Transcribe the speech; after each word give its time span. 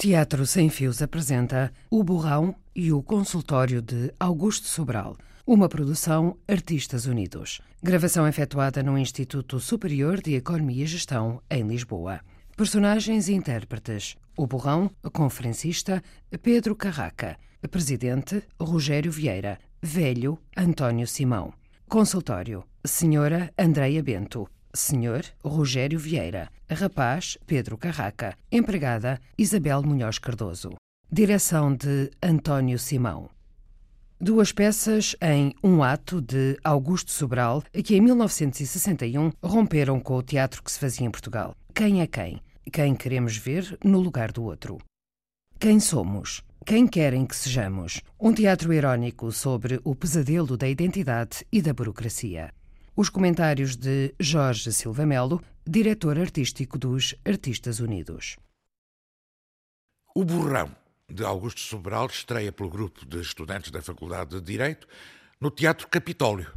Teatro 0.00 0.46
Sem 0.46 0.70
Fios 0.70 1.02
apresenta 1.02 1.70
O 1.90 2.02
Burrão 2.02 2.54
e 2.74 2.90
o 2.90 3.02
Consultório 3.02 3.82
de 3.82 4.10
Augusto 4.18 4.66
Sobral, 4.66 5.14
uma 5.46 5.68
produção 5.68 6.38
Artistas 6.48 7.04
Unidos. 7.04 7.60
Gravação 7.82 8.26
efetuada 8.26 8.82
no 8.82 8.96
Instituto 8.96 9.60
Superior 9.60 10.22
de 10.22 10.36
Economia 10.36 10.84
e 10.84 10.86
Gestão, 10.86 11.42
em 11.50 11.64
Lisboa. 11.64 12.20
Personagens 12.56 13.28
e 13.28 13.34
intérpretes: 13.34 14.16
O 14.38 14.46
Burrão, 14.46 14.90
conferencista 15.12 16.02
Pedro 16.42 16.74
Carraca, 16.74 17.36
presidente 17.70 18.42
Rogério 18.58 19.12
Vieira, 19.12 19.58
velho 19.82 20.38
António 20.56 21.06
Simão. 21.06 21.52
Consultório: 21.86 22.64
Senhora 22.86 23.52
Andreia 23.58 24.02
Bento. 24.02 24.48
Senhor 24.72 25.24
Rogério 25.44 25.98
Vieira. 25.98 26.48
Rapaz 26.68 27.36
Pedro 27.46 27.76
Carraca. 27.76 28.36
Empregada 28.50 29.20
Isabel 29.36 29.82
Munhoz 29.82 30.18
Cardoso. 30.18 30.74
Direção 31.10 31.74
de 31.74 32.10
António 32.22 32.78
Simão. 32.78 33.28
Duas 34.20 34.52
peças 34.52 35.16
em 35.20 35.54
um 35.64 35.82
ato 35.82 36.20
de 36.20 36.58
Augusto 36.62 37.10
Sobral, 37.10 37.62
que 37.84 37.96
em 37.96 38.00
1961 38.00 39.32
romperam 39.42 39.98
com 39.98 40.16
o 40.16 40.22
teatro 40.22 40.62
que 40.62 40.70
se 40.70 40.78
fazia 40.78 41.06
em 41.06 41.10
Portugal. 41.10 41.56
Quem 41.74 42.02
é 42.02 42.06
quem? 42.06 42.40
Quem 42.70 42.94
queremos 42.94 43.36
ver 43.36 43.78
no 43.82 43.98
lugar 43.98 44.30
do 44.30 44.44
outro. 44.44 44.78
Quem 45.58 45.80
somos? 45.80 46.42
Quem 46.64 46.86
querem 46.86 47.24
que 47.26 47.34
sejamos? 47.34 48.02
Um 48.20 48.32
teatro 48.32 48.72
irónico 48.72 49.32
sobre 49.32 49.80
o 49.82 49.94
pesadelo 49.94 50.56
da 50.56 50.68
identidade 50.68 51.44
e 51.50 51.60
da 51.62 51.72
burocracia. 51.72 52.52
Os 53.00 53.08
comentários 53.08 53.76
de 53.76 54.14
Jorge 54.20 54.70
Silva 54.70 55.06
Melo, 55.06 55.42
diretor 55.66 56.18
artístico 56.18 56.76
dos 56.76 57.14
Artistas 57.24 57.80
Unidos. 57.80 58.36
O 60.14 60.22
Burrão, 60.22 60.70
de 61.08 61.24
Augusto 61.24 61.62
Sobral, 61.62 62.08
estreia 62.08 62.52
pelo 62.52 62.68
grupo 62.68 63.06
de 63.06 63.18
estudantes 63.22 63.70
da 63.70 63.80
Faculdade 63.80 64.38
de 64.38 64.42
Direito 64.42 64.86
no 65.40 65.50
Teatro 65.50 65.88
Capitólio. 65.88 66.52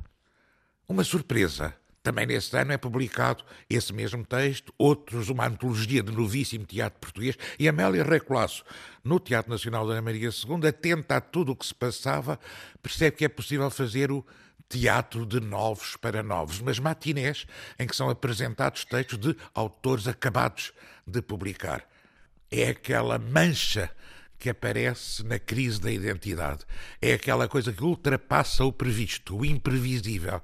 Uma 0.85 1.05
surpresa. 1.05 1.73
Também 2.03 2.25
nesse 2.25 2.53
ano 2.57 2.73
é 2.73 2.77
publicado 2.77 3.45
esse 3.69 3.93
mesmo 3.93 4.25
texto, 4.25 4.73
outros, 4.77 5.29
uma 5.29 5.47
antologia 5.47 6.03
de 6.03 6.11
novíssimo 6.11 6.65
teatro 6.65 6.99
português, 6.99 7.37
e 7.57 7.69
Amélia 7.69 8.03
Recolasso, 8.03 8.65
no 9.01 9.17
Teatro 9.17 9.49
Nacional 9.49 9.87
da 9.87 9.93
Ana 9.93 10.01
Maria 10.01 10.27
II, 10.27 10.67
atenta 10.67 11.15
a 11.15 11.21
tudo 11.21 11.53
o 11.53 11.55
que 11.55 11.65
se 11.65 11.73
passava, 11.73 12.37
percebe 12.81 13.15
que 13.15 13.23
é 13.23 13.29
possível 13.29 13.71
fazer 13.71 14.11
o 14.11 14.25
teatro 14.69 15.25
de 15.25 15.39
novos 15.39 15.95
para 15.95 16.23
novos, 16.23 16.59
mas 16.59 16.79
matinés 16.79 17.45
em 17.77 17.87
que 17.87 17.95
são 17.95 18.09
apresentados 18.09 18.85
textos 18.85 19.19
de 19.19 19.35
autores 19.53 20.07
acabados 20.07 20.73
de 21.05 21.21
publicar. 21.21 21.87
É 22.49 22.69
aquela 22.69 23.17
mancha 23.17 23.91
que 24.39 24.49
aparece 24.49 25.23
na 25.23 25.39
crise 25.39 25.79
da 25.79 25.91
identidade. 25.91 26.65
É 27.01 27.13
aquela 27.13 27.47
coisa 27.47 27.71
que 27.71 27.83
ultrapassa 27.83 28.65
o 28.65 28.73
previsto, 28.73 29.37
o 29.37 29.45
imprevisível. 29.45 30.41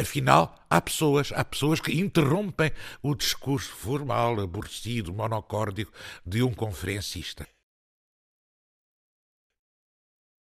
Afinal, 0.00 0.64
há 0.70 0.80
pessoas, 0.80 1.30
há 1.34 1.44
pessoas 1.44 1.80
que 1.80 1.92
interrompem 2.00 2.72
o 3.02 3.14
discurso 3.14 3.70
formal, 3.72 4.40
aborrecido, 4.40 5.12
monocórdico 5.12 5.92
de 6.24 6.42
um 6.42 6.54
conferencista. 6.54 7.46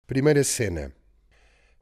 Primeira 0.06 0.44
cena. 0.44 0.99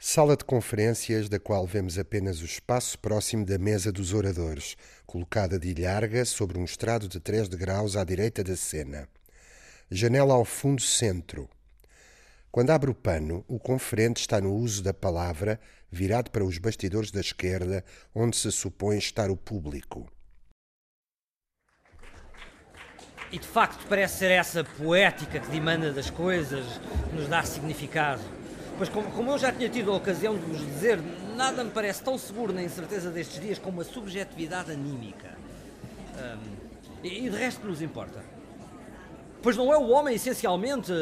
Sala 0.01 0.37
de 0.37 0.45
conferências, 0.45 1.29
da 1.29 1.41
qual 1.41 1.67
vemos 1.67 1.99
apenas 1.99 2.41
o 2.41 2.45
espaço 2.45 2.97
próximo 3.01 3.45
da 3.45 3.59
mesa 3.59 3.91
dos 3.91 4.15
oradores, 4.15 4.77
colocada 5.05 5.59
de 5.59 5.71
ilharga 5.71 6.25
sobre 6.25 6.57
um 6.57 6.65
estrado 6.65 7.09
de 7.09 7.19
3 7.19 7.49
degraus 7.49 7.97
à 7.97 8.05
direita 8.05 8.45
da 8.45 8.55
cena. 8.55 9.09
Janela 9.91 10.35
ao 10.35 10.45
fundo 10.45 10.81
centro. 10.81 11.51
Quando 12.49 12.71
abre 12.71 12.89
o 12.89 12.95
pano, 12.95 13.45
o 13.49 13.59
conferente 13.59 14.21
está 14.21 14.41
no 14.41 14.55
uso 14.55 14.85
da 14.85 14.95
palavra, 14.95 15.59
virado 15.91 16.31
para 16.31 16.45
os 16.45 16.59
bastidores 16.59 17.11
da 17.11 17.21
esquerda, 17.21 17.85
onde 18.15 18.37
se 18.37 18.53
supõe 18.53 18.99
estar 18.99 19.33
o 19.33 19.37
público. 19.37 20.09
E 23.33 23.39
de 23.39 23.49
facto 23.49 23.85
parece 23.89 24.19
ser 24.19 24.31
essa 24.31 24.63
poética 24.63 25.41
que 25.41 25.51
demanda 25.51 25.93
das 25.93 26.09
coisas, 26.09 26.65
que 27.11 27.17
nos 27.17 27.27
dá 27.27 27.43
significado. 27.43 28.23
Pois, 28.79 28.89
como, 28.89 29.11
como, 29.11 29.33
eu 29.33 29.39
já 29.39 29.51
tinha 29.51 29.69
tido 29.69 29.91
a 29.91 29.97
ocasião 29.97 30.37
de 30.37 30.45
vos 30.45 30.59
dizer, 30.59 31.01
nada 31.37 31.65
me 31.65 31.71
parece 31.71 32.01
tão 32.01 32.17
seguro 32.17 32.53
na 32.53 32.63
incerteza 32.63 33.11
destes 33.11 33.41
dias 33.41 33.59
como 33.59 33.81
a 33.81 33.85
subjetividade 33.85 34.71
anímica. 34.71 35.37
Um, 36.17 36.39
e, 37.03 37.27
e 37.27 37.29
de 37.29 37.37
resto 37.37 37.67
nos 37.67 37.83
importa. 37.83 38.25
Pois 39.43 39.57
não 39.57 39.73
é 39.73 39.77
o 39.77 39.89
homem 39.89 40.15
essencialmente. 40.15 40.93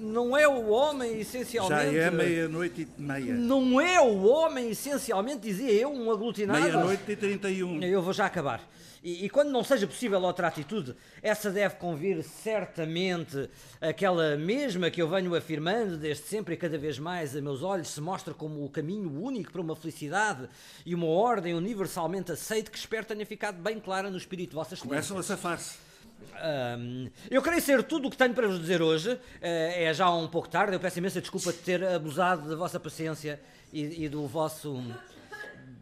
Não 0.00 0.34
é 0.34 0.48
o 0.48 0.68
homem 0.68 1.20
essencialmente. 1.20 1.94
Já 1.94 2.02
é 2.02 2.10
meia-noite 2.10 2.88
e 2.96 3.00
meia. 3.02 3.34
Não 3.34 3.78
é 3.78 4.00
o 4.00 4.24
homem 4.24 4.70
essencialmente, 4.70 5.40
dizia 5.40 5.72
eu, 5.72 5.92
um 5.92 6.10
aglutinado. 6.10 6.60
Meia-noite 6.60 7.02
e 7.06 7.16
trinta 7.16 7.50
e 7.50 7.62
um. 7.62 7.82
Eu 7.82 8.00
vou 8.00 8.14
já 8.14 8.24
acabar. 8.24 8.62
E, 9.02 9.24
e, 9.24 9.30
quando 9.30 9.50
não 9.50 9.62
seja 9.62 9.86
possível 9.86 10.20
outra 10.20 10.48
atitude, 10.48 10.94
essa 11.22 11.50
deve 11.50 11.76
convir 11.76 12.22
certamente 12.22 13.48
aquela 13.80 14.36
mesma 14.36 14.90
que 14.90 15.00
eu 15.00 15.08
venho 15.08 15.34
afirmando 15.34 15.96
desde 15.96 16.24
sempre 16.24 16.54
e 16.54 16.56
cada 16.56 16.76
vez 16.76 16.98
mais 16.98 17.36
a 17.36 17.40
meus 17.40 17.62
olhos 17.62 17.88
se 17.88 18.00
mostra 18.00 18.34
como 18.34 18.64
o 18.64 18.68
caminho 18.68 19.22
único 19.22 19.52
para 19.52 19.60
uma 19.60 19.76
felicidade 19.76 20.48
e 20.84 20.94
uma 20.94 21.06
ordem 21.06 21.54
universalmente 21.54 22.32
aceita 22.32 22.70
que 22.70 22.78
espero 22.78 23.06
tenha 23.06 23.24
ficado 23.24 23.60
bem 23.62 23.78
clara 23.78 24.10
no 24.10 24.16
espírito 24.16 24.50
de 24.50 24.56
vossas 24.56 24.80
Começam 24.80 25.18
a 25.18 25.22
safar-se. 25.22 25.88
Um, 26.78 27.08
eu 27.30 27.40
creio 27.42 27.60
ser 27.60 27.82
tudo 27.82 28.08
o 28.08 28.10
que 28.10 28.16
tenho 28.16 28.34
para 28.34 28.46
vos 28.46 28.60
dizer 28.60 28.82
hoje. 28.82 29.12
Uh, 29.12 29.18
é 29.40 29.94
já 29.94 30.10
um 30.10 30.26
pouco 30.28 30.48
tarde. 30.48 30.72
Eu 30.72 30.80
peço 30.80 30.98
imensa 30.98 31.20
desculpa 31.20 31.52
de 31.52 31.58
ter 31.58 31.84
abusado 31.84 32.48
da 32.48 32.56
vossa 32.56 32.80
paciência 32.80 33.40
e, 33.72 34.04
e 34.04 34.08
do 34.08 34.26
vosso 34.26 34.82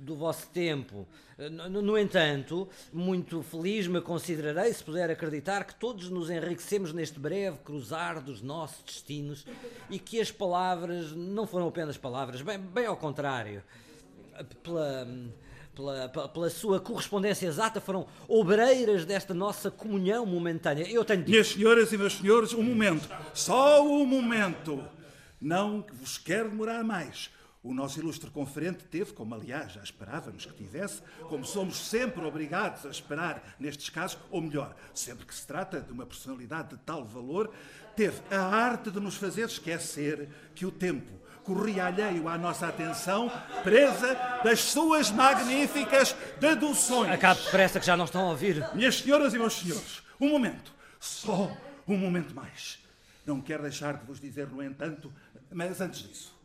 do 0.06 0.14
vosso 0.14 0.46
tempo. 0.50 1.06
No, 1.36 1.82
no, 1.82 1.98
entanto, 1.98 2.68
muito 2.92 3.42
feliz 3.42 3.88
me 3.88 4.00
considerarei 4.00 4.72
se 4.72 4.82
puder 4.82 5.10
acreditar 5.10 5.64
que 5.64 5.74
todos 5.74 6.08
nos 6.08 6.30
enriquecemos 6.30 6.92
neste 6.92 7.18
breve 7.18 7.58
cruzar 7.64 8.22
dos 8.22 8.40
nossos 8.40 8.82
destinos 8.84 9.44
e 9.90 9.98
que 9.98 10.20
as 10.20 10.30
palavras 10.30 11.12
não 11.12 11.46
foram 11.46 11.68
apenas 11.68 11.98
palavras, 11.98 12.40
bem, 12.40 12.58
bem 12.58 12.86
ao 12.86 12.96
contrário. 12.96 13.62
Pela, 14.62 15.08
pela, 15.74 16.28
pela, 16.28 16.50
sua 16.50 16.78
correspondência 16.78 17.46
exata, 17.46 17.80
foram 17.80 18.06
obreiras 18.28 19.04
desta 19.04 19.34
nossa 19.34 19.70
comunhão 19.70 20.24
momentânea. 20.24 20.88
Eu 20.88 21.04
tenho 21.04 21.20
dito... 21.20 21.30
Minhas 21.30 21.48
senhoras 21.48 21.92
e 21.92 21.98
meus 21.98 22.16
senhores, 22.16 22.52
um 22.54 22.62
momento, 22.62 23.08
só 23.34 23.84
um 23.84 24.06
momento. 24.06 24.82
Não 25.40 25.84
vos 25.92 26.16
quero 26.16 26.50
demorar 26.50 26.82
mais. 26.84 27.30
O 27.66 27.75
nosso 27.75 27.99
ilustre 27.99 28.31
conferente 28.31 28.84
teve, 28.84 29.12
como 29.12 29.34
aliás 29.34 29.72
já 29.72 29.82
esperávamos 29.82 30.47
que 30.47 30.53
tivesse, 30.53 31.03
como 31.28 31.44
somos 31.44 31.77
sempre 31.88 32.25
obrigados 32.25 32.87
a 32.87 32.91
esperar 32.91 33.56
nestes 33.59 33.91
casos, 33.91 34.16
ou 34.31 34.41
melhor, 34.41 34.72
sempre 34.94 35.27
que 35.27 35.34
se 35.34 35.44
trata 35.44 35.81
de 35.81 35.91
uma 35.91 36.06
personalidade 36.06 36.69
de 36.69 36.77
tal 36.77 37.04
valor, 37.04 37.53
teve 37.97 38.21
a 38.31 38.41
arte 38.41 38.88
de 38.88 39.00
nos 39.00 39.16
fazer 39.16 39.47
esquecer 39.47 40.28
que 40.54 40.65
o 40.65 40.71
tempo 40.71 41.12
corria 41.43 41.87
alheio 41.87 42.28
à 42.28 42.38
nossa 42.38 42.69
atenção, 42.69 43.28
presa 43.65 44.15
das 44.44 44.60
suas 44.60 45.10
magníficas 45.10 46.15
deduções. 46.38 47.10
Acabe 47.10 47.43
depressa 47.43 47.81
que 47.81 47.87
já 47.87 47.97
não 47.97 48.04
estão 48.04 48.27
a 48.27 48.31
ouvir. 48.31 48.65
Minhas 48.77 48.98
senhoras 48.98 49.34
e 49.34 49.38
meus 49.41 49.54
senhores, 49.54 50.04
um 50.21 50.28
momento, 50.28 50.72
só 51.00 51.50
um 51.88 51.98
momento 51.98 52.33
mais. 52.33 52.78
Não 53.27 53.41
quero 53.41 53.65
deixar 53.65 53.94
de 53.94 54.06
vos 54.06 54.21
dizer, 54.21 54.47
no 54.47 54.62
entanto, 54.62 55.12
mas 55.50 55.81
antes 55.81 56.09
disso, 56.09 56.35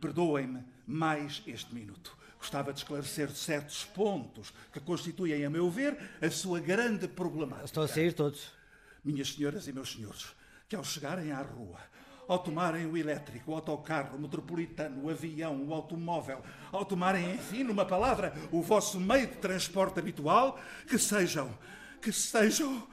Perdoem-me 0.00 0.64
mais 0.86 1.42
este 1.46 1.74
minuto. 1.74 2.16
Gostava 2.38 2.72
de 2.72 2.78
esclarecer 2.78 3.30
certos 3.30 3.84
pontos 3.84 4.52
que 4.72 4.80
constituem, 4.80 5.44
a 5.44 5.50
meu 5.50 5.70
ver, 5.70 5.96
a 6.22 6.30
sua 6.30 6.58
grande 6.58 7.06
problemática. 7.06 7.66
Estão 7.66 7.82
a 7.82 7.88
sair 7.88 8.14
todos. 8.14 8.50
Minhas 9.04 9.32
senhoras 9.32 9.68
e 9.68 9.72
meus 9.72 9.92
senhores, 9.92 10.34
que 10.68 10.74
ao 10.74 10.82
chegarem 10.82 11.32
à 11.32 11.42
rua, 11.42 11.78
ao 12.26 12.38
tomarem 12.38 12.86
o 12.86 12.96
elétrico, 12.96 13.50
o 13.50 13.54
autocarro, 13.54 14.16
o 14.16 14.20
metropolitano, 14.20 15.04
o 15.04 15.10
avião, 15.10 15.66
o 15.66 15.74
automóvel, 15.74 16.42
ao 16.70 16.84
tomarem, 16.84 17.34
enfim, 17.34 17.64
numa 17.64 17.84
palavra, 17.84 18.32
o 18.52 18.62
vosso 18.62 19.00
meio 19.00 19.26
de 19.26 19.36
transporte 19.36 19.98
habitual, 19.98 20.58
que 20.86 20.98
sejam, 20.98 21.52
que 22.00 22.12
sejam, 22.12 22.86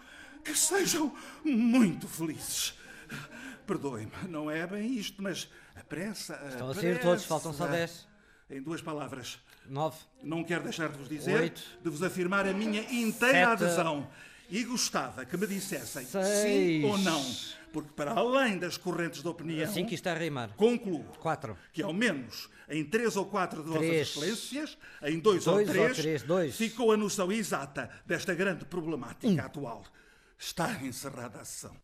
que 0.43 0.55
sejam 0.55 1.15
muito 1.45 2.07
felizes. 2.07 2.73
Perdoem-me, 3.65 4.27
não 4.27 4.49
é 4.49 4.65
bem 4.65 4.93
isto, 4.93 5.21
mas 5.21 5.49
pressa. 5.87 6.39
Estão 6.49 6.69
a 6.69 6.75
sair 6.75 6.99
todos, 7.01 7.23
faltam 7.25 7.53
só 7.53 7.67
10. 7.67 8.07
Em 8.49 8.61
duas 8.61 8.81
palavras. 8.81 9.39
9. 9.67 9.97
Não 10.23 10.43
quero 10.43 10.63
deixar 10.63 10.89
de 10.89 10.97
vos 10.97 11.09
dizer, 11.09 11.41
8, 11.41 11.63
de 11.83 11.89
vos 11.89 12.01
afirmar 12.01 12.47
a 12.47 12.53
minha 12.53 12.81
inteira 12.93 13.51
adesão. 13.51 14.07
E 14.49 14.63
gostava 14.63 15.25
que 15.25 15.35
me 15.35 15.45
dissessem 15.45 16.05
sim 16.05 16.85
ou 16.85 16.97
não, 16.99 17.21
porque 17.73 17.91
para 17.93 18.13
além 18.13 18.57
das 18.57 18.77
correntes 18.77 19.21
de 19.21 19.27
opinião. 19.27 19.69
Assim 19.69 19.85
que 19.85 19.93
está 19.93 20.13
a 20.13 20.15
rimar. 20.17 20.51
Concluo 20.55 21.03
4. 21.19 21.57
que 21.73 21.83
ao 21.83 21.91
menos 21.91 22.47
em 22.69 22.85
três 22.85 23.17
ou 23.17 23.25
quatro 23.25 23.61
de 23.61 23.69
vossas 23.69 23.83
excelências, 23.89 24.77
em 25.03 25.19
dois, 25.19 25.43
Dois 25.43 25.47
ou 25.47 25.57
ou 25.57 25.65
três, 25.65 25.97
três, 25.97 26.23
dois. 26.23 26.55
ficou 26.55 26.93
a 26.93 26.97
noção 26.97 27.29
exata 27.29 27.89
desta 28.05 28.33
grande 28.33 28.63
problemática 28.63 29.41
atual. 29.45 29.83
está 30.37 30.71
encerrada 30.81 31.41
a 31.41 31.45
sessão. 31.45 31.75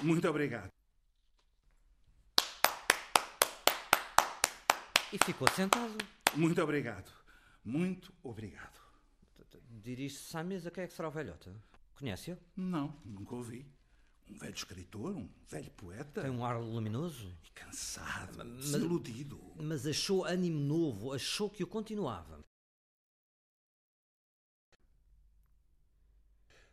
Muito 0.00 0.28
obrigado. 0.28 0.70
E 5.12 5.18
ficou 5.26 5.46
sentado. 5.50 5.98
Muito 6.34 6.62
obrigado. 6.62 7.12
Muito 7.62 8.10
obrigado. 8.22 8.80
Dirige-se 9.68 10.34
à 10.36 10.42
mesa. 10.42 10.70
Quem 10.70 10.84
é 10.84 10.86
que 10.86 10.94
será 10.94 11.08
o 11.08 11.10
velhote? 11.10 11.50
Conhece-o? 11.94 12.38
Não, 12.56 12.98
nunca 13.04 13.34
ouvi. 13.34 13.70
Um 14.30 14.38
velho 14.38 14.54
escritor, 14.54 15.14
um 15.14 15.28
velho 15.48 15.70
poeta. 15.72 16.22
Tem 16.22 16.30
um 16.30 16.42
ar 16.42 16.58
luminoso. 16.58 17.36
E 17.44 17.50
cansado, 17.50 18.42
desiludido. 18.56 19.38
Mas 19.56 19.86
achou 19.86 20.24
ânimo 20.24 20.58
novo, 20.58 21.12
achou 21.12 21.50
que 21.50 21.62
o 21.62 21.66
continuava. 21.66 22.40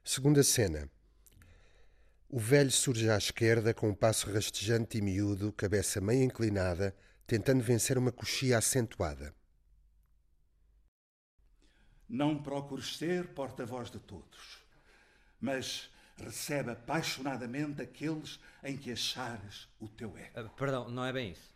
Segunda 0.02 0.44
cena. 0.44 0.90
O 2.30 2.40
velho 2.40 2.72
surge 2.72 3.10
à 3.10 3.18
esquerda 3.18 3.74
com 3.74 3.90
um 3.90 3.94
passo 3.94 4.32
rastejante 4.32 4.98
e 4.98 5.02
miúdo, 5.02 5.52
cabeça 5.52 6.00
meio 6.00 6.24
inclinada, 6.24 6.96
tentando 7.30 7.62
vencer 7.62 7.96
uma 7.96 8.12
coxia 8.12 8.58
acentuada. 8.58 9.36
Não 12.10 12.42
procures 12.42 12.98
ser 12.98 13.36
porta-voz 13.36 13.92
de 13.92 14.00
todos, 14.00 14.66
mas 15.40 15.92
recebe 16.18 16.72
apaixonadamente 16.72 17.84
aqueles 17.84 18.40
em 18.64 18.76
que 18.76 18.92
achares 18.92 19.70
o 19.80 19.88
teu 19.88 20.18
eco. 20.18 20.42
Uh, 20.42 20.50
perdão, 20.56 20.90
não 20.90 21.06
é 21.06 21.14
bem 21.14 21.32
isso. 21.32 21.54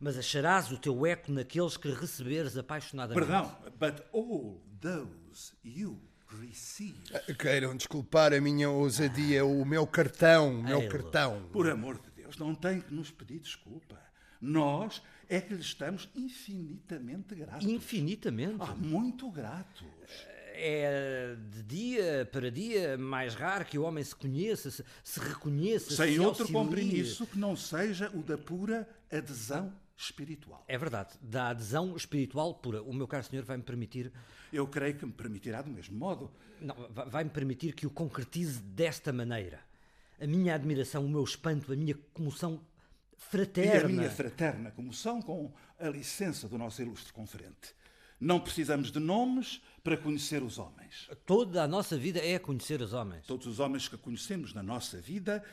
Mas 0.00 0.16
acharás 0.16 0.72
o 0.72 0.78
teu 0.78 1.04
eco 1.04 1.30
naqueles 1.30 1.76
que 1.76 1.90
receberes 1.90 2.56
apaixonadamente. 2.56 3.26
Perdão, 3.26 3.54
but 3.78 4.06
all 4.14 4.62
those 4.80 5.52
you 5.62 6.00
receive. 6.40 6.98
Ah, 7.12 7.34
queiram 7.34 7.76
desculpar 7.76 8.32
a 8.32 8.40
minha 8.40 8.70
ousadia, 8.70 9.44
o 9.44 9.62
meu 9.66 9.86
cartão, 9.86 10.58
o 10.58 10.62
meu 10.62 10.80
Ei, 10.80 10.88
cartão. 10.88 11.50
Por 11.52 11.68
amor 11.68 11.98
de 11.98 12.10
Deus, 12.12 12.38
não 12.38 12.54
tem 12.54 12.80
que 12.80 12.94
nos 12.94 13.10
pedir 13.10 13.40
desculpa. 13.40 14.11
Nós 14.42 15.00
é 15.28 15.40
que 15.40 15.54
lhe 15.54 15.60
estamos 15.60 16.08
infinitamente 16.16 17.34
gratos. 17.36 17.66
Infinitamente? 17.66 18.56
Ah, 18.58 18.74
muito 18.74 19.30
gratos. 19.30 19.86
É 20.54 21.36
de 21.50 21.62
dia 21.62 22.28
para 22.30 22.50
dia 22.50 22.98
mais 22.98 23.34
raro 23.34 23.64
que 23.64 23.78
o 23.78 23.82
homem 23.84 24.02
se 24.02 24.14
conheça, 24.14 24.70
se, 24.70 24.84
se 25.02 25.20
reconheça. 25.20 25.94
Sem 25.94 26.14
se 26.14 26.20
outro 26.20 26.46
compromisso 26.50 27.26
que 27.26 27.38
não 27.38 27.56
seja 27.56 28.10
o 28.14 28.22
da 28.22 28.36
pura 28.36 28.86
adesão 29.10 29.72
espiritual. 29.96 30.64
É 30.66 30.76
verdade, 30.76 31.14
da 31.22 31.48
adesão 31.48 31.96
espiritual 31.96 32.54
pura. 32.54 32.82
O 32.82 32.92
meu 32.92 33.06
caro 33.06 33.24
senhor 33.24 33.44
vai-me 33.44 33.62
permitir. 33.62 34.12
Eu 34.52 34.66
creio 34.66 34.96
que 34.96 35.06
me 35.06 35.12
permitirá 35.12 35.62
do 35.62 35.70
mesmo 35.70 35.96
modo. 35.96 36.30
Não, 36.60 36.74
vai-me 36.90 37.30
permitir 37.30 37.74
que 37.74 37.86
o 37.86 37.90
concretize 37.90 38.60
desta 38.60 39.12
maneira. 39.12 39.60
A 40.20 40.26
minha 40.26 40.54
admiração, 40.54 41.04
o 41.04 41.08
meu 41.08 41.24
espanto, 41.24 41.72
a 41.72 41.76
minha 41.76 41.96
comoção 42.12 42.60
fraterna. 43.30 43.80
E 43.80 43.84
a 43.84 43.88
minha 43.88 44.10
fraterna 44.10 44.70
comoção 44.70 45.20
com 45.20 45.52
a 45.78 45.88
licença 45.88 46.48
do 46.48 46.58
nosso 46.58 46.80
ilustre 46.82 47.12
conferente. 47.12 47.74
Não 48.20 48.38
precisamos 48.38 48.92
de 48.92 49.00
nomes 49.00 49.60
para 49.82 49.96
conhecer 49.96 50.42
os 50.42 50.58
homens. 50.58 51.10
Toda 51.26 51.62
a 51.62 51.66
nossa 51.66 51.98
vida 51.98 52.20
é 52.20 52.38
conhecer 52.38 52.80
os 52.80 52.92
homens. 52.92 53.26
Todos 53.26 53.46
os 53.46 53.58
homens 53.58 53.88
que 53.88 53.96
conhecemos 53.96 54.54
na 54.54 54.62
nossa 54.62 55.00
vida 55.00 55.44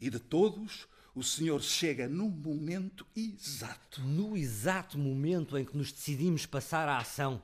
e 0.00 0.10
de 0.10 0.18
todos, 0.18 0.88
o 1.14 1.22
Senhor 1.22 1.62
chega 1.62 2.08
no 2.08 2.28
momento 2.28 3.06
exato. 3.14 4.00
No 4.00 4.36
exato 4.36 4.98
momento 4.98 5.56
em 5.56 5.64
que 5.64 5.76
nos 5.76 5.92
decidimos 5.92 6.46
passar 6.46 6.88
à 6.88 6.98
ação. 6.98 7.40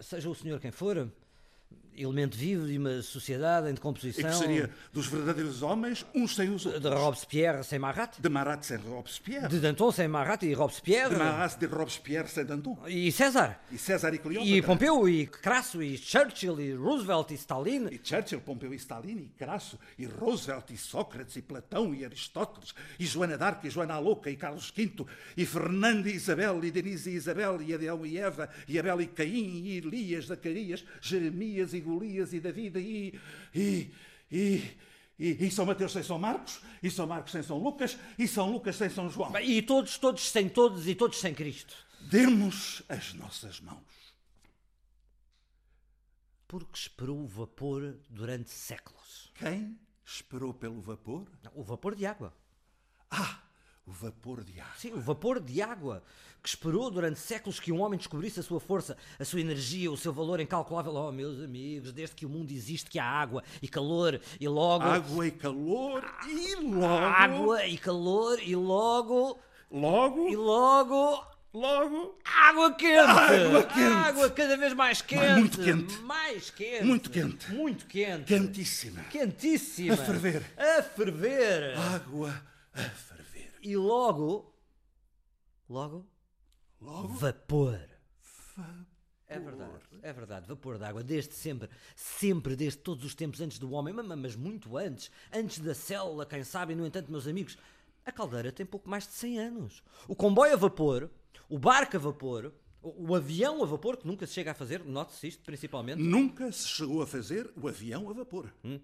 Seja 0.00 0.30
o 0.30 0.34
Senhor 0.34 0.60
quem 0.60 0.70
for, 0.70 1.12
elemento 1.96 2.36
vivo 2.36 2.66
de 2.66 2.78
uma 2.78 3.02
sociedade 3.02 3.70
em 3.70 3.74
decomposição. 3.74 4.28
E 4.28 4.32
que 4.32 4.38
seria 4.38 4.70
dos 4.92 5.06
verdadeiros 5.06 5.62
homens, 5.62 6.04
uns 6.14 6.34
sem 6.34 6.50
os 6.50 6.66
outros. 6.66 6.82
De 6.82 6.88
Robespierre 6.88 7.64
sem 7.64 7.78
Marat. 7.78 8.18
De 8.18 8.28
Marat 8.28 8.64
sem 8.64 8.78
Robespierre. 8.78 9.48
De 9.48 9.60
Danton 9.60 9.92
sem 9.92 10.08
Marat 10.08 10.42
e 10.42 10.52
Robespierre. 10.54 11.10
De 11.10 11.16
Marat 11.16 11.58
de 11.58 11.66
Robespierre 11.66 12.28
sem 12.28 12.44
Danton. 12.44 12.78
E 12.86 13.10
César. 13.12 13.60
E 13.70 13.78
César 13.78 14.14
e 14.14 14.18
Cleópatra. 14.18 14.56
E 14.56 14.62
Pompeu 14.62 15.08
e 15.08 15.26
Crasso 15.26 15.82
e 15.82 15.98
Churchill 15.98 16.60
e 16.60 16.74
Roosevelt 16.74 17.30
e 17.30 17.34
Stalin. 17.34 17.88
E 17.90 17.98
Churchill, 17.98 18.40
Pompeu 18.40 18.72
e 18.72 18.76
Stalin 18.76 19.18
e 19.18 19.30
Crasso 19.38 19.78
e 19.98 20.06
Roosevelt 20.06 20.70
e 20.70 20.76
Sócrates 20.76 21.36
e 21.36 21.42
Platão 21.42 21.94
e 21.94 22.04
Aristóteles 22.04 22.74
e 22.98 23.04
Joana 23.04 23.36
d'Arc 23.36 23.64
e 23.64 23.70
Joana 23.70 23.94
a 23.94 23.98
Louca 23.98 24.30
e 24.30 24.36
Carlos 24.36 24.72
V 24.74 25.06
e 25.36 25.44
Fernando 25.44 26.08
e 26.08 26.14
Isabel 26.14 26.64
e 26.64 26.70
Denise 26.70 27.10
e 27.10 27.14
Isabel 27.14 27.60
e 27.60 27.74
Adão 27.74 28.04
e 28.06 28.18
Eva 28.18 28.48
e 28.66 28.78
Abel 28.78 29.02
e 29.02 29.06
Caim 29.06 29.62
e 29.64 29.76
Elias, 29.78 30.26
Zacarias, 30.26 30.84
Jeremias 31.00 31.74
e 31.74 31.81
Golias 31.82 32.32
e 32.32 32.40
David 32.40 32.78
e, 32.78 33.20
e, 33.54 33.94
e, 34.30 34.76
e, 35.18 35.46
e 35.46 35.50
São 35.50 35.66
Mateus 35.66 35.92
sem 35.92 36.02
São 36.02 36.18
Marcos, 36.18 36.60
e 36.82 36.90
São 36.90 37.06
Marcos 37.06 37.32
sem 37.32 37.42
São 37.42 37.58
Lucas, 37.58 37.98
e 38.18 38.26
São 38.26 38.50
Lucas 38.50 38.76
sem 38.76 38.88
São 38.88 39.10
João. 39.10 39.38
E 39.40 39.60
todos, 39.60 39.98
todos 39.98 40.30
sem 40.30 40.48
todos 40.48 40.86
e 40.86 40.94
todos 40.94 41.18
sem 41.18 41.34
Cristo. 41.34 41.74
Demos 42.10 42.82
as 42.88 43.12
nossas 43.14 43.60
mãos. 43.60 43.82
Porque 46.48 46.78
esperou 46.78 47.20
o 47.20 47.26
vapor 47.26 47.96
durante 48.08 48.50
séculos. 48.50 49.32
Quem 49.34 49.78
esperou 50.04 50.52
pelo 50.52 50.80
vapor? 50.80 51.26
O 51.54 51.62
vapor 51.62 51.94
de 51.94 52.04
água. 52.06 52.34
Ah! 53.10 53.41
O 53.86 53.90
vapor 53.90 54.44
de 54.44 54.60
água. 54.60 54.74
Sim, 54.76 54.92
o 54.92 55.00
vapor 55.00 55.40
de 55.40 55.60
água, 55.60 56.02
que 56.40 56.48
esperou 56.48 56.88
durante 56.88 57.18
séculos 57.18 57.58
que 57.58 57.72
um 57.72 57.80
homem 57.80 57.98
descobrisse 57.98 58.38
a 58.38 58.42
sua 58.42 58.60
força, 58.60 58.96
a 59.18 59.24
sua 59.24 59.40
energia, 59.40 59.90
o 59.90 59.96
seu 59.96 60.12
valor 60.12 60.38
incalculável. 60.38 60.94
Oh, 60.94 61.10
meus 61.10 61.42
amigos, 61.42 61.92
desde 61.92 62.14
que 62.14 62.24
o 62.24 62.28
mundo 62.28 62.52
existe 62.52 62.88
que 62.88 62.98
há 62.98 63.04
água 63.04 63.42
e 63.60 63.66
calor 63.66 64.20
e 64.40 64.46
logo. 64.46 64.84
Água 64.84 65.26
e 65.26 65.30
calor 65.32 66.04
e 66.28 66.54
logo. 66.56 66.84
Água 66.84 67.66
e 67.66 67.76
calor 67.76 68.38
e 68.40 68.54
logo. 68.54 69.40
Logo. 69.70 70.28
E 70.28 70.36
logo. 70.36 71.32
Logo. 71.52 72.18
Água 72.24 72.72
quente! 72.74 73.10
Água 73.10 73.62
quente! 73.64 73.80
Água 73.80 74.30
cada 74.30 74.56
vez 74.56 74.72
mais 74.72 75.02
quente! 75.02 75.38
Muito 75.38 75.60
quente! 75.60 75.98
Mais 75.98 76.48
quente! 76.48 76.84
Muito 76.84 77.10
quente! 77.10 77.52
Muito 77.52 77.86
quente! 77.86 78.24
Quentíssima! 78.24 79.02
Quentíssima! 79.10 79.92
A 79.92 79.96
ferver! 79.98 80.42
A 80.56 80.82
ferver! 80.82 81.76
Água 81.76 82.42
a 82.72 82.80
ferver! 82.80 83.21
E 83.62 83.76
logo. 83.76 84.52
Logo. 85.68 86.06
Logo. 86.80 87.08
Vapor. 87.08 87.78
Vapor. 88.56 88.86
É 89.32 89.38
verdade, 89.38 89.72
é 90.02 90.12
verdade, 90.12 90.46
vapor 90.46 90.76
de 90.76 90.84
água, 90.84 91.02
desde 91.02 91.34
sempre, 91.34 91.70
sempre, 91.96 92.54
desde 92.54 92.80
todos 92.80 93.02
os 93.02 93.14
tempos 93.14 93.40
antes 93.40 93.58
do 93.58 93.72
homem, 93.72 93.94
mas 93.94 94.36
muito 94.36 94.76
antes, 94.76 95.10
antes 95.32 95.58
da 95.58 95.74
célula, 95.74 96.26
quem 96.26 96.44
sabe, 96.44 96.74
no 96.74 96.86
entanto, 96.86 97.10
meus 97.10 97.26
amigos, 97.26 97.56
a 98.04 98.12
caldeira 98.12 98.52
tem 98.52 98.66
pouco 98.66 98.90
mais 98.90 99.06
de 99.06 99.14
100 99.14 99.38
anos. 99.38 99.82
O 100.06 100.14
comboio 100.14 100.52
a 100.52 100.56
vapor, 100.56 101.10
o 101.48 101.58
barco 101.58 101.96
a 101.96 102.00
vapor, 102.00 102.52
o, 102.82 103.14
avião 103.14 103.62
a 103.62 103.66
vapor, 103.66 103.96
que 103.96 104.06
nunca 104.06 104.26
se 104.26 104.34
chega 104.34 104.50
a 104.50 104.54
fazer, 104.54 104.84
note-se 104.84 105.28
isto 105.28 105.42
principalmente. 105.42 106.02
Nunca 106.02 106.52
se 106.52 106.68
chegou 106.68 107.00
a 107.00 107.06
fazer 107.06 107.50
o 107.56 107.68
avião 107.68 108.10
a 108.10 108.12
vapor. 108.12 108.52
Hum? 108.62 108.80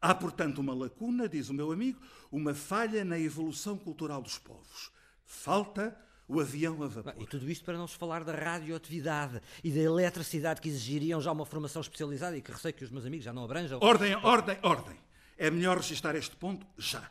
Há, 0.00 0.14
portanto, 0.14 0.58
uma 0.58 0.74
lacuna, 0.74 1.28
diz 1.28 1.48
o 1.48 1.54
meu 1.54 1.72
amigo, 1.72 2.00
uma 2.30 2.54
falha 2.54 3.04
na 3.04 3.18
evolução 3.18 3.76
cultural 3.76 4.22
dos 4.22 4.38
povos. 4.38 4.92
Falta 5.24 5.96
o 6.28 6.40
avião 6.40 6.82
a 6.82 6.86
vapor. 6.86 7.14
E 7.18 7.26
tudo 7.26 7.50
isto 7.50 7.64
para 7.64 7.78
não 7.78 7.88
se 7.88 7.96
falar 7.96 8.22
da 8.22 8.32
radioatividade 8.32 9.40
e 9.64 9.72
da 9.72 9.80
eletricidade 9.80 10.60
que 10.60 10.68
exigiriam 10.68 11.20
já 11.20 11.32
uma 11.32 11.46
formação 11.46 11.80
especializada 11.80 12.36
e 12.36 12.42
que 12.42 12.52
receio 12.52 12.74
que 12.74 12.84
os 12.84 12.90
meus 12.90 13.06
amigos 13.06 13.24
já 13.24 13.32
não 13.32 13.44
abranjam. 13.44 13.80
Ordem, 13.82 14.14
ordem, 14.16 14.58
ordem. 14.62 14.96
É 15.36 15.50
melhor 15.50 15.78
registrar 15.78 16.14
este 16.14 16.36
ponto 16.36 16.66
já. 16.76 17.10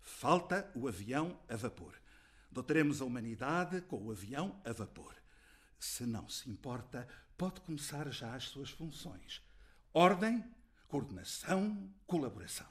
Falta 0.00 0.70
o 0.74 0.88
avião 0.88 1.38
a 1.48 1.56
vapor. 1.56 1.94
Dotaremos 2.50 3.00
a 3.00 3.04
humanidade 3.04 3.80
com 3.82 4.02
o 4.04 4.10
avião 4.10 4.60
a 4.64 4.72
vapor. 4.72 5.14
Se 5.78 6.04
não 6.04 6.28
se 6.28 6.50
importa, 6.50 7.06
pode 7.36 7.60
começar 7.60 8.10
já 8.10 8.34
as 8.34 8.44
suas 8.44 8.70
funções. 8.70 9.42
Ordem 9.92 10.44
coordenação, 10.88 11.92
colaboração. 12.06 12.66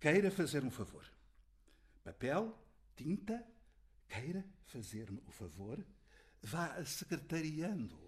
Queira 0.00 0.30
fazer 0.30 0.64
um 0.64 0.70
favor. 0.70 1.04
Papel, 2.02 2.58
tinta, 2.96 3.46
queira 4.08 4.44
fazer-me 4.66 5.22
o 5.26 5.30
favor, 5.30 5.84
vá 6.42 6.84
secretariando. 6.84 7.98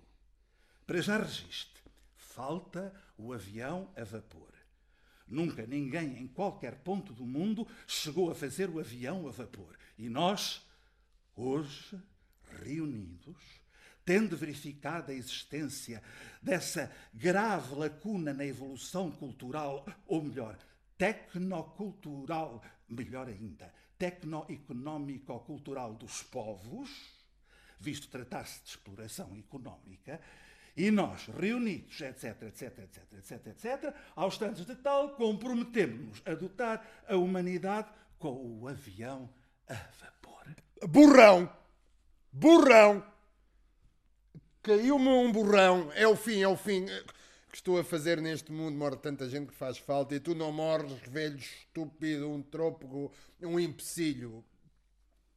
Para 0.86 1.00
já 1.00 1.18
registre. 1.18 1.82
Falta 2.16 2.92
o 3.16 3.32
avião 3.32 3.92
a 3.96 4.02
vapor. 4.02 4.52
Nunca 5.26 5.66
ninguém 5.66 6.18
em 6.18 6.26
qualquer 6.26 6.76
ponto 6.82 7.12
do 7.12 7.24
mundo 7.24 7.66
chegou 7.86 8.30
a 8.30 8.34
fazer 8.34 8.68
o 8.68 8.80
avião 8.80 9.26
a 9.28 9.30
vapor. 9.30 9.78
E 9.96 10.08
nós, 10.08 10.66
hoje, 11.36 11.96
reunidos, 12.60 13.63
tendo 14.04 14.36
verificado 14.36 15.10
a 15.10 15.14
existência 15.14 16.02
dessa 16.42 16.92
grave 17.12 17.74
lacuna 17.74 18.34
na 18.34 18.44
evolução 18.44 19.10
cultural, 19.10 19.86
ou 20.06 20.22
melhor, 20.22 20.58
tecnocultural, 20.98 22.62
melhor 22.88 23.28
ainda, 23.28 23.72
tecnoeconómico-cultural 23.98 25.94
dos 25.94 26.22
povos, 26.22 26.90
visto 27.80 28.08
tratar-se 28.08 28.62
de 28.62 28.70
exploração 28.70 29.36
económica, 29.36 30.20
E 30.76 30.90
nós, 30.90 31.26
reunidos, 31.26 32.00
etc, 32.00 32.42
etc, 32.42 32.78
etc, 32.80 33.12
etc, 33.12 33.46
etc, 33.46 33.94
aos 34.16 34.36
tantos 34.36 34.66
de 34.66 34.74
tal, 34.74 35.10
comprometemos-nos 35.10 36.20
a 36.26 36.34
dotar 36.34 37.04
a 37.08 37.16
humanidade 37.16 37.88
com 38.18 38.58
o 38.60 38.66
avião 38.66 39.30
a 39.68 39.74
vapor. 39.74 40.44
Burrão! 40.88 41.48
Burrão! 42.32 43.13
Caiu-me 44.64 45.08
um 45.08 45.30
burrão. 45.30 45.92
É 45.94 46.08
o 46.08 46.16
fim, 46.16 46.40
é 46.40 46.48
o 46.48 46.56
fim. 46.56 46.86
Que 47.50 47.56
estou 47.56 47.78
a 47.78 47.84
fazer 47.84 48.18
neste 48.18 48.50
mundo, 48.50 48.76
morre 48.78 48.96
tanta 48.96 49.28
gente 49.28 49.48
que 49.48 49.54
faz 49.54 49.76
falta 49.76 50.14
e 50.14 50.18
tu 50.18 50.34
não 50.34 50.50
morres, 50.50 50.90
velho 51.06 51.36
estúpido, 51.36 52.30
um 52.30 52.42
trópico, 52.42 53.12
um 53.42 53.60
empecilho. 53.60 54.42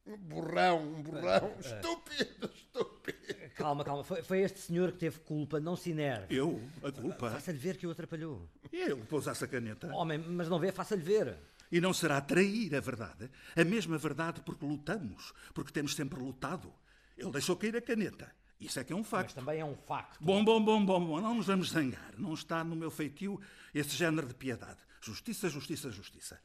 Um 0.06 0.16
burrão, 0.16 0.82
um 0.82 1.02
burrão, 1.02 1.54
estúpido, 1.60 2.50
estúpido. 2.54 3.18
Calma, 3.54 3.84
calma. 3.84 4.02
Foi, 4.02 4.22
foi 4.22 4.40
este 4.40 4.60
senhor 4.60 4.92
que 4.92 4.98
teve 4.98 5.18
culpa, 5.20 5.60
não 5.60 5.76
se 5.76 5.90
enerve. 5.90 6.34
Eu? 6.34 6.58
A 6.82 6.90
culpa? 6.90 7.30
Faça-lhe 7.30 7.58
ver 7.58 7.76
que 7.76 7.86
o 7.86 7.90
atrapalhou. 7.90 8.48
Ele 8.72 9.04
pousasse 9.04 9.44
a 9.44 9.46
caneta. 9.46 9.94
Homem, 9.94 10.18
mas 10.18 10.48
não 10.48 10.58
vê, 10.58 10.72
faça-lhe 10.72 11.02
ver. 11.02 11.36
E 11.70 11.82
não 11.82 11.92
será 11.92 12.18
trair 12.22 12.74
a 12.74 12.80
verdade, 12.80 13.30
a 13.54 13.62
mesma 13.62 13.98
verdade 13.98 14.40
porque 14.40 14.64
lutamos, 14.64 15.34
porque 15.52 15.70
temos 15.70 15.94
sempre 15.94 16.18
lutado. 16.18 16.72
Ele 17.18 17.30
deixou 17.30 17.56
cair 17.56 17.76
a 17.76 17.82
caneta. 17.82 18.32
Isso 18.60 18.80
é 18.80 18.84
que 18.84 18.92
é 18.92 18.96
um 18.96 19.00
Mas 19.00 19.08
facto. 19.08 19.34
também 19.34 19.60
é 19.60 19.64
um 19.64 19.76
facto. 19.76 20.22
Bom, 20.22 20.44
bom, 20.44 20.62
bom, 20.62 20.84
bom, 20.84 21.04
bom, 21.06 21.20
não 21.20 21.34
nos 21.34 21.46
vamos 21.46 21.70
zangar. 21.70 22.14
Não 22.18 22.34
está 22.34 22.64
no 22.64 22.74
meu 22.74 22.90
feitio 22.90 23.40
esse 23.72 23.90
género 23.90 24.26
de 24.26 24.34
piedade. 24.34 24.80
Justiça, 25.00 25.48
justiça, 25.48 25.90
justiça. 25.90 26.40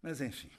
Mas 0.00 0.20
enfim, 0.20 0.50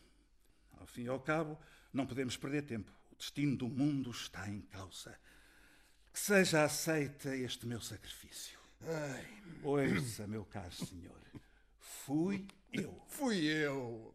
ao 0.77 0.85
fim 0.85 1.03
e 1.03 1.07
ao 1.07 1.19
cabo, 1.19 1.57
não 1.93 2.05
podemos 2.05 2.35
perder 2.35 2.63
tempo. 2.63 2.91
O 3.11 3.15
destino 3.15 3.55
do 3.55 3.69
mundo 3.69 4.11
está 4.11 4.49
em 4.49 4.59
causa. 4.61 5.17
Que 6.11 6.19
seja 6.19 6.63
aceita 6.63 7.35
este 7.35 7.65
meu 7.65 7.79
sacrifício. 7.79 8.59
Ouça, 9.63 10.27
meu 10.27 10.43
caro 10.45 10.71
senhor. 10.73 11.21
Fui 11.79 12.45
eu. 12.73 13.01
Fui 13.07 13.45
eu. 13.45 14.13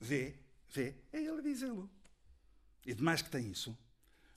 Vê, 0.00 0.36
vê, 0.70 0.94
é 1.12 1.20
ele 1.20 1.42
dizê-lo. 1.42 1.90
E 2.86 2.94
demais 2.94 3.20
que 3.20 3.30
tem 3.30 3.50
isso, 3.50 3.76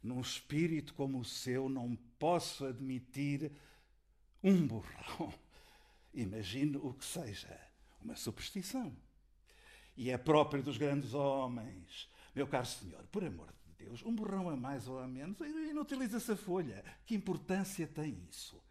num 0.03 0.19
espírito 0.19 0.93
como 0.93 1.19
o 1.19 1.25
seu, 1.25 1.69
não 1.69 1.95
posso 2.17 2.65
admitir 2.65 3.51
um 4.43 4.65
burrão. 4.65 5.33
Imagino 6.13 6.85
o 6.85 6.93
que 6.93 7.05
seja, 7.05 7.59
uma 8.01 8.15
superstição. 8.15 8.95
E 9.95 10.09
é 10.09 10.17
próprio 10.17 10.63
dos 10.63 10.77
grandes 10.77 11.13
homens. 11.13 12.09
Meu 12.33 12.47
caro 12.47 12.65
senhor, 12.65 13.05
por 13.11 13.23
amor 13.23 13.53
de 13.65 13.85
Deus, 13.85 14.03
um 14.03 14.13
burrão 14.13 14.49
a 14.49 14.55
mais 14.55 14.87
ou 14.87 14.99
a 14.99 15.07
menos, 15.07 15.39
inutiliza-se 15.39 16.31
a 16.31 16.35
folha. 16.35 16.83
Que 17.05 17.15
importância 17.15 17.87
tem 17.87 18.17
isso? 18.29 18.61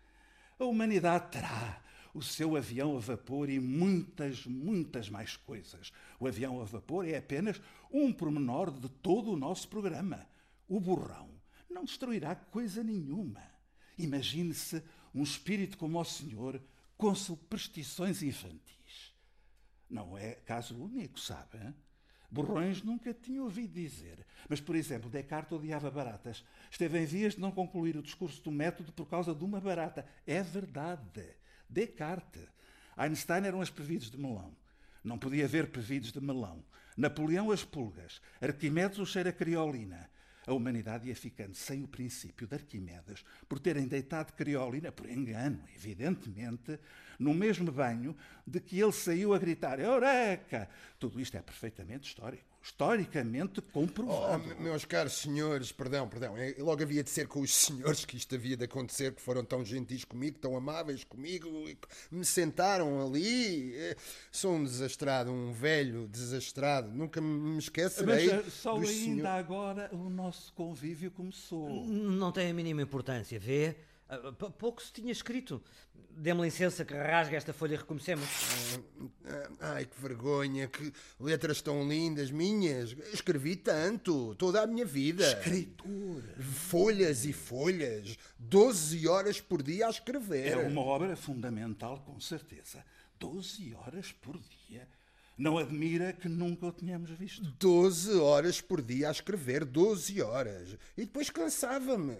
A 0.59 0.65
humanidade 0.65 1.31
terá 1.31 1.83
o 2.13 2.23
seu 2.23 2.57
avião 2.57 2.97
a 2.97 3.01
vapor 3.01 3.49
e 3.49 3.61
muitas, 3.61 4.45
muitas 4.47 5.09
mais 5.09 5.37
coisas. 5.37 5.93
O 6.19 6.27
avião 6.27 6.61
a 6.61 6.65
vapor 6.65 7.07
é 7.07 7.17
apenas 7.17 7.61
um 7.91 8.13
pormenor 8.13 8.71
de 8.71 8.89
todo 8.89 9.33
o 9.33 9.37
nosso 9.37 9.69
programa. 9.69 10.27
O 10.71 10.79
burrão 10.79 11.29
não 11.69 11.85
destruirá 11.85 12.37
coisa 12.37 12.85
nenhuma. 12.85 13.43
Imagine-se 13.99 14.81
um 15.13 15.25
espírito 15.25 15.77
como 15.77 16.01
o 16.01 16.05
senhor 16.05 16.63
com 16.97 17.13
superstições 17.13 18.23
infantis. 18.23 19.13
Não 19.89 20.17
é 20.17 20.35
caso 20.35 20.81
único, 20.81 21.19
sabe? 21.19 21.59
hein? 21.59 21.75
Borrões 22.31 22.85
nunca 22.85 23.13
tinha 23.13 23.43
ouvido 23.43 23.75
dizer. 23.75 24.25
Mas, 24.49 24.61
por 24.61 24.77
exemplo, 24.77 25.11
Descartes 25.11 25.59
odiava 25.59 25.91
baratas. 25.91 26.45
Esteve 26.71 27.01
em 27.01 27.05
vias 27.05 27.35
de 27.35 27.41
não 27.41 27.51
concluir 27.51 27.97
o 27.97 28.03
discurso 28.03 28.41
do 28.41 28.53
método 28.53 28.93
por 28.93 29.07
causa 29.07 29.35
de 29.35 29.45
uma 29.45 29.61
barata. 29.61 30.07
É 30.25 30.41
verdade. 30.41 31.35
Descartes. 31.69 32.47
Einstein 32.97 33.45
eram 33.45 33.61
as 33.61 33.71
prevides 33.71 34.09
de 34.09 34.17
melão. 34.17 34.57
Não 35.03 35.19
podia 35.19 35.47
haver 35.47 35.73
prevides 35.73 36.13
de 36.13 36.21
melão. 36.21 36.65
Napoleão 36.97 37.51
as 37.51 37.65
pulgas. 37.65 38.21
Arquimedes 38.41 38.99
o 38.99 39.07
cheiro 39.07 39.31
a 39.31 39.33
criolina. 39.33 40.09
A 40.51 40.53
humanidade 40.53 41.07
ia 41.07 41.15
ficando 41.15 41.55
sem 41.55 41.85
o 41.85 41.87
princípio 41.87 42.45
de 42.45 42.57
Arquimedes 42.57 43.25
por 43.49 43.61
terem 43.61 43.87
deitado 43.87 44.33
criolina, 44.33 44.91
por 44.91 45.09
engano, 45.09 45.63
evidentemente, 45.77 46.77
no 47.21 47.33
mesmo 47.33 47.71
banho 47.71 48.17
de 48.45 48.59
que 48.59 48.81
ele 48.81 48.91
saiu 48.93 49.33
a 49.33 49.39
gritar 49.39 49.79
Eureka! 49.79 50.69
Tudo 50.99 51.21
isto 51.21 51.37
é 51.37 51.41
perfeitamente 51.43 52.09
histórico, 52.09 52.43
historicamente 52.63 53.61
Oh, 53.61 53.73
comprovado. 53.73 54.43
me- 54.49 54.55
meus 54.57 54.85
caros 54.85 55.13
senhores, 55.15 55.71
perdão, 55.73 56.09
perdão. 56.09 56.37
é- 56.37 56.55
Logo 56.59 56.83
havia 56.83 57.03
de 57.05 57.09
ser 57.11 57.29
com 57.29 57.41
os 57.41 57.55
senhores 57.55 58.05
que 58.05 58.17
isto 58.17 58.35
havia 58.35 58.57
de 58.57 58.65
acontecer, 58.65 59.13
que 59.15 59.21
foram 59.23 59.45
tão 59.45 59.65
gentis 59.65 60.05
comigo, 60.05 60.39
tão 60.39 60.57
amáveis 60.57 61.05
comigo, 61.05 61.49
e 61.69 61.75
que 61.75 61.89
me 62.11 62.25
sentaram 62.25 63.07
ali. 63.07 63.75
Eh, 63.77 63.97
Sou 64.33 64.55
um 64.55 64.65
desastrado, 64.65 65.31
um 65.31 65.53
velho 65.53 66.07
desastrado. 66.09 66.91
Nunca 66.91 67.21
me 67.21 67.59
esquecerei. 67.59 68.31
Mas 68.43 68.53
só 68.53 68.75
ainda 68.77 68.87
senhores- 68.89 69.25
agora 69.27 69.91
o 69.93 70.09
nosso 70.11 70.53
convívio 70.55 71.11
começou. 71.11 71.69
Não 71.87 72.33
tem 72.33 72.51
a 72.51 72.55
mínima 72.55 72.83
importância, 72.83 73.39
vê? 73.39 73.77
Ah, 74.11 74.33
p- 74.33 74.51
Pouco 74.59 74.83
se 74.83 74.93
tinha 74.93 75.13
escrito. 75.13 75.63
Dê-me 76.11 76.43
licença 76.43 76.85
que 76.85 76.93
rasgue 76.93 77.37
esta 77.37 77.53
folha 77.53 77.75
e 77.75 77.77
recomecemos. 77.79 78.27
Ah, 79.25 79.75
Ai, 79.75 79.85
que 79.87 80.01
vergonha, 80.01 80.67
que 80.67 80.93
letras 81.21 81.63
tão 81.63 81.89
lindas, 81.89 82.31
minhas. 82.31 82.91
Escrevi 83.13 83.55
tanto, 83.57 84.35
toda 84.35 84.61
a 84.63 84.67
minha 84.67 84.85
vida. 84.85 85.25
Escritor. 85.25 86.23
Folhas 86.41 87.25
e 87.25 87.33
folhas, 87.33 88.19
12 88.39 89.07
horas 89.07 89.41
por 89.41 89.63
dia 89.63 89.87
a 89.87 89.91
escrever. 89.91 90.49
É 90.49 90.57
uma 90.57 90.81
obra 90.83 91.17
fundamental, 91.17 92.01
com 92.01 92.19
certeza. 92.21 92.85
Doze 93.19 93.75
horas 93.75 94.13
por 94.13 94.37
dia. 94.39 94.60
Não 95.41 95.57
admira 95.57 96.13
que 96.13 96.29
nunca 96.29 96.67
o 96.67 96.73
tenhamos 96.73 97.09
visto. 97.13 97.43
12 97.59 98.15
horas 98.19 98.61
por 98.61 98.83
dia 98.83 99.09
a 99.09 99.11
escrever, 99.11 99.65
12 99.65 100.21
horas. 100.21 100.77
E 100.99 101.07
depois 101.07 101.31
cansava-me. 101.31 102.15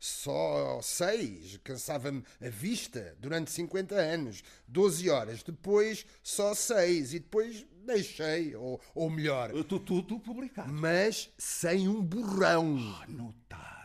Só 0.00 0.80
seis. 0.82 1.58
Cansava-me 1.62 2.24
a 2.40 2.48
vista 2.48 3.14
durante 3.20 3.50
50 3.50 3.94
anos. 3.94 4.42
12 4.66 5.10
horas. 5.10 5.42
Depois 5.42 6.06
só 6.22 6.54
seis. 6.54 7.12
E 7.12 7.18
depois 7.18 7.66
deixei. 7.84 8.56
Ou, 8.56 8.80
ou 8.94 9.10
melhor, 9.10 9.50
Tu, 9.64 9.78
tudo 9.78 10.18
publicado. 10.18 10.72
mas 10.72 11.28
sem 11.36 11.86
um 11.88 12.02
borrão. 12.02 12.78
Notável. 13.06 13.82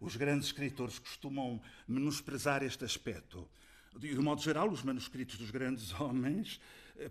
Os 0.00 0.16
grandes 0.16 0.46
escritores 0.46 0.98
costumam 0.98 1.60
menosprezar 1.86 2.64
este 2.64 2.84
aspecto. 2.84 3.48
De 3.96 4.18
um 4.18 4.22
modo 4.22 4.40
geral, 4.40 4.68
os 4.70 4.82
manuscritos 4.82 5.36
dos 5.36 5.50
grandes 5.50 5.92
homens, 6.00 6.60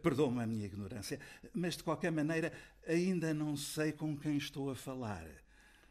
perdoa-me 0.01 0.41
a 0.41 0.47
minha 0.47 0.65
ignorância, 0.65 1.19
mas 1.53 1.77
de 1.77 1.83
qualquer 1.83 2.11
maneira 2.11 2.51
ainda 2.87 3.33
não 3.33 3.55
sei 3.55 3.91
com 3.91 4.17
quem 4.17 4.37
estou 4.37 4.69
a 4.69 4.75
falar. 4.75 5.27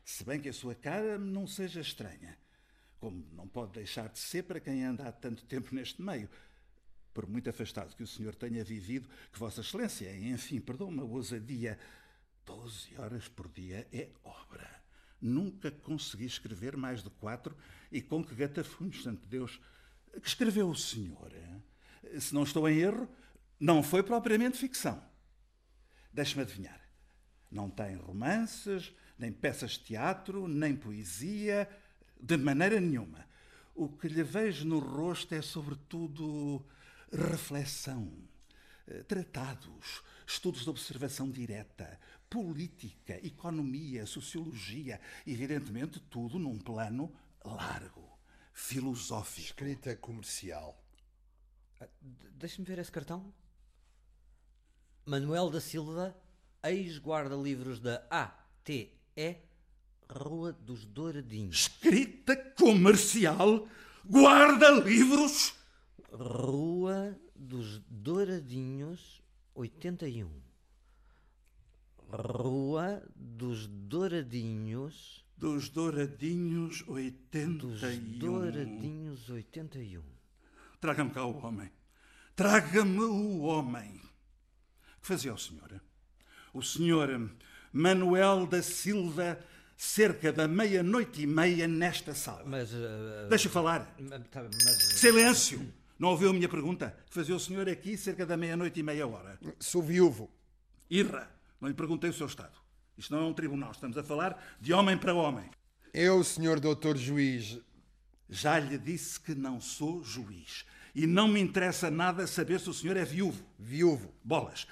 Se 0.04 0.24
bem 0.24 0.40
que 0.40 0.48
a 0.48 0.52
sua 0.52 0.74
cara 0.74 1.18
não 1.18 1.46
seja 1.46 1.80
estranha. 1.80 2.38
Como 2.98 3.24
não 3.32 3.46
pode 3.46 3.72
deixar 3.72 4.08
de 4.08 4.18
ser 4.18 4.42
para 4.44 4.58
quem 4.58 4.84
anda 4.84 5.06
há 5.06 5.12
tanto 5.12 5.44
tempo 5.44 5.74
neste 5.74 6.02
meio. 6.02 6.28
Por 7.12 7.28
muito 7.28 7.50
afastado 7.50 7.94
que 7.94 8.02
o 8.02 8.06
senhor 8.06 8.34
tenha 8.34 8.64
vivido, 8.64 9.08
que 9.32 9.38
Vossa 9.38 9.60
Excelência, 9.60 10.10
enfim, 10.16 10.60
perdoa-me 10.60 11.00
a 11.00 11.04
ousadia, 11.04 11.78
12 12.46 12.98
horas 12.98 13.28
por 13.28 13.48
dia 13.48 13.86
é 13.92 14.08
obra. 14.24 14.82
Nunca 15.20 15.70
consegui 15.70 16.24
escrever 16.24 16.76
mais 16.76 17.02
de 17.02 17.10
quatro 17.10 17.56
e 17.90 18.00
com 18.00 18.24
que 18.24 18.34
gatafunhos, 18.34 19.02
santo 19.02 19.26
Deus, 19.26 19.60
que 20.22 20.28
escreveu 20.28 20.70
o 20.70 20.76
senhor. 20.76 21.30
eh? 21.32 22.20
Se 22.20 22.32
não 22.32 22.44
estou 22.44 22.68
em 22.68 22.78
erro, 22.78 23.08
não 23.58 23.82
foi 23.82 24.02
propriamente 24.02 24.58
ficção. 24.58 25.02
Deixe-me 26.12 26.42
adivinhar. 26.42 26.80
Não 27.50 27.70
tem 27.70 27.96
romances, 27.96 28.92
nem 29.18 29.32
peças 29.32 29.72
de 29.72 29.80
teatro, 29.80 30.46
nem 30.48 30.76
poesia, 30.76 31.68
de 32.20 32.36
maneira 32.36 32.80
nenhuma. 32.80 33.26
O 33.74 33.88
que 33.88 34.08
lhe 34.08 34.22
vejo 34.22 34.66
no 34.66 34.78
rosto 34.78 35.34
é, 35.34 35.40
sobretudo, 35.42 36.64
reflexão, 37.12 38.12
eh, 38.86 39.02
tratados, 39.04 40.02
estudos 40.26 40.62
de 40.64 40.70
observação 40.70 41.30
direta, 41.30 41.98
política, 42.28 43.14
economia, 43.26 44.04
sociologia, 44.04 45.00
evidentemente 45.26 46.00
tudo 46.00 46.38
num 46.38 46.58
plano 46.58 47.12
largo, 47.44 48.18
filosófico. 48.52 49.46
Escrita 49.46 49.96
comercial. 49.96 50.84
D- 52.00 52.30
Deixa-me 52.32 52.66
ver 52.66 52.78
esse 52.78 52.90
cartão. 52.92 53.32
Manuel 55.08 55.48
da 55.48 55.58
Silva, 55.58 56.14
ex-guarda-livros 56.62 57.80
da 57.80 58.06
ATE, 58.10 59.38
Rua 60.06 60.52
dos 60.52 60.84
Douradinhos. 60.84 61.56
Escrita 61.56 62.36
comercial, 62.36 63.66
guarda-livros. 64.04 65.54
Rua 66.12 67.18
dos 67.34 67.80
Douradinhos, 67.88 69.22
81. 69.54 70.30
Rua 72.10 73.02
dos 73.16 73.66
Douradinhos, 73.66 75.24
Dos 75.38 75.68
Douradinhos 75.68 76.84
81. 76.86 77.56
Dos 77.56 77.80
Douradinhos 78.18 79.30
81. 79.30 80.02
Traga-me 80.80 81.10
cá 81.10 81.24
o 81.24 81.38
homem. 81.38 81.70
Traga-me 82.34 83.04
o 83.04 83.38
homem. 83.42 84.07
Que 85.00 85.08
fazia 85.08 85.32
o 85.32 85.38
senhor? 85.38 85.80
O 86.52 86.62
senhor 86.62 87.30
Manuel 87.72 88.46
da 88.46 88.62
Silva, 88.62 89.38
cerca 89.76 90.32
da 90.32 90.48
meia-noite 90.48 91.22
e 91.22 91.26
meia 91.26 91.68
nesta 91.68 92.14
sala. 92.14 92.44
Mas. 92.46 92.72
Uh, 92.72 93.28
Deixa 93.28 93.48
falar. 93.48 93.94
tá, 94.30 94.42
mas, 94.64 94.98
Silêncio! 94.98 95.72
Não 95.98 96.10
ouviu 96.10 96.30
a 96.30 96.32
minha 96.32 96.48
pergunta? 96.48 96.96
Que 97.08 97.14
fazia 97.14 97.34
o 97.34 97.40
senhor 97.40 97.68
aqui 97.68 97.96
cerca 97.96 98.24
da 98.24 98.36
meia-noite 98.36 98.78
e 98.78 98.82
meia 98.82 99.06
hora? 99.06 99.38
Sou 99.58 99.82
viúvo. 99.82 100.30
Irra! 100.88 101.28
Não 101.60 101.68
lhe 101.68 101.74
perguntei 101.74 102.08
o 102.08 102.14
seu 102.14 102.26
estado. 102.26 102.56
Isto 102.96 103.14
não 103.14 103.22
é 103.22 103.26
um 103.26 103.34
tribunal, 103.34 103.72
estamos 103.72 103.96
a 103.98 104.02
falar 104.02 104.40
de 104.60 104.72
homem 104.72 104.96
para 104.96 105.12
homem. 105.14 105.50
Eu, 105.92 106.22
senhor 106.22 106.60
doutor 106.60 106.96
juiz, 106.96 107.58
Já 108.30 108.58
lhe 108.58 108.76
disse 108.78 109.18
que 109.18 109.34
não 109.34 109.60
sou 109.60 110.04
juiz. 110.04 110.64
E 110.94 111.06
não 111.06 111.28
me 111.28 111.40
interessa 111.40 111.90
nada 111.90 112.26
saber 112.26 112.60
se 112.60 112.68
o 112.68 112.74
senhor 112.74 112.96
é 112.96 113.04
viúvo. 113.04 113.44
viúvo. 113.58 114.12
Bolas, 114.22 114.66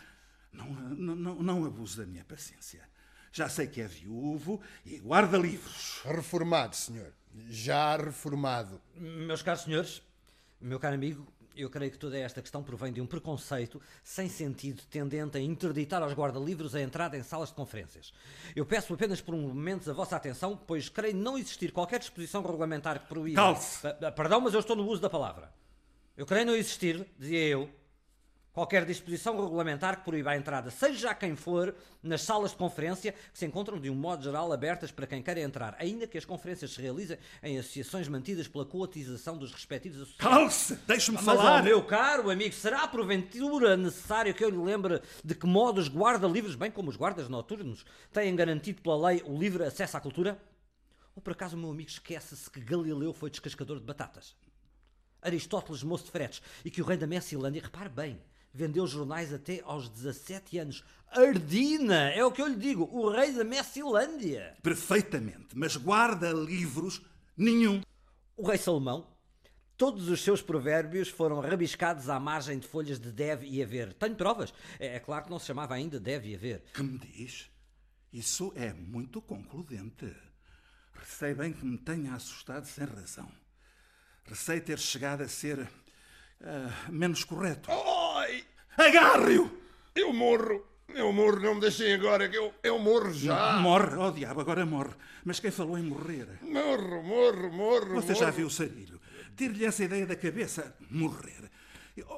não, 0.57 0.67
não, 0.97 1.17
não, 1.17 1.35
não 1.43 1.65
abuse 1.65 1.97
da 1.97 2.07
minha 2.07 2.25
paciência. 2.25 2.83
Já 3.33 3.49
sei 3.49 3.67
que 3.67 3.81
é 3.81 3.87
viúvo 3.87 4.61
e 4.85 4.99
guarda 4.99 5.37
livros. 5.37 6.01
Reformado, 6.05 6.75
senhor. 6.75 7.13
Já 7.49 7.97
reformado. 7.97 8.81
Meus 8.97 9.43
caros 9.43 9.63
senhores, 9.63 10.03
meu 10.61 10.81
caro 10.81 10.95
amigo, 10.95 11.27
eu 11.55 11.69
creio 11.69 11.91
que 11.91 11.99
toda 11.99 12.17
esta 12.19 12.41
questão 12.41 12.63
provém 12.63 12.93
de 12.93 13.01
um 13.01 13.07
preconceito 13.07 13.81
sem 14.03 14.29
sentido 14.29 14.83
tendente 14.91 15.37
a 15.37 15.41
interditar 15.41 16.03
aos 16.03 16.13
guarda-livros 16.15 16.75
a 16.75 16.81
entrada 16.81 17.17
em 17.17 17.23
salas 17.23 17.51
de 17.51 17.55
conferências. 17.55 18.13
Eu 18.55 18.65
peço 18.65 18.93
apenas 18.95 19.21
por 19.21 19.35
um 19.35 19.41
momento 19.49 19.91
a 19.91 19.95
vossa 19.95 20.17
atenção, 20.17 20.57
pois 20.67 20.89
creio 20.89 21.15
não 21.17 21.37
existir 21.39 21.73
qualquer 21.73 21.99
disposição 21.99 22.43
regulamentar 22.43 23.01
que 23.01 23.07
proíba. 23.07 23.37
Calce! 23.37 23.81
Pa- 23.83 24.13
Perdão, 24.13 24.41
mas 24.41 24.55
eu 24.55 24.61
estou 24.61 24.77
no 24.77 24.87
uso 24.87 25.01
da 25.03 25.11
palavra. 25.11 25.53
Eu 26.17 26.25
creio 26.25 26.47
não 26.47 26.55
existir, 26.57 27.07
dizia 27.19 27.39
eu, 27.49 27.71
qualquer 28.57 28.87
disposição 28.87 29.39
regulamentar 29.39 29.99
que 29.99 30.05
proíba 30.07 30.31
a 30.31 30.37
entrada, 30.37 30.71
seja 30.71 31.11
a 31.11 31.15
quem 31.15 31.37
for, 31.37 31.75
nas 32.03 32.23
salas 32.23 32.53
de 32.53 32.57
conferência 32.57 33.13
que 33.13 33.39
se 33.39 33.45
encontram 33.45 33.79
de 33.79 33.91
um 33.91 33.95
modo 33.95 34.25
geral 34.25 34.51
abertas 34.51 34.91
para 34.91 35.07
quem 35.07 35.23
queira 35.23 35.43
entrar, 35.43 35.77
ainda 35.79 36.07
que 36.07 36.17
as 36.17 36.25
conferências 36.25 36.71
se 36.71 36.81
realizem 36.81 37.19
em 37.43 37.59
associações 37.59 38.09
mantidas 38.09 38.49
pela 38.49 38.65
coatização 38.65 39.37
dos 39.37 39.53
respectivos 39.53 40.01
associados. 40.01 40.39
Calce! 40.39 40.75
Deixe-me 40.87 41.19
falar! 41.19 41.63
meu 41.63 41.85
caro 41.85 42.31
amigo, 42.31 42.55
será 42.55 42.89
porventura 42.89 43.77
necessário 43.77 44.33
que 44.33 44.43
eu 44.43 44.49
lhe 44.49 44.57
lembre 44.57 45.03
de 45.23 45.35
que 45.35 45.47
modo 45.47 45.79
os 45.79 45.91
guarda-livros, 45.91 46.55
bem 46.55 46.71
como 46.71 46.89
os 46.89 46.97
guardas 46.97 47.29
noturnos, 47.29 47.85
têm 48.11 48.35
garantido 48.35 48.81
pela 48.81 49.11
lei 49.11 49.23
o 49.27 49.39
livre 49.39 49.65
acesso 49.65 49.99
à 49.99 50.01
cultura? 50.01 50.41
Ou 51.15 51.21
por 51.21 51.35
acaso 51.35 51.59
o 51.59 51.61
meu 51.61 51.71
amigo 51.71 51.91
esquece-se 51.91 52.51
que 52.51 52.61
Galileu 52.61 53.13
foi 53.13 53.29
descascador 53.29 53.79
de 53.79 53.85
batatas? 53.85 54.35
Aristóteles, 55.21 55.83
moço 55.83 56.07
de 56.07 56.11
fretes, 56.11 56.41
e 56.65 56.71
que 56.71 56.81
o 56.81 56.87
rei 56.87 56.97
da 56.97 57.07
Messilândia, 57.07 57.61
repare 57.61 57.91
bem, 57.91 58.19
vendeu 58.57 58.87
jornais 58.87 59.33
até 59.33 59.61
aos 59.65 59.89
17 59.89 60.59
anos. 60.59 60.85
Ardina! 61.09 62.11
É 62.11 62.25
o 62.25 62.33
que 62.33 62.41
eu 62.41 62.49
lhe 62.49 62.57
digo, 62.57 62.89
o 62.91 63.11
rei 63.11 63.33
da 63.33 63.45
Messilândia! 63.45 64.57
Perfeitamente, 64.63 65.49
mas 65.55 65.77
guarda 65.77 66.33
livros 66.33 67.03
nenhum. 67.37 67.83
O 68.35 68.49
rei 68.49 68.59
Salomão, 68.59 69.07
todos 69.77 70.09
os 70.09 70.23
seus 70.23 70.41
provérbios 70.41 71.09
foram 71.09 71.41
rabiscados 71.41 72.09
à 72.09 72.19
margem 72.19 72.59
de 72.59 72.67
folhas 72.67 72.99
de 72.99 73.13
deve 73.13 73.47
e 73.47 73.63
haver. 73.63 73.93
Tenho 73.93 74.17
provas. 74.17 74.53
É, 74.81 74.97
é 74.97 75.01
claro 75.01 75.25
que 75.25 75.31
não 75.31 75.39
se 75.39 75.47
chamava 75.47 75.75
ainda 75.75 76.01
deve 76.01 76.31
e 76.31 76.35
haver. 76.35 76.65
Que 76.73 76.83
me 76.83 76.99
diz? 76.99 77.51
Isso 78.13 78.53
é 78.57 78.73
muito 78.73 79.21
concludente. 79.21 80.11
Receio 80.95 81.37
bem 81.37 81.53
que 81.53 81.65
me 81.65 81.77
tenha 81.77 82.15
assustado 82.15 82.65
sem 82.65 82.87
razão. 82.87 83.31
Receio 84.25 84.63
ter 84.63 84.79
chegado 84.79 85.23
a 85.23 85.29
ser 85.29 85.69
ah, 86.43 86.91
menos 86.91 87.23
correto. 87.25 87.71
Ai! 87.71 87.96
Agarre-o! 88.77 89.51
Eu 89.95 90.13
morro! 90.13 90.65
Eu 90.95 91.13
morro, 91.13 91.41
não 91.41 91.57
me 91.57 91.61
deixem 91.61 91.93
agora, 91.93 92.29
que 92.29 92.37
eu, 92.37 92.55
eu 92.63 92.79
morro 92.79 93.13
já! 93.13 93.59
Morre, 93.59 93.97
oh 93.97 94.11
diabo, 94.11 94.41
agora 94.41 94.65
morre. 94.65 94.95
Mas 95.25 95.41
quem 95.41 95.51
falou 95.51 95.77
em 95.77 95.83
morrer? 95.83 96.27
Morro, 96.43 97.03
morro, 97.03 97.53
morro! 97.53 97.95
Você 97.97 98.15
já 98.15 98.27
morro. 98.27 98.37
viu 98.37 98.47
o 98.47 98.51
sarilho? 98.51 99.01
Tire-lhe 99.37 99.65
essa 99.65 99.85
ideia 99.85 100.07
da 100.07 100.17
cabeça. 100.17 100.75
Morrer. 100.91 101.51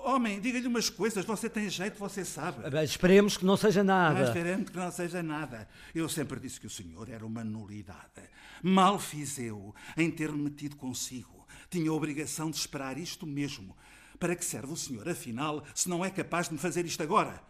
Homem, 0.04 0.40
diga-lhe 0.40 0.66
umas 0.66 0.90
coisas. 0.90 1.24
Você 1.24 1.48
tem 1.48 1.68
jeito, 1.68 1.98
você 1.98 2.24
sabe. 2.24 2.62
Esperemos 2.84 3.36
que 3.36 3.44
não 3.44 3.56
seja 3.56 3.82
nada. 3.84 4.20
Mas 4.20 4.30
veremos 4.30 4.70
que 4.70 4.76
não 4.76 4.90
seja 4.90 5.22
nada. 5.22 5.68
Eu 5.94 6.08
sempre 6.08 6.40
disse 6.40 6.60
que 6.60 6.66
o 6.66 6.70
senhor 6.70 7.08
era 7.08 7.24
uma 7.24 7.44
nulidade. 7.44 8.28
Mal 8.62 8.98
fiz 8.98 9.38
eu 9.38 9.74
em 9.96 10.10
ter-me 10.10 10.42
metido 10.42 10.76
consigo. 10.76 11.46
Tinha 11.70 11.90
a 11.90 11.94
obrigação 11.94 12.50
de 12.50 12.56
esperar 12.56 12.98
isto 12.98 13.26
mesmo. 13.26 13.76
Para 14.18 14.34
que 14.34 14.44
serve 14.44 14.72
o 14.72 14.76
senhor, 14.76 15.08
afinal, 15.08 15.64
se 15.74 15.88
não 15.88 16.04
é 16.04 16.10
capaz 16.10 16.48
de 16.48 16.54
me 16.54 16.58
fazer 16.60 16.84
isto 16.84 17.02
agora? 17.02 17.42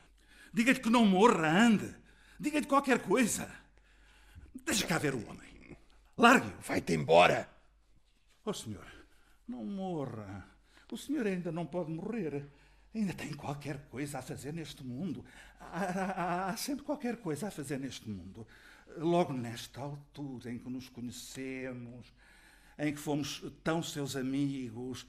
Diga-lhe 0.52 0.81
que 0.81 0.90
não 0.90 1.04
morra, 1.07 1.48
ande. 1.48 1.94
Diga-lhe 2.38 2.66
qualquer 2.66 3.00
coisa. 3.00 3.50
Deixa 4.64 4.87
cá 4.87 4.98
ver 4.98 5.14
o 5.14 5.28
homem. 5.28 5.76
Largue-o. 6.16 6.61
Vai-te 6.61 6.92
embora! 6.94 7.48
Oh, 8.44 8.52
senhor, 8.52 8.87
não 9.46 9.64
morra. 9.64 10.46
O 10.90 10.96
senhor 10.96 11.26
ainda 11.26 11.52
não 11.52 11.66
pode 11.66 11.90
morrer. 11.90 12.46
Ainda 12.94 13.12
tem 13.12 13.33
qualquer 13.35 13.78
coisa 13.90 14.18
a 14.18 14.22
fazer 14.22 14.52
neste 14.52 14.85
mundo. 14.85 15.24
Há, 15.61 15.85
há- 15.85 16.50
há 16.50 16.57
sempre 16.57 16.85
qualquer 16.85 17.16
coisa 17.18 17.48
a 17.48 17.50
fazer 17.50 17.78
neste 17.78 18.09
mundo. 18.09 18.46
Logo 18.96 19.33
nesta 19.33 19.81
altura 19.81 20.50
em 20.50 20.59
que 20.59 20.68
nos 20.70 20.88
conhecemos, 20.88 22.12
em 22.78 22.92
que 22.92 22.98
fomos 22.98 23.44
tão 23.62 23.83
seus 23.83 24.16
amigos, 24.16 25.07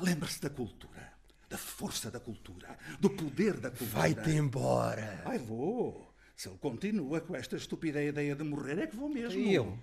lembre-se 0.00 0.40
da 0.40 0.50
cultura, 0.50 1.12
da 1.48 1.58
força 1.58 2.10
da 2.10 2.20
cultura, 2.20 2.76
do 2.98 3.10
poder 3.10 3.60
da 3.60 3.70
cultura. 3.70 3.90
Vai-te 3.90 4.30
embora! 4.30 5.22
Ai, 5.24 5.38
vou. 5.38 6.14
Se 6.36 6.48
ele 6.48 6.58
continua 6.58 7.20
com 7.20 7.36
esta 7.36 7.56
estúpida 7.56 8.02
ideia 8.02 8.34
de 8.34 8.42
morrer, 8.42 8.78
é 8.78 8.86
que 8.86 8.96
vou 8.96 9.08
mesmo. 9.08 9.38
E 9.38 9.54
eu? 9.54 9.78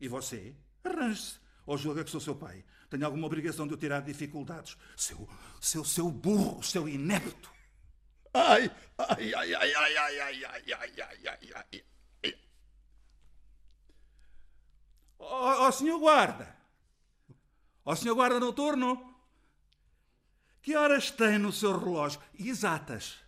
E 0.00 0.08
você? 0.08 0.54
Arranje-se. 0.84 1.38
Ou 1.64 1.76
julga 1.76 2.04
que 2.04 2.10
sou 2.10 2.20
seu 2.20 2.34
pai. 2.34 2.64
Tenho 2.88 3.04
alguma 3.04 3.26
obrigação 3.26 3.66
de 3.66 3.74
o 3.74 3.76
tirar 3.76 4.00
de 4.00 4.12
dificuldades. 4.12 4.76
Seu, 4.96 5.28
seu, 5.60 5.84
seu 5.84 6.10
burro, 6.10 6.62
seu 6.62 6.88
inepto. 6.88 7.50
Ai! 8.32 8.70
Ai, 8.98 9.34
ai, 9.34 9.54
ai, 9.54 9.74
ai, 9.74 9.96
ai, 9.96 10.20
ai, 10.20 10.44
ai, 10.44 10.62
ai, 10.72 11.00
ai, 11.00 11.26
ai, 11.26 11.52
ai. 11.72 11.84
Ó 15.18 15.66
ó, 15.66 15.72
senhor 15.72 15.98
guarda. 15.98 16.55
Ó 17.86 17.94
senhor 17.94 18.16
guarda 18.16 18.40
noturno. 18.40 19.14
Que 20.60 20.74
horas 20.74 21.08
tem 21.12 21.38
no 21.38 21.52
seu 21.52 21.78
relógio? 21.78 22.20
Exatas. 22.36 23.18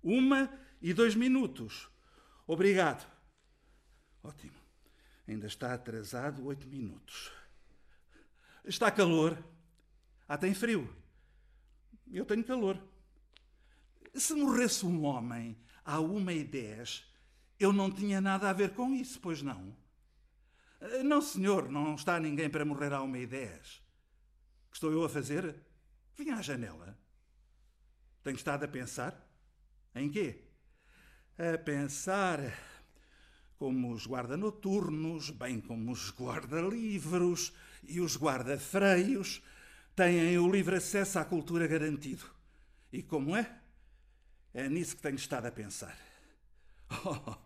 Uma 0.00 0.48
e 0.80 0.94
dois 0.94 1.16
minutos. 1.16 1.88
Obrigado. 2.46 3.04
Ótimo. 4.22 4.54
Ainda 5.26 5.48
está 5.48 5.74
atrasado 5.74 6.46
oito 6.46 6.68
minutos. 6.68 7.32
Está 8.64 8.92
calor. 8.92 9.36
Ah, 10.28 10.38
tem 10.38 10.54
frio. 10.54 10.88
Eu 12.12 12.24
tenho 12.24 12.44
calor. 12.44 12.80
Se 14.14 14.34
morresse 14.34 14.86
um 14.86 15.04
homem 15.04 15.58
à 15.84 15.98
uma 15.98 16.32
e 16.32 16.44
dez, 16.44 17.04
eu 17.58 17.72
não 17.72 17.90
tinha 17.90 18.20
nada 18.20 18.48
a 18.48 18.52
ver 18.52 18.72
com 18.74 18.94
isso, 18.94 19.18
pois 19.18 19.42
não? 19.42 19.76
Eh, 20.82 21.02
Não, 21.02 21.20
senhor, 21.20 21.70
não 21.70 21.94
está 21.94 22.18
ninguém 22.18 22.50
para 22.50 22.64
morrer 22.64 22.92
à 22.92 23.00
uma 23.02 23.18
e 23.18 23.26
dez. 23.26 23.80
Que 24.70 24.76
estou 24.76 24.90
eu 24.92 25.04
a 25.04 25.08
fazer? 25.08 25.54
Vim 26.16 26.30
à 26.30 26.42
janela. 26.42 26.98
Tenho 28.22 28.36
estado 28.36 28.64
a 28.64 28.68
pensar. 28.68 29.14
Em 29.94 30.10
quê? 30.10 30.42
A 31.38 31.58
pensar 31.58 32.38
como 33.56 33.92
os 33.92 34.06
guarda-noturnos, 34.06 35.30
bem 35.30 35.60
como 35.60 35.92
os 35.92 36.10
guarda-livros 36.10 37.52
e 37.84 38.00
os 38.00 38.16
guarda-freios 38.16 39.40
têm 39.94 40.36
o 40.38 40.50
livre 40.50 40.76
acesso 40.76 41.18
à 41.18 41.24
cultura 41.24 41.66
garantido. 41.66 42.24
E 42.92 43.02
como 43.02 43.36
é? 43.36 43.60
É 44.52 44.68
nisso 44.68 44.96
que 44.96 45.02
tenho 45.02 45.16
estado 45.16 45.46
a 45.46 45.52
pensar. 45.52 45.96
Oh, 47.04 47.36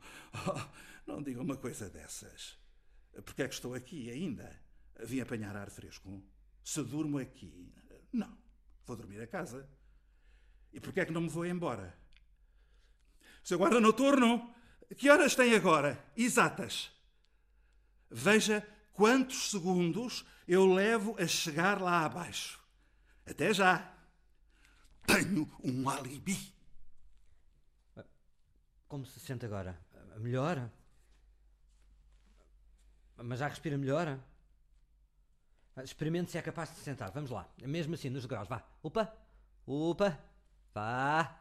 oh, 0.50 0.68
não 1.06 1.22
diga 1.22 1.40
uma 1.40 1.56
coisa 1.56 1.88
dessas. 1.88 2.58
Porque 3.24 3.42
é 3.42 3.48
que 3.48 3.54
estou 3.54 3.74
aqui 3.74 4.10
ainda? 4.10 4.60
Vim 5.04 5.20
apanhar 5.20 5.56
ar 5.56 5.70
fresco. 5.70 6.22
Se 6.62 6.82
durmo 6.82 7.18
aqui, 7.18 7.72
não. 8.12 8.36
Vou 8.84 8.96
dormir 8.96 9.20
a 9.20 9.26
casa. 9.26 9.68
E 10.72 10.80
porquê 10.80 11.00
é 11.00 11.04
que 11.04 11.12
não 11.12 11.22
me 11.22 11.28
vou 11.28 11.46
embora? 11.46 11.96
Seu 13.42 13.58
guarda 13.58 13.80
noturno, 13.80 14.54
que 14.96 15.08
horas 15.08 15.34
tem 15.34 15.54
agora? 15.54 16.04
Exatas. 16.16 16.90
Veja 18.10 18.66
quantos 18.92 19.50
segundos 19.50 20.24
eu 20.46 20.66
levo 20.66 21.16
a 21.18 21.26
chegar 21.26 21.80
lá 21.80 22.04
abaixo. 22.04 22.60
Até 23.24 23.52
já. 23.52 23.92
Tenho 25.06 25.50
um 25.62 25.88
alibi. 25.88 26.52
Como 28.88 29.04
se 29.06 29.20
sente 29.20 29.46
agora? 29.46 29.80
Melhor? 30.18 30.70
Mas 33.18 33.38
já 33.38 33.48
respira 33.48 33.76
melhor? 33.78 34.18
Experimente 35.82 36.30
se 36.30 36.38
é 36.38 36.42
capaz 36.42 36.70
de 36.70 36.76
se 36.76 36.82
sentar. 36.84 37.10
Vamos 37.10 37.30
lá. 37.30 37.46
Mesmo 37.62 37.94
assim, 37.94 38.08
nos 38.10 38.24
graus. 38.26 38.48
Vá. 38.48 38.62
Upa. 38.82 39.12
Upa. 39.66 40.18
Vá. 40.74 41.38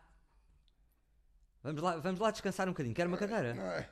Vamos 1.64 1.82
lá, 1.82 1.98
vamos 1.98 2.20
lá 2.20 2.32
descansar 2.32 2.68
um 2.68 2.72
bocadinho. 2.72 2.94
Quer 2.96 3.08
uma 3.08 3.18
cadeira? 3.18 3.56
Ai, 3.60 3.90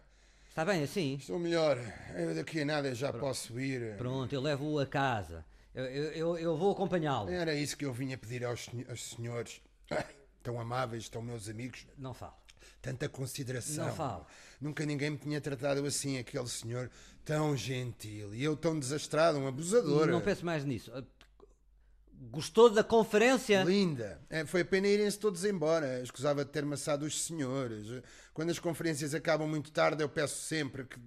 Está 0.48 0.64
bem 0.64 0.84
assim? 0.84 1.16
estou 1.16 1.40
melhor. 1.40 1.78
Eu 2.16 2.36
daqui 2.36 2.62
a 2.62 2.66
nada 2.66 2.94
já 2.94 3.12
posso 3.12 3.60
ir. 3.60 3.98
Pronto, 3.98 4.32
eu 4.34 4.42
levo-o 4.42 4.80
a 4.80 4.86
casa. 4.86 5.44
Eu, 5.74 5.86
eu, 5.86 6.38
eu- 6.38 6.56
vou 6.58 6.72
acompanhá-lo. 6.72 7.32
Era 7.32 7.56
isso 7.56 7.76
que 7.76 7.84
eu 7.86 7.92
vinha 7.92 8.16
pedir 8.18 8.46
aos, 8.46 8.70
aos 8.88 9.10
senhores. 9.10 9.60
Ai, 9.90 10.06
tão 10.44 10.60
amáveis, 10.60 11.10
tão 11.10 11.22
meus 11.24 11.50
amigos. 11.50 11.88
Não 11.98 12.14
falo. 12.14 12.36
Tanta 12.84 13.08
consideração. 13.08 13.88
Não 13.88 13.96
falo. 13.96 14.28
Nunca 14.60 14.86
ninguém 14.86 15.12
me 15.12 15.18
tinha 15.18 15.40
tratado 15.40 15.86
assim, 15.86 16.18
aquele 16.18 16.48
senhor 16.48 16.92
tão 17.24 17.56
gentil. 17.56 18.36
E 18.36 18.44
eu 18.44 18.58
tão 18.58 18.78
desastrado, 18.78 19.40
um 19.40 19.48
abusador. 19.48 20.08
Não 20.08 20.20
pense 20.20 20.44
mais 20.44 20.66
nisso. 20.66 20.92
Gostou 22.32 22.70
da 22.70 22.84
conferência? 22.84 23.64
Linda. 23.64 24.22
É, 24.30 24.46
foi 24.46 24.62
a 24.62 24.66
pena 24.66 24.88
irem-se 24.88 25.20
todos 25.20 25.44
embora. 25.44 26.02
Escusava 26.02 26.46
de 26.46 26.52
ter 26.52 26.64
maçado 26.64 27.06
os 27.06 27.22
senhores. 27.22 28.02
Quando 28.34 28.50
as 28.50 28.60
conferências 28.60 29.14
acabam 29.14 29.48
muito 29.48 29.72
tarde, 29.72 30.02
eu 30.02 30.08
peço 30.08 30.42
sempre 30.42 30.86
que. 30.86 30.98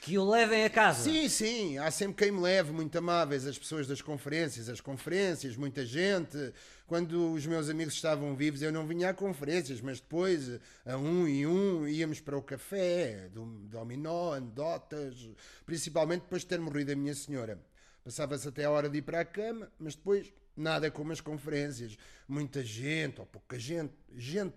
Que 0.00 0.18
o 0.18 0.28
levem 0.28 0.64
a 0.64 0.70
casa. 0.70 1.02
Sim, 1.02 1.28
sim, 1.28 1.78
há 1.78 1.90
sempre 1.90 2.24
quem 2.24 2.32
me 2.32 2.40
leve, 2.40 2.72
muito 2.72 2.96
amáveis, 2.96 3.46
as 3.46 3.58
pessoas 3.58 3.86
das 3.86 4.00
conferências, 4.00 4.68
as 4.68 4.80
conferências, 4.80 5.56
muita 5.56 5.84
gente. 5.84 6.52
Quando 6.86 7.32
os 7.32 7.46
meus 7.46 7.68
amigos 7.68 7.94
estavam 7.94 8.34
vivos, 8.34 8.62
eu 8.62 8.72
não 8.72 8.86
vinha 8.86 9.10
a 9.10 9.14
conferências, 9.14 9.80
mas 9.80 10.00
depois, 10.00 10.58
a 10.84 10.96
um 10.96 11.28
e 11.28 11.46
um, 11.46 11.86
íamos 11.86 12.18
para 12.18 12.36
o 12.36 12.42
café, 12.42 13.28
do 13.28 13.44
dominó, 13.44 14.32
anedotas, 14.32 15.28
principalmente 15.66 16.22
depois 16.22 16.42
de 16.42 16.48
ter 16.48 16.58
morrido 16.58 16.92
a 16.92 16.96
minha 16.96 17.14
senhora. 17.14 17.60
Passava-se 18.02 18.48
até 18.48 18.64
a 18.64 18.70
hora 18.70 18.88
de 18.88 18.98
ir 18.98 19.02
para 19.02 19.20
a 19.20 19.24
cama, 19.24 19.70
mas 19.78 19.94
depois 19.94 20.32
nada 20.56 20.90
como 20.90 21.12
as 21.12 21.20
conferências. 21.20 21.96
Muita 22.28 22.64
gente, 22.64 23.20
ou 23.20 23.26
pouca 23.26 23.58
gente, 23.58 23.94
gente, 24.14 24.56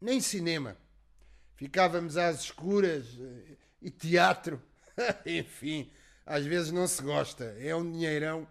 nem 0.00 0.20
cinema. 0.20 0.76
Ficávamos 1.56 2.16
às 2.16 2.40
escuras 2.40 3.06
eh, 3.18 3.56
e 3.80 3.90
teatro. 3.90 4.60
Enfim, 5.26 5.90
às 6.26 6.44
vezes 6.44 6.72
não 6.72 6.86
se 6.86 7.02
gosta. 7.02 7.44
É 7.58 7.74
um 7.74 7.90
dinheirão. 7.90 8.46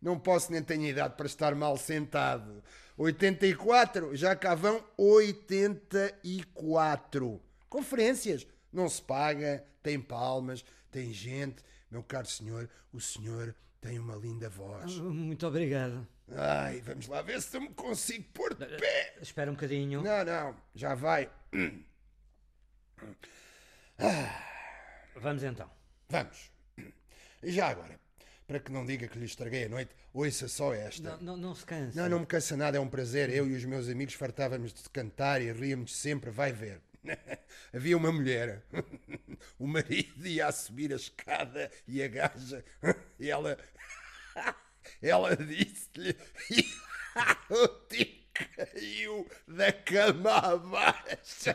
Não 0.00 0.16
posso 0.18 0.52
nem 0.52 0.62
tenho 0.62 0.86
idade 0.86 1.16
para 1.16 1.26
estar 1.26 1.54
mal 1.54 1.76
sentado. 1.76 2.62
84, 2.96 4.16
já 4.16 4.34
cá 4.36 4.54
vão 4.54 4.82
84. 4.96 7.40
Conferências. 7.68 8.46
Não 8.72 8.88
se 8.88 9.02
paga, 9.02 9.64
tem 9.82 10.00
palmas, 10.00 10.64
tem 10.90 11.12
gente. 11.12 11.62
Meu 11.90 12.02
caro 12.02 12.26
senhor, 12.26 12.70
o 12.92 13.00
senhor 13.00 13.54
tem 13.80 13.98
uma 13.98 14.14
linda 14.16 14.48
voz. 14.48 14.96
Muito 14.98 15.46
obrigado. 15.46 16.06
Ai, 16.32 16.80
vamos 16.82 17.08
lá 17.08 17.22
ver 17.22 17.40
se 17.42 17.56
eu 17.56 17.60
me 17.60 17.70
consigo 17.70 18.24
pôr 18.32 18.54
de 18.54 18.66
pé. 18.66 19.16
Espera 19.20 19.50
um 19.50 19.54
bocadinho. 19.54 20.02
Não, 20.02 20.24
não, 20.24 20.56
já 20.74 20.94
vai. 20.94 21.28
Vamos 25.16 25.42
então. 25.42 25.70
Vamos. 26.08 26.50
E 27.42 27.50
já 27.50 27.68
agora, 27.68 27.98
para 28.46 28.60
que 28.60 28.70
não 28.70 28.84
diga 28.84 29.08
que 29.08 29.18
lhe 29.18 29.24
estraguei 29.24 29.64
a 29.64 29.68
noite, 29.68 29.94
ouça 30.12 30.46
só 30.46 30.74
esta. 30.74 31.16
Não, 31.16 31.20
não, 31.20 31.36
não 31.36 31.54
se 31.54 31.64
canse. 31.64 31.96
Não, 31.96 32.08
não 32.08 32.20
me 32.20 32.26
cansa 32.26 32.56
nada, 32.56 32.76
é 32.76 32.80
um 32.80 32.88
prazer. 32.88 33.30
Eu 33.30 33.48
e 33.48 33.54
os 33.54 33.64
meus 33.64 33.88
amigos 33.88 34.14
fartávamos 34.14 34.72
de 34.72 34.88
cantar 34.90 35.40
e 35.40 35.50
ríamos 35.52 35.96
sempre, 35.96 36.30
vai 36.30 36.52
ver. 36.52 36.80
Havia 37.74 37.96
uma 37.96 38.12
mulher, 38.12 38.62
o 39.58 39.66
marido 39.66 40.26
ia 40.26 40.50
subir 40.52 40.92
a 40.92 40.96
escada 40.96 41.70
e 41.86 42.02
a 42.02 42.08
gaja, 42.08 42.64
e 43.18 43.30
ela, 43.30 43.56
ela 45.02 45.36
disse-lhe, 45.36 46.16
o 47.50 47.68
tio 47.88 48.20
caiu 48.34 49.26
da 49.46 49.72
cama 49.72 50.32
abaixo. 50.38 51.54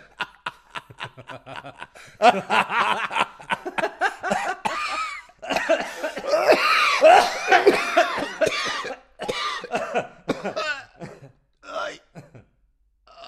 Ai, 11.63 11.99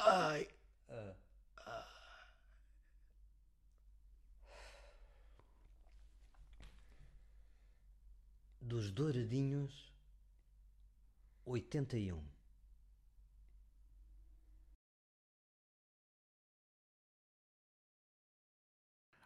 ai. 0.05 0.47
Dos 8.77 8.91
douradinhos, 8.91 9.91
81. 11.43 12.23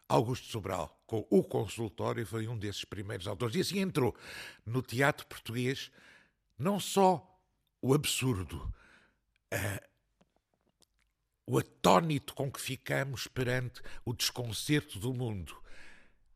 Augusto 0.08 0.46
Sobral, 0.46 0.98
com 1.06 1.26
o 1.28 1.44
consultório, 1.44 2.26
foi 2.26 2.48
um 2.48 2.56
desses 2.56 2.86
primeiros 2.86 3.26
autores. 3.26 3.54
E 3.54 3.60
assim 3.60 3.80
entrou 3.80 4.16
no 4.64 4.80
teatro 4.80 5.26
português 5.26 5.92
não 6.56 6.80
só 6.80 7.38
o 7.82 7.92
absurdo, 7.92 8.74
eh, 9.50 9.86
o 11.46 11.58
atónito 11.58 12.32
com 12.32 12.50
que 12.50 12.58
ficamos 12.58 13.26
perante 13.26 13.82
o 14.02 14.14
desconcerto 14.14 14.98
do 14.98 15.12
mundo, 15.12 15.61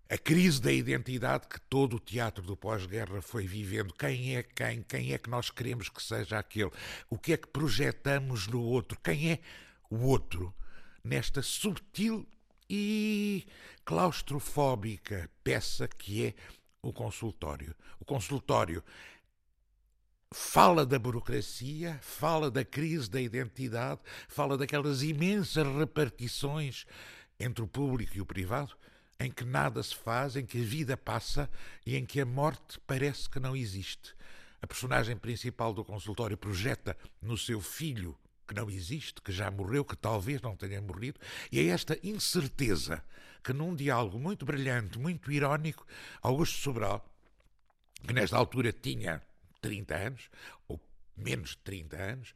a 0.08 0.16
crise 0.16 0.60
da 0.60 0.72
identidade 0.72 1.48
que 1.48 1.60
todo 1.62 1.96
o 1.96 2.00
teatro 2.00 2.44
do 2.44 2.56
pós-guerra 2.56 3.20
foi 3.20 3.46
vivendo. 3.46 3.92
Quem 3.94 4.36
é 4.36 4.42
quem? 4.42 4.82
Quem 4.82 5.12
é 5.12 5.18
que 5.18 5.28
nós 5.28 5.50
queremos 5.50 5.88
que 5.88 6.02
seja 6.02 6.38
aquele? 6.38 6.70
O 7.10 7.18
que 7.18 7.32
é 7.32 7.36
que 7.36 7.48
projetamos 7.48 8.46
no 8.46 8.62
outro? 8.62 8.98
Quem 9.02 9.32
é 9.32 9.40
o 9.90 10.04
outro? 10.04 10.54
Nesta 11.02 11.42
subtil 11.42 12.26
e 12.70 13.46
claustrofóbica 13.84 15.28
peça 15.42 15.88
que 15.88 16.26
é 16.26 16.34
o 16.80 16.92
consultório. 16.92 17.74
O 17.98 18.04
consultório 18.04 18.82
fala 20.32 20.84
da 20.84 20.98
burocracia, 20.98 21.98
fala 22.02 22.50
da 22.50 22.64
crise 22.64 23.10
da 23.10 23.20
identidade, 23.20 24.00
fala 24.28 24.56
daquelas 24.56 25.02
imensas 25.02 25.66
repartições 25.76 26.84
entre 27.38 27.62
o 27.62 27.68
público 27.68 28.16
e 28.16 28.20
o 28.20 28.26
privado, 28.26 28.76
em 29.18 29.30
que 29.30 29.44
nada 29.44 29.82
se 29.82 29.94
faz, 29.94 30.36
em 30.36 30.44
que 30.44 30.60
a 30.60 30.64
vida 30.64 30.96
passa 30.96 31.50
e 31.84 31.96
em 31.96 32.04
que 32.04 32.20
a 32.20 32.26
morte 32.26 32.78
parece 32.86 33.28
que 33.28 33.40
não 33.40 33.56
existe. 33.56 34.14
A 34.60 34.66
personagem 34.66 35.16
principal 35.16 35.72
do 35.72 35.84
consultório 35.84 36.36
projeta 36.36 36.96
no 37.20 37.36
seu 37.36 37.60
filho 37.60 38.16
que 38.46 38.54
não 38.54 38.70
existe, 38.70 39.20
que 39.20 39.32
já 39.32 39.50
morreu, 39.50 39.84
que 39.84 39.96
talvez 39.96 40.40
não 40.40 40.56
tenha 40.56 40.80
morrido, 40.80 41.18
e 41.50 41.58
é 41.58 41.66
esta 41.66 41.98
incerteza 42.02 43.02
que 43.42 43.52
num 43.52 43.74
diálogo 43.74 44.18
muito 44.18 44.46
brilhante, 44.46 44.98
muito 44.98 45.30
irónico, 45.32 45.86
Augusto 46.22 46.58
Sobral, 46.58 47.04
que 48.06 48.12
nesta 48.12 48.36
altura 48.36 48.72
tinha 48.72 49.22
30 49.60 49.94
anos, 49.96 50.30
ou 50.68 50.80
menos 51.16 51.50
de 51.50 51.58
30 51.58 51.96
anos, 51.96 52.34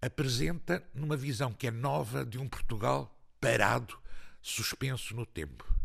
apresenta 0.00 0.82
numa 0.94 1.16
visão 1.16 1.52
que 1.52 1.66
é 1.66 1.70
nova 1.70 2.24
de 2.24 2.38
um 2.38 2.48
Portugal 2.48 3.14
parado, 3.40 3.98
suspenso 4.40 5.14
no 5.14 5.26
tempo. 5.26 5.81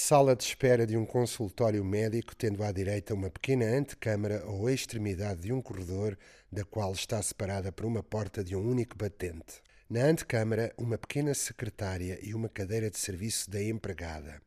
Sala 0.00 0.36
de 0.36 0.44
espera 0.44 0.86
de 0.86 0.96
um 0.96 1.04
consultório 1.04 1.84
médico, 1.84 2.34
tendo 2.34 2.62
à 2.62 2.70
direita 2.70 3.12
uma 3.12 3.28
pequena 3.28 3.66
antecâmara 3.66 4.46
ou 4.46 4.70
extremidade 4.70 5.40
de 5.40 5.52
um 5.52 5.60
corredor, 5.60 6.16
da 6.52 6.64
qual 6.64 6.92
está 6.92 7.20
separada 7.20 7.72
por 7.72 7.84
uma 7.84 8.00
porta 8.00 8.44
de 8.44 8.54
um 8.54 8.60
único 8.60 8.96
batente. 8.96 9.60
Na 9.90 10.04
antecâmara, 10.04 10.72
uma 10.78 10.96
pequena 10.96 11.34
secretária 11.34 12.16
e 12.22 12.32
uma 12.32 12.48
cadeira 12.48 12.88
de 12.88 12.96
serviço 12.96 13.50
da 13.50 13.60
empregada. 13.60 14.40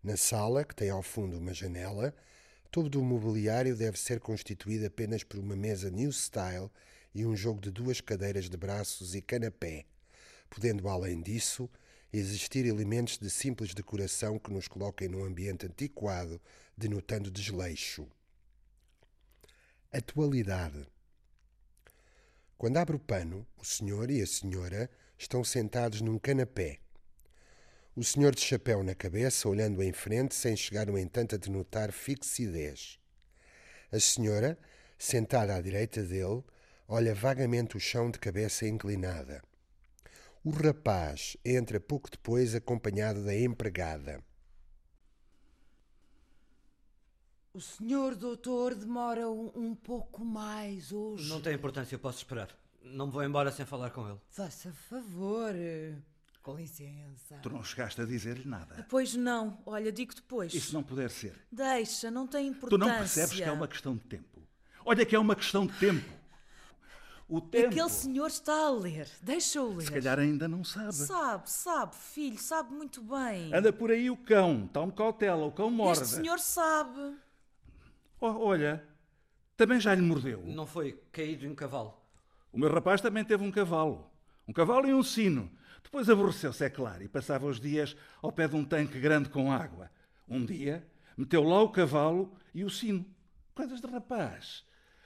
Na 0.00 0.16
sala, 0.16 0.64
que 0.64 0.76
tem 0.76 0.90
ao 0.90 1.02
fundo 1.02 1.36
uma 1.36 1.52
janela, 1.52 2.14
todo 2.70 3.00
o 3.00 3.04
mobiliário 3.04 3.74
deve 3.74 3.98
ser 3.98 4.20
constituído 4.20 4.86
apenas 4.86 5.24
por 5.24 5.40
uma 5.40 5.56
mesa 5.56 5.90
new 5.90 6.12
style 6.12 6.70
e 7.12 7.26
um 7.26 7.34
jogo 7.34 7.60
de 7.60 7.72
duas 7.72 8.00
cadeiras 8.00 8.48
de 8.48 8.56
braços 8.56 9.16
e 9.16 9.20
canapé, 9.20 9.86
podendo, 10.48 10.88
além 10.88 11.20
disso, 11.20 11.68
existir 12.12 12.66
elementos 12.66 13.18
de 13.18 13.30
simples 13.30 13.74
decoração 13.74 14.38
que 14.38 14.52
nos 14.52 14.66
coloquem 14.66 15.08
num 15.08 15.24
ambiente 15.24 15.66
antiquado, 15.66 16.40
denotando 16.76 17.30
desleixo. 17.30 18.06
Atualidade. 19.92 20.86
Quando 22.56 22.76
abre 22.76 22.96
o 22.96 23.00
pano, 23.00 23.46
o 23.56 23.64
senhor 23.64 24.10
e 24.10 24.20
a 24.20 24.26
senhora 24.26 24.90
estão 25.18 25.42
sentados 25.44 26.00
num 26.00 26.18
canapé. 26.18 26.78
O 27.94 28.04
senhor 28.04 28.34
de 28.34 28.40
chapéu 28.40 28.82
na 28.82 28.94
cabeça, 28.94 29.48
olhando 29.48 29.82
em 29.82 29.92
frente, 29.92 30.34
sem 30.34 30.56
chegar, 30.56 30.86
no 30.86 30.98
entanto, 30.98 31.34
a 31.34 31.38
denotar 31.38 31.92
fixidez. 31.92 32.98
A 33.90 33.98
senhora, 33.98 34.58
sentada 34.98 35.56
à 35.56 35.60
direita 35.60 36.02
dele, 36.02 36.44
olha 36.86 37.14
vagamente 37.14 37.76
o 37.76 37.80
chão 37.80 38.10
de 38.10 38.18
cabeça 38.18 38.66
inclinada. 38.66 39.42
O 40.42 40.50
rapaz 40.50 41.36
entra 41.44 41.78
pouco 41.78 42.10
depois 42.10 42.54
acompanhado 42.54 43.24
da 43.24 43.36
empregada. 43.36 44.22
O 47.52 47.60
senhor 47.60 48.14
doutor 48.14 48.74
demora 48.74 49.28
um, 49.28 49.50
um 49.54 49.74
pouco 49.74 50.24
mais 50.24 50.92
hoje. 50.92 51.28
Não 51.28 51.40
tem 51.40 51.54
importância, 51.54 51.94
eu 51.94 51.98
posso 51.98 52.18
esperar. 52.18 52.48
Não 52.82 53.06
me 53.06 53.12
vou 53.12 53.22
embora 53.24 53.50
sem 53.52 53.66
falar 53.66 53.90
com 53.90 54.08
ele. 54.08 54.18
Faça 54.30 54.72
favor. 54.72 55.52
Com 56.42 56.56
licença. 56.56 57.36
Tu 57.42 57.50
não 57.50 57.62
chegaste 57.62 58.00
a 58.00 58.06
dizer-lhe 58.06 58.48
nada. 58.48 58.86
Pois 58.88 59.14
não, 59.14 59.58
olha, 59.66 59.92
digo 59.92 60.14
depois. 60.14 60.54
Isso 60.54 60.72
não 60.72 60.82
puder 60.82 61.10
ser. 61.10 61.34
Deixa, 61.52 62.10
não 62.10 62.26
tem 62.26 62.50
Tu 62.50 62.56
importância. 62.56 62.78
não 62.88 62.98
percebes 62.98 63.34
que 63.36 63.42
é 63.42 63.52
uma 63.52 63.68
questão 63.68 63.94
de 63.94 64.04
tempo. 64.04 64.40
Olha 64.86 65.04
que 65.04 65.14
é 65.14 65.18
uma 65.18 65.36
questão 65.36 65.66
de 65.66 65.74
tempo. 65.78 66.19
O 67.30 67.40
tempo. 67.40 67.68
Aquele 67.68 67.88
senhor 67.88 68.26
está 68.26 68.66
a 68.66 68.70
ler. 68.70 69.08
Deixa-o 69.22 69.76
ler. 69.76 69.84
Se 69.84 69.92
calhar 69.92 70.18
ainda 70.18 70.48
não 70.48 70.64
sabe. 70.64 70.92
Sabe, 70.92 71.48
sabe, 71.48 71.94
filho, 71.94 72.36
sabe 72.36 72.74
muito 72.74 73.00
bem. 73.00 73.54
Anda 73.54 73.72
por 73.72 73.92
aí 73.92 74.10
o 74.10 74.16
cão, 74.16 74.66
tome 74.66 74.90
cautela, 74.90 75.46
o 75.46 75.52
cão 75.52 75.70
morde. 75.70 76.02
Este 76.02 76.16
senhor 76.16 76.40
sabe. 76.40 77.16
Oh, 78.20 78.26
olha, 78.26 78.84
também 79.56 79.78
já 79.78 79.94
lhe 79.94 80.02
mordeu. 80.02 80.42
Não 80.44 80.66
foi 80.66 81.00
caído 81.12 81.46
em 81.46 81.50
um 81.50 81.54
cavalo. 81.54 81.96
O 82.52 82.58
meu 82.58 82.68
rapaz 82.68 83.00
também 83.00 83.24
teve 83.24 83.44
um 83.44 83.52
cavalo. 83.52 84.10
Um 84.48 84.52
cavalo 84.52 84.88
e 84.88 84.92
um 84.92 85.02
sino. 85.02 85.48
Depois 85.84 86.10
aborreceu-se, 86.10 86.64
é 86.64 86.68
claro, 86.68 87.04
e 87.04 87.08
passava 87.08 87.46
os 87.46 87.60
dias 87.60 87.96
ao 88.20 88.32
pé 88.32 88.48
de 88.48 88.56
um 88.56 88.64
tanque 88.64 88.98
grande 88.98 89.28
com 89.28 89.52
água. 89.52 89.88
Um 90.28 90.44
dia, 90.44 90.84
meteu 91.16 91.44
lá 91.44 91.62
o 91.62 91.70
cavalo 91.70 92.34
e 92.52 92.64
o 92.64 92.70
sino. 92.70 93.06
Coisas 93.54 93.80
de 93.80 93.86
rapaz. 93.86 94.64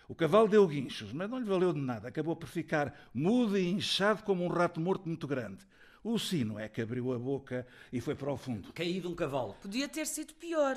O 0.08 0.14
cavalo 0.14 0.48
deu 0.48 0.66
guinchos, 0.66 1.12
mas 1.12 1.28
não 1.30 1.38
lhe 1.38 1.44
valeu 1.44 1.72
de 1.72 1.80
nada. 1.80 2.08
Acabou 2.08 2.36
por 2.36 2.48
ficar 2.48 2.94
mudo 3.14 3.56
e 3.56 3.66
inchado 3.68 4.22
como 4.22 4.44
um 4.44 4.48
rato 4.48 4.80
morto 4.80 5.08
muito 5.08 5.26
grande. 5.26 5.64
O 6.02 6.18
sino 6.18 6.58
é 6.58 6.68
que 6.68 6.82
abriu 6.82 7.12
a 7.14 7.18
boca 7.18 7.66
e 7.92 8.00
foi 8.00 8.14
para 8.14 8.30
o 8.30 8.36
fundo. 8.36 8.72
Caído 8.74 9.08
um 9.10 9.14
cavalo. 9.14 9.54
Podia 9.62 9.88
ter 9.88 10.06
sido 10.06 10.34
pior. 10.34 10.76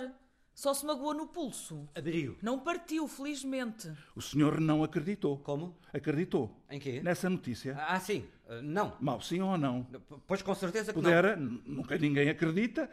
Só 0.55 0.73
se 0.73 0.83
magoou 0.85 1.13
no 1.13 1.27
pulso. 1.27 1.87
Abriu. 1.93 2.35
Não 2.41 2.57
partiu, 2.59 3.07
felizmente. 3.07 3.91
O 4.15 4.21
senhor 4.21 4.59
não 4.59 4.83
acreditou. 4.83 5.37
Como? 5.37 5.77
Acreditou. 5.93 6.49
Em 6.69 6.79
quê? 6.79 6.99
Nessa 7.03 7.29
notícia. 7.29 7.75
Ah, 7.77 7.99
sim. 7.99 8.25
Ah, 8.49 8.61
Não. 8.63 8.95
Mau 8.99 9.21
sim 9.21 9.39
ou 9.41 9.55
não? 9.57 9.83
P- 9.83 9.99
Pois 10.25 10.41
com 10.41 10.55
certeza 10.55 10.91
que 10.91 10.99
Pudera, 10.99 11.35
n- 11.35 11.61
nunca 11.65 11.95
ninguém 11.97 12.27
acredita 12.29 12.89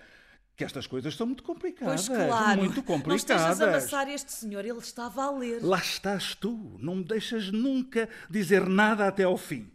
que 0.56 0.64
estas 0.64 0.86
coisas 0.86 1.14
são 1.16 1.26
muito 1.26 1.42
complicadas. 1.42 2.06
Pois 2.08 2.26
claro. 2.26 2.60
Muito 2.60 2.76
Não 2.76 2.82
complicadas. 2.82 3.20
estejas 3.22 3.60
a 3.60 3.68
amassar 3.68 4.08
este 4.08 4.32
senhor, 4.32 4.64
ele 4.64 4.78
estava 4.78 5.24
a 5.24 5.30
ler. 5.30 5.62
Lá 5.62 5.78
estás 5.78 6.34
tu. 6.34 6.76
Não 6.80 6.96
me 6.96 7.04
deixas 7.04 7.50
nunca 7.50 8.08
dizer 8.30 8.66
nada 8.68 9.06
até 9.08 9.24
ao 9.24 9.36
fim. 9.36 9.70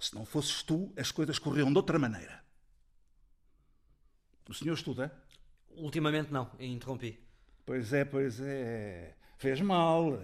Se 0.00 0.14
não 0.14 0.24
fosses 0.24 0.62
tu, 0.62 0.92
as 0.96 1.10
coisas 1.12 1.38
corriam 1.38 1.70
de 1.70 1.76
outra 1.76 1.98
maneira. 1.98 2.42
O 4.48 4.54
senhor 4.54 4.74
estuda? 4.74 5.12
não. 5.74 5.84
Ultimamente 5.84 6.32
não. 6.32 6.50
Interrompi. 6.58 7.18
Pois 7.64 7.92
é, 7.92 8.04
pois 8.04 8.40
é. 8.40 9.14
Fez 9.38 9.60
mal. 9.60 10.20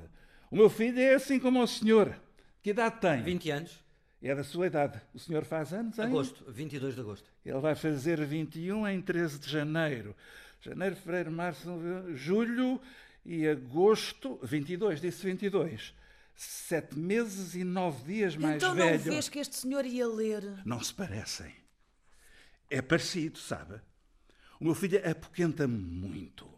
O 0.50 0.56
meu 0.56 0.68
filho 0.68 0.98
é 1.00 1.14
assim 1.14 1.38
como 1.38 1.62
o 1.62 1.66
senhor. 1.66 2.14
Que 2.62 2.70
idade 2.70 3.00
tem? 3.00 3.22
20 3.22 3.50
anos. 3.50 3.84
É 4.20 4.34
da 4.34 4.42
sua 4.42 4.66
idade. 4.66 5.00
O 5.14 5.18
senhor 5.18 5.44
faz 5.44 5.72
anos, 5.72 5.98
hein? 5.98 6.06
Agosto. 6.06 6.44
22 6.50 6.94
de 6.94 7.00
agosto. 7.00 7.30
Ele 7.44 7.60
vai 7.60 7.74
fazer 7.74 8.24
21 8.24 8.86
em 8.88 9.00
13 9.00 9.38
de 9.38 9.50
janeiro. 9.50 10.14
Janeiro, 10.60 10.96
fevereiro, 10.96 11.30
março, 11.30 11.70
julho 12.14 12.80
e 13.24 13.46
agosto. 13.46 14.38
22, 14.42 15.00
disse 15.00 15.24
22. 15.24 15.94
Sete 16.34 16.98
meses 16.98 17.54
e 17.54 17.64
nove 17.64 18.04
dias 18.12 18.36
mais 18.36 18.56
então 18.56 18.74
velho. 18.74 18.96
não 18.96 19.04
vês 19.04 19.28
que 19.28 19.38
este 19.38 19.56
senhor 19.56 19.84
ia 19.84 20.06
ler? 20.06 20.42
Não 20.64 20.80
se 20.80 20.92
parecem. 20.94 21.54
É 22.70 22.82
parecido, 22.82 23.38
sabe? 23.38 23.80
O 24.60 24.64
meu 24.64 24.74
filho 24.74 25.00
apoquenta-me 25.08 25.78
muito. 25.78 26.48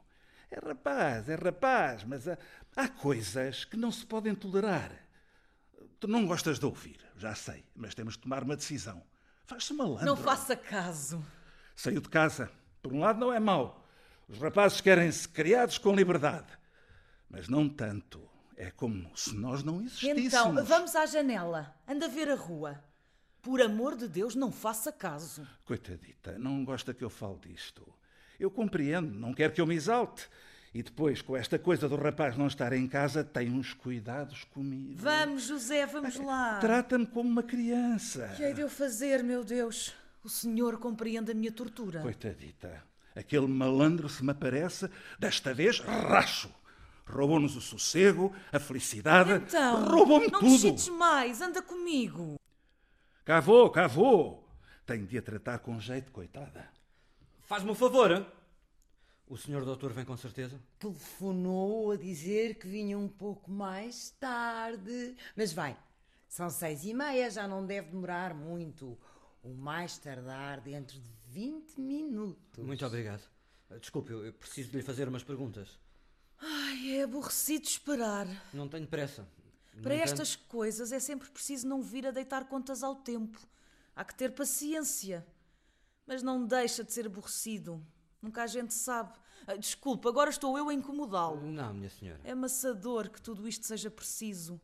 É 0.51 0.59
rapaz, 0.59 1.29
é 1.29 1.35
rapaz, 1.35 2.05
mas 2.05 2.27
há, 2.27 2.37
há 2.75 2.89
coisas 2.89 3.65
que 3.65 3.77
não 3.77 3.93
se 3.93 4.05
podem 4.05 4.35
tolerar. 4.35 4.93
Tu 6.01 6.09
não 6.09 6.27
gostas 6.27 6.59
de 6.59 6.67
ouvir, 6.67 6.99
já 7.21 7.35
sei, 7.35 7.65
mas 7.77 7.95
temos 7.95 8.15
de 8.15 8.21
tomar 8.21 8.43
uma 8.43 8.57
decisão. 8.57 9.03
Faz-se 9.45 9.75
malandro. 9.75 10.07
Não 10.07 10.17
faça 10.17 10.57
caso. 10.57 11.25
Saiu 11.77 12.01
de 12.01 12.09
casa. 12.09 12.51
Por 12.83 12.93
um 12.93 13.01
lado, 13.01 13.21
não 13.21 13.33
é 13.33 13.39
mau. 13.39 13.87
Os 14.29 14.39
rapazes 14.39 14.81
querem-se 14.81 15.29
criados 15.29 15.77
com 15.77 15.95
liberdade. 15.95 16.47
Mas 17.29 17.49
não 17.49 17.69
tanto. 17.69 18.29
É 18.57 18.71
como 18.71 19.11
se 19.17 19.35
nós 19.35 19.63
não 19.63 19.81
existíssemos. 19.81 20.25
Então, 20.25 20.65
vamos 20.65 20.95
à 20.95 21.07
janela. 21.07 21.75
Anda 21.87 22.07
a 22.07 22.09
ver 22.09 22.31
a 22.31 22.35
rua. 22.35 22.83
Por 23.43 23.61
amor 23.61 23.97
de 23.97 24.07
Deus, 24.07 24.35
não 24.35 24.53
faça 24.53 24.93
caso. 24.93 25.47
Coitadita, 25.65 26.39
não 26.39 26.65
gosta 26.65 26.93
que 26.93 27.03
eu 27.03 27.11
fale 27.11 27.39
disto. 27.39 27.87
Eu 28.39 28.51
compreendo, 28.51 29.19
não 29.19 29.33
quer 29.33 29.53
que 29.53 29.61
eu 29.61 29.67
me 29.67 29.75
exalte. 29.75 30.29
E 30.73 30.83
depois, 30.85 31.21
com 31.21 31.37
esta 31.37 31.59
coisa 31.59 31.89
do 31.89 31.97
rapaz 31.97 32.37
não 32.37 32.47
estar 32.47 32.73
em 32.73 32.87
casa, 32.87 33.25
tem 33.25 33.51
uns 33.51 33.73
cuidados 33.75 34.45
comigo. 34.45 34.95
Vamos, 34.99 35.45
José, 35.49 35.85
vamos 35.87 36.15
lá. 36.17 36.59
Trata-me 36.61 37.07
como 37.07 37.29
uma 37.29 37.43
criança. 37.43 38.33
Que 38.37 38.45
hei 38.45 38.55
de 38.55 38.61
eu 38.61 38.69
fazer, 38.71 39.25
meu 39.25 39.43
Deus? 39.43 39.93
O 40.23 40.29
senhor 40.29 40.79
compreende 40.79 41.33
a 41.33 41.35
minha 41.35 41.51
tortura. 41.51 42.01
Coitadita, 42.03 42.85
aquele 43.17 43.49
malandro 43.49 44.09
se 44.09 44.23
me 44.25 44.31
aparece, 44.31 44.89
desta 45.19 45.53
vez 45.53 45.81
racho. 45.81 46.49
Roubou-nos 47.05 47.57
o 47.57 47.61
sossego, 47.61 48.33
a 48.53 48.61
felicidade, 48.61 49.33
Então, 49.33 49.85
roubou-me 49.89 50.29
não 50.31 50.39
tudo. 50.39 50.53
decides 50.53 50.89
mais, 50.91 51.41
anda 51.41 51.61
comigo. 51.61 52.37
Cá 53.25 53.41
vou, 53.41 53.69
cá 53.71 53.89
vou. 53.89 54.47
Tenho 54.87 55.05
de 55.05 55.19
a 55.19 55.23
tratar 55.23 55.59
com 55.59 55.81
jeito, 55.81 56.13
coitada. 56.13 56.69
Faz-me 57.43 57.71
um 57.73 57.75
favor. 57.75 58.13
hein? 58.13 58.25
O 59.31 59.37
senhor 59.37 59.65
doutor 59.65 59.93
vem 59.93 60.05
com 60.05 60.17
certeza? 60.17 60.61
Telefonou 60.77 61.93
a 61.93 61.97
dizer 61.97 62.57
que 62.57 62.67
vinha 62.67 62.99
um 62.99 63.07
pouco 63.07 63.49
mais 63.49 64.11
tarde. 64.19 65.15
Mas 65.37 65.53
vai, 65.53 65.79
são 66.29 66.51
seis 66.51 66.83
e 66.83 66.93
meia, 66.93 67.31
já 67.31 67.47
não 67.47 67.65
deve 67.65 67.91
demorar 67.91 68.35
muito. 68.35 68.99
O 69.41 69.55
mais 69.55 69.97
tardar 69.99 70.61
dentro 70.61 70.99
de 70.99 71.09
20 71.29 71.81
minutos. 71.81 72.67
Muito 72.67 72.85
obrigado. 72.85 73.23
Desculpe, 73.81 74.11
eu 74.13 74.33
preciso 74.33 74.71
de 74.71 74.79
lhe 74.79 74.83
fazer 74.83 75.07
umas 75.07 75.23
perguntas. 75.23 75.79
Ai, 76.37 76.97
é 76.99 77.05
aborrecido 77.05 77.67
esperar. 77.67 78.27
Não 78.53 78.69
tenho 78.69 78.89
pressa. 78.89 79.29
Para 79.81 79.95
estas 79.95 80.35
coisas 80.35 80.91
é 80.91 80.99
sempre 80.99 81.31
preciso 81.31 81.69
não 81.69 81.81
vir 81.81 82.05
a 82.05 82.11
deitar 82.11 82.49
contas 82.49 82.83
ao 82.83 82.97
tempo. 82.97 83.39
Há 83.95 84.05
que 84.05 84.17
ter 84.17 84.35
paciência. 84.35 85.25
Mas 86.05 86.21
não 86.21 86.45
deixa 86.45 86.83
de 86.83 86.93
ser 86.93 87.07
aborrecido. 87.07 87.81
Nunca 88.23 88.43
a 88.43 88.47
gente 88.47 88.75
sabe. 88.75 89.19
Ah, 89.47 89.57
Desculpe, 89.57 90.07
agora 90.07 90.31
estou 90.31 90.57
eu 90.59 90.69
a 90.69 90.75
incomodá-lo. 90.75 91.41
Não, 91.41 91.73
minha 91.75 91.89
senhora. 91.91 92.21
É 92.25 92.33
amassador 92.33 93.11
que 93.11 93.21
tudo 93.21 93.49
isto 93.49 93.67
seja 93.67 93.91
preciso. 93.91 94.61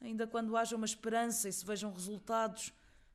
Ainda 0.00 0.26
quando 0.26 0.56
haja 0.56 0.76
uma 0.76 0.84
esperança 0.86 1.48
e 1.48 1.52
se 1.52 1.64
vejam 1.64 1.92
resultados. 1.92 2.72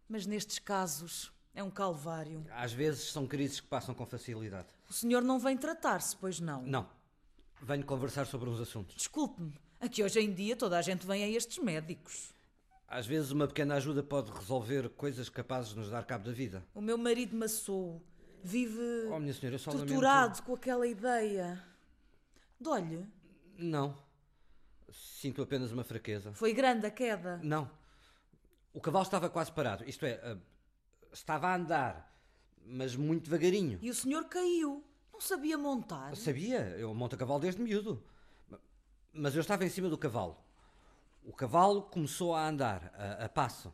Mas 0.10 0.26
nestes 0.26 0.60
casos 0.60 1.32
é 1.54 1.62
um 1.62 1.70
calvário. 1.70 2.46
Às 2.52 2.72
vezes 2.72 3.12
são 3.12 3.28
crises 3.28 3.60
que 3.60 3.68
passam 3.68 3.94
com 3.94 4.06
facilidade. 4.06 4.68
O 4.90 4.94
senhor 4.94 5.22
não 5.22 5.38
vem 5.38 5.58
tratar-se, 5.58 6.16
pois 6.16 6.40
não? 6.40 6.62
Não. 6.64 6.88
Venho 7.62 7.86
conversar 7.86 8.26
sobre 8.26 8.50
uns 8.50 8.60
assuntos. 8.60 8.96
Desculpe-me. 8.96 9.54
Aqui 9.80 10.04
hoje 10.04 10.20
em 10.20 10.34
dia 10.34 10.56
toda 10.56 10.78
a 10.78 10.82
gente 10.82 11.06
vem 11.06 11.24
a 11.24 11.28
estes 11.28 11.58
médicos. 11.60 12.34
Às 12.88 13.06
vezes 13.06 13.32
uma 13.32 13.48
pequena 13.48 13.76
ajuda 13.76 14.02
pode 14.02 14.32
resolver 14.32 14.90
coisas 14.90 15.28
capazes 15.30 15.72
de 15.72 15.78
nos 15.78 15.90
dar 15.90 16.06
cabo 16.06 16.26
da 16.26 16.32
vida. 16.32 16.66
O 16.74 16.82
meu 16.82 16.98
marido 16.98 17.36
maçou. 17.36 18.02
Vive 18.44 18.80
Oh, 19.08 19.58
só 19.58 19.72
lamento- 19.72 19.88
torturado 19.88 20.42
com 20.44 20.54
aquela 20.54 20.88
ideia. 20.88 21.64
Dói-lhe? 22.60 23.06
Não. 23.58 23.98
Sinto 24.92 25.42
apenas 25.42 25.72
uma 25.72 25.84
fraqueza. 25.84 26.32
Foi 26.34 26.54
grande 26.54 26.86
a 26.86 26.92
queda. 26.92 27.40
Não. 27.44 27.70
O 28.74 28.80
cavalo 28.80 29.04
estava 29.04 29.30
quase 29.30 29.52
parado. 29.52 29.84
Isto 29.90 30.06
é, 30.06 30.14
ah, 30.24 30.38
estava 31.12 31.48
a 31.48 31.56
andar, 31.56 32.16
mas 32.66 32.96
muito 32.96 33.24
devagarinho. 33.26 33.80
E 33.82 33.90
o 33.90 33.94
senhor 33.96 34.26
caiu. 34.26 34.84
Não 35.12 35.20
sabia 35.20 35.58
montar. 35.58 36.16
Sabia, 36.16 36.60
eu 36.78 36.94
monto 36.94 37.16
a 37.16 37.18
cavalo 37.18 37.40
desde 37.40 37.62
miúdo. 37.62 38.04
Mas 39.12 39.34
eu 39.34 39.42
estava 39.42 39.66
em 39.66 39.70
cima 39.70 39.90
do 39.90 39.98
cavalo. 39.98 40.38
O 41.24 41.34
cavalo 41.34 41.82
começou 41.82 42.36
a 42.36 42.48
andar, 42.48 42.94
a, 42.96 43.26
a 43.26 43.30
passo. 43.30 43.74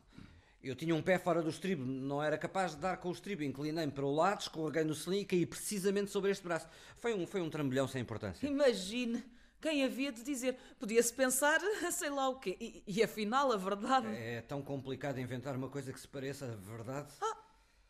Eu 0.64 0.76
tinha 0.76 0.96
um 0.96 1.02
pé 1.02 1.20
fora 1.20 1.42
do 1.42 1.50
estribo, 1.50 1.84
não 1.84 2.24
era 2.24 2.38
capaz 2.38 2.72
de 2.72 2.78
dar 2.78 2.96
com 2.96 3.10
o 3.10 3.12
estribo. 3.12 3.44
Inclinei-me 3.44 3.92
para 3.92 4.06
o 4.06 4.16
lado, 4.16 4.40
escorreguei 4.40 4.86
no 4.86 4.96
selim 4.96 5.20
e 5.20 5.26
caí 5.26 5.46
precisamente 5.46 6.10
sobre 6.10 6.32
este 6.32 6.42
braço. 6.42 6.70
Foi 6.96 7.14
um, 7.14 7.28
foi 7.28 7.42
um 7.42 7.50
trambolhão 7.50 7.86
sem 7.86 8.02
importância. 8.02 8.48
Imagine. 8.48 9.22
Quem 9.60 9.84
havia 9.84 10.12
de 10.12 10.24
dizer? 10.24 10.58
Podia-se 10.80 11.14
pensar, 11.14 11.60
sei 11.92 12.10
lá 12.10 12.30
o 12.30 12.40
quê. 12.40 12.58
E, 12.62 12.84
e 12.88 13.04
afinal, 13.04 13.52
a 13.52 13.58
verdade. 13.58 14.08
É 14.08 14.42
tão 14.42 14.62
complicado 14.62 15.20
inventar 15.20 15.56
uma 15.56 15.68
coisa 15.68 15.92
que 15.92 16.00
se 16.00 16.08
pareça 16.08 16.46
a 16.46 16.56
verdade? 16.56 17.12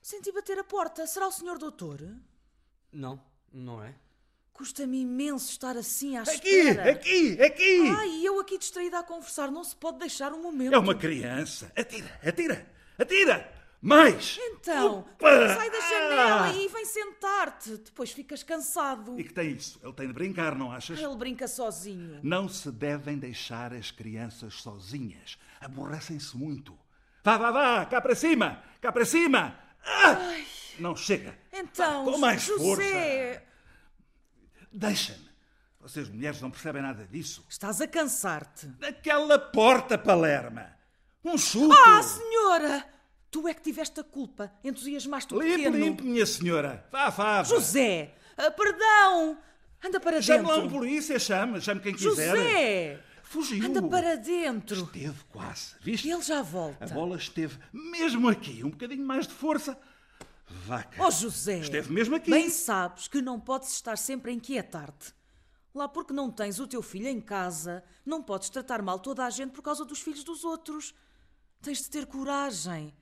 Senti 0.01 0.31
bater 0.31 0.57
a 0.57 0.63
porta. 0.63 1.05
Será 1.05 1.27
o 1.27 1.31
senhor 1.31 1.59
doutor? 1.59 2.01
Não, 2.91 3.23
não 3.51 3.83
é? 3.83 3.95
Custa-me 4.53 5.01
imenso 5.01 5.49
estar 5.49 5.75
assim 5.75 6.15
à 6.15 6.21
Aqui, 6.21 6.47
espera. 6.47 6.91
aqui, 6.91 7.41
aqui! 7.41 7.89
Ai, 7.89 8.21
eu 8.23 8.39
aqui 8.39 8.57
distraída 8.57 8.99
a 8.99 9.03
conversar. 9.03 9.49
Não 9.51 9.63
se 9.63 9.75
pode 9.75 9.97
deixar 9.97 10.31
um 10.31 10.41
momento. 10.41 10.73
É 10.73 10.77
uma 10.77 10.93
criança. 10.95 11.71
Atira, 11.75 12.19
atira, 12.23 12.67
atira! 12.97 13.51
Mais! 13.81 14.37
Então, 14.39 14.99
Opa! 14.99 15.55
sai 15.55 15.69
da 15.69 15.79
janela 15.81 16.43
Ah! 16.45 16.53
e 16.53 16.67
vem 16.69 16.85
sentar-te. 16.85 17.71
Depois 17.77 18.11
ficas 18.11 18.41
cansado. 18.43 19.19
E 19.19 19.23
que 19.25 19.33
tem 19.33 19.51
isso? 19.51 19.77
Ele 19.83 19.91
tem 19.91 20.07
de 20.07 20.13
brincar, 20.13 20.55
não 20.55 20.71
achas? 20.71 20.97
Ele 20.99 21.15
brinca 21.17 21.47
sozinho. 21.49 22.19
Não 22.23 22.47
se 22.47 22.71
devem 22.71 23.17
deixar 23.17 23.73
as 23.73 23.91
crianças 23.91 24.53
sozinhas. 24.61 25.37
Aborrecem-se 25.59 26.37
muito. 26.37 26.77
Vá, 27.25 27.37
vá, 27.37 27.51
vá! 27.51 27.85
Cá 27.85 27.99
para 27.99 28.15
cima! 28.15 28.63
Cá 28.79 28.91
para 28.91 29.03
cima! 29.03 29.59
Ah! 29.85 30.33
Não 30.79 30.95
chega! 30.95 31.37
Então, 31.51 32.05
Vá, 32.05 32.11
com 32.11 32.17
mais 32.19 32.41
José, 32.43 32.63
força! 32.63 33.43
Deixa-me! 34.73 35.29
Vocês 35.79 36.07
mulheres 36.09 36.41
não 36.41 36.49
percebem 36.49 36.81
nada 36.81 37.05
disso. 37.05 37.45
estás 37.49 37.81
a 37.81 37.87
cansar-te. 37.87 38.67
Daquela 38.67 39.37
porta, 39.37 39.97
Palerma! 39.97 40.73
Um 41.23 41.37
chuto! 41.37 41.73
Ah, 41.85 42.01
senhora! 42.01 42.85
Tu 43.29 43.47
é 43.47 43.53
que 43.53 43.61
tiveste 43.61 43.99
a 43.99 44.03
culpa. 44.03 44.51
Entusiasmaste 44.63 45.33
o 45.33 45.41
Limpe, 45.41 45.55
pequeno. 45.57 45.77
limpe, 45.77 46.03
minha 46.03 46.25
senhora! 46.25 46.85
Vá, 46.91 47.09
vá! 47.09 47.43
José! 47.43 48.13
ah, 48.37 48.51
perdão! 48.51 49.37
Anda 49.83 49.99
para 49.99 50.21
Chame 50.21 50.39
dentro. 50.45 50.55
lá 50.57 50.63
um 50.63 50.69
polícia, 50.69 51.19
chame, 51.19 51.59
chame 51.59 51.81
quem 51.81 51.93
quiser. 51.93 52.29
José! 52.35 52.99
Fugiu! 53.23 53.65
Anda 53.65 53.81
para 53.81 54.15
dentro. 54.15 54.83
Esteve 54.83 55.23
quase, 55.29 55.75
viste? 55.81 56.07
Ele 56.09 56.21
já 56.21 56.41
volta. 56.41 56.85
A 56.85 56.87
bola 56.87 57.17
esteve 57.17 57.57
mesmo 57.73 58.29
aqui, 58.29 58.63
um 58.63 58.69
bocadinho 58.69 59.05
mais 59.05 59.27
de 59.27 59.33
força. 59.33 59.77
Vaca! 60.47 61.03
Oh, 61.03 61.11
José! 61.11 61.59
Esteve 61.59 61.91
mesmo 61.91 62.15
aqui. 62.15 62.29
Bem 62.29 62.49
sabes 62.49 63.07
que 63.07 63.21
não 63.21 63.39
podes 63.39 63.71
estar 63.71 63.97
sempre 63.97 64.31
a 64.31 64.33
inquietar-te. 64.33 65.13
Lá 65.73 65.87
porque 65.87 66.13
não 66.13 66.29
tens 66.29 66.59
o 66.59 66.67
teu 66.67 66.83
filho 66.83 67.07
em 67.07 67.19
casa, 67.19 67.83
não 68.05 68.21
podes 68.21 68.49
tratar 68.49 68.81
mal 68.81 68.99
toda 68.99 69.25
a 69.25 69.29
gente 69.29 69.51
por 69.51 69.63
causa 69.63 69.83
dos 69.83 70.01
filhos 70.01 70.23
dos 70.23 70.43
outros. 70.43 70.93
Tens 71.61 71.79
de 71.79 71.89
ter 71.89 72.05
coragem. 72.05 72.93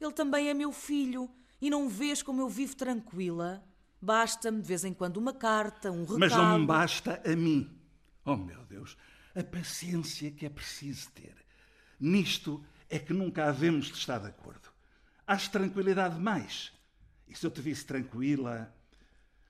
Ele 0.00 0.12
também 0.12 0.48
é 0.48 0.54
meu 0.54 0.70
filho 0.70 1.28
e 1.60 1.68
não 1.70 1.88
vês 1.88 2.22
como 2.22 2.40
eu 2.40 2.48
vivo 2.48 2.76
tranquila. 2.76 3.64
Basta-me 4.00 4.60
de 4.60 4.68
vez 4.68 4.84
em 4.84 4.92
quando 4.92 5.16
uma 5.16 5.32
carta, 5.32 5.90
um 5.90 6.02
recado. 6.02 6.18
Mas 6.18 6.32
não 6.32 6.58
me 6.58 6.66
basta 6.66 7.22
a 7.24 7.34
mim. 7.34 7.70
Oh, 8.24 8.36
meu 8.36 8.64
Deus, 8.66 8.96
a 9.34 9.42
paciência 9.42 10.30
que 10.30 10.46
é 10.46 10.50
preciso 10.50 11.10
ter. 11.12 11.34
Nisto 11.98 12.62
é 12.88 12.98
que 12.98 13.12
nunca 13.12 13.46
havemos 13.46 13.86
de 13.86 13.94
estar 13.94 14.18
de 14.18 14.28
acordo. 14.28 14.73
Hás 15.26 15.48
tranquilidade 15.48 16.16
demais. 16.16 16.72
E 17.26 17.34
se 17.36 17.46
eu 17.46 17.50
te 17.50 17.60
visse 17.60 17.84
tranquila, 17.86 18.74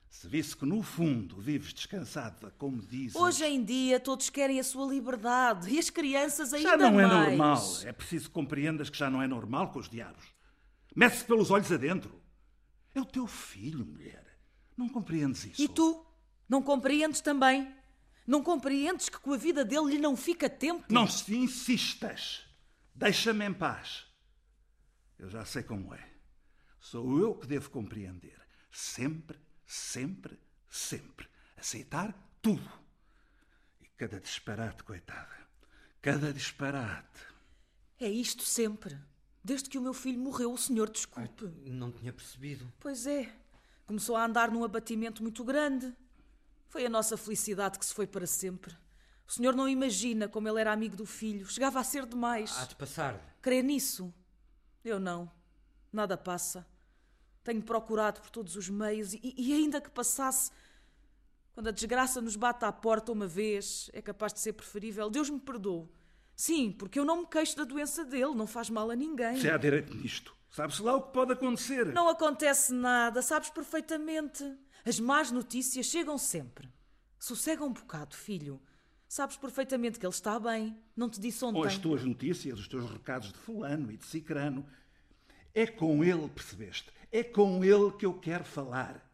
se 0.09 0.27
visse 0.27 0.55
que 0.55 0.65
no 0.65 0.81
fundo 0.81 1.37
vives 1.41 1.73
descansada, 1.73 2.51
como 2.57 2.81
dizes... 2.81 3.15
Hoje 3.15 3.43
em 3.45 3.63
dia 3.63 3.99
todos 3.99 4.29
querem 4.29 4.59
a 4.59 4.63
sua 4.63 4.87
liberdade 4.87 5.69
e 5.69 5.77
as 5.77 5.89
crianças 5.89 6.53
ainda 6.53 6.69
Já 6.69 6.77
não 6.77 6.99
é 6.99 7.05
mais. 7.07 7.29
normal. 7.29 7.63
É 7.83 7.91
preciso 7.91 8.27
que 8.29 8.33
compreendas 8.33 8.89
que 8.89 8.97
já 8.97 9.09
não 9.09 9.21
é 9.21 9.27
normal 9.27 9.71
com 9.71 9.79
os 9.79 9.89
diabos. 9.89 10.23
Mete-se 10.95 11.25
pelos 11.25 11.51
olhos 11.51 11.71
adentro. 11.71 12.21
É 12.93 13.01
o 13.01 13.05
teu 13.05 13.27
filho, 13.27 13.85
mulher. 13.85 14.23
Não 14.77 14.87
compreendes 14.87 15.43
isso? 15.43 15.61
E 15.61 15.67
tu? 15.67 16.05
Não 16.47 16.61
compreendes 16.61 17.19
também? 17.19 17.75
Não 18.25 18.41
compreendes 18.41 19.09
que 19.09 19.19
com 19.19 19.33
a 19.33 19.37
vida 19.37 19.65
dele 19.65 19.91
lhe 19.91 19.99
não 19.99 20.15
fica 20.15 20.49
tempo? 20.49 20.85
Não 20.89 21.05
se 21.07 21.35
insistas. 21.35 22.45
Deixa-me 22.93 23.45
em 23.45 23.53
paz. 23.53 24.05
Eu 25.17 25.29
já 25.29 25.45
sei 25.45 25.63
como 25.63 25.93
é. 25.93 26.09
Sou 26.79 27.19
eu 27.19 27.35
que 27.35 27.47
devo 27.47 27.69
compreender. 27.69 28.39
Sempre, 28.71 29.39
sempre, 29.65 30.39
sempre. 30.69 31.27
Aceitar 31.57 32.13
tudo. 32.41 32.69
E 33.81 33.87
cada 33.97 34.19
disparate, 34.19 34.83
coitada. 34.83 35.35
Cada 36.01 36.31
disparate. 36.33 37.21
É 37.99 38.09
isto 38.09 38.43
sempre. 38.43 38.97
Desde 39.43 39.69
que 39.69 39.77
o 39.77 39.81
meu 39.81 39.93
filho 39.93 40.19
morreu, 40.19 40.51
o 40.51 40.57
senhor 40.57 40.89
desculpe. 40.89 41.45
Não 41.65 41.91
tinha 41.91 42.11
percebido. 42.11 42.71
Pois 42.79 43.07
é. 43.07 43.33
Começou 43.85 44.15
a 44.15 44.25
andar 44.25 44.51
num 44.51 44.63
abatimento 44.63 45.23
muito 45.23 45.43
grande. 45.43 45.93
Foi 46.67 46.85
a 46.85 46.89
nossa 46.89 47.15
felicidade 47.15 47.79
que 47.79 47.85
se 47.85 47.93
foi 47.93 48.05
para 48.05 48.27
sempre. 48.27 48.75
O 49.27 49.31
senhor 49.31 49.55
não 49.55 49.67
imagina 49.67 50.27
como 50.27 50.47
ele 50.47 50.59
era 50.59 50.73
amigo 50.73 50.95
do 50.95 51.05
filho. 51.05 51.47
Chegava 51.47 51.79
a 51.79 51.83
ser 51.83 52.05
demais. 52.05 52.55
Há 52.57 52.65
de 52.65 52.75
passar. 52.75 53.37
Crê 53.41 53.63
nisso? 53.63 54.13
Eu 54.85 54.99
não. 54.99 55.29
Nada 55.91 56.15
passa. 56.15 56.65
Tenho 57.43 57.61
procurado 57.61 58.21
por 58.21 58.29
todos 58.29 58.55
os 58.55 58.69
meios 58.69 59.13
e, 59.15 59.33
e 59.35 59.53
ainda 59.53 59.81
que 59.81 59.89
passasse. 59.89 60.51
Quando 61.53 61.69
a 61.69 61.71
desgraça 61.71 62.21
nos 62.21 62.35
bate 62.35 62.63
à 62.65 62.71
porta 62.71 63.11
uma 63.11 63.27
vez, 63.27 63.89
é 63.93 64.01
capaz 64.01 64.31
de 64.31 64.39
ser 64.39 64.53
preferível. 64.53 65.09
Deus 65.09 65.29
me 65.29 65.39
perdoe. 65.39 65.89
Sim, 66.35 66.71
porque 66.71 66.99
eu 66.99 67.05
não 67.05 67.21
me 67.21 67.27
queixo 67.27 67.57
da 67.57 67.63
doença 67.63 68.03
dele, 68.05 68.35
não 68.35 68.45
faz 68.45 68.69
mal 68.69 68.91
a 68.91 68.95
ninguém. 68.95 69.39
Se 69.39 69.49
há 69.49 69.57
direito 69.57 69.95
nisto. 69.95 70.35
Sabe-se 70.51 70.81
lá 70.81 70.95
o 70.95 71.01
que 71.01 71.13
pode 71.13 71.33
acontecer. 71.33 71.85
Não 71.93 72.07
acontece 72.07 72.73
nada, 72.73 73.21
sabes 73.21 73.49
perfeitamente. 73.49 74.43
As 74.85 74.99
más 74.99 75.31
notícias 75.31 75.85
chegam 75.87 76.17
sempre. 76.17 76.69
Sossega 77.17 77.63
um 77.63 77.73
bocado, 77.73 78.15
filho. 78.15 78.61
Sabes 79.15 79.37
perfeitamente 79.37 79.97
que 79.97 80.05
ele 80.05 80.13
está 80.13 80.37
bem. 80.37 80.77
Não 80.93 81.09
te 81.09 81.21
disse 81.21 81.45
ontem. 81.45 81.57
Ou 81.57 81.63
as 81.63 81.77
tuas 81.77 82.03
notícias, 82.03 82.59
os 82.59 82.67
teus 82.67 82.91
recados 82.91 83.31
de 83.31 83.37
fulano 83.37 83.89
e 83.89 83.95
de 83.95 84.03
cicrano. 84.03 84.65
É 85.53 85.65
com 85.65 86.03
ele, 86.03 86.27
percebeste? 86.27 86.91
É 87.09 87.23
com 87.23 87.63
ele 87.63 87.93
que 87.93 88.05
eu 88.05 88.13
quero 88.15 88.43
falar. 88.43 89.09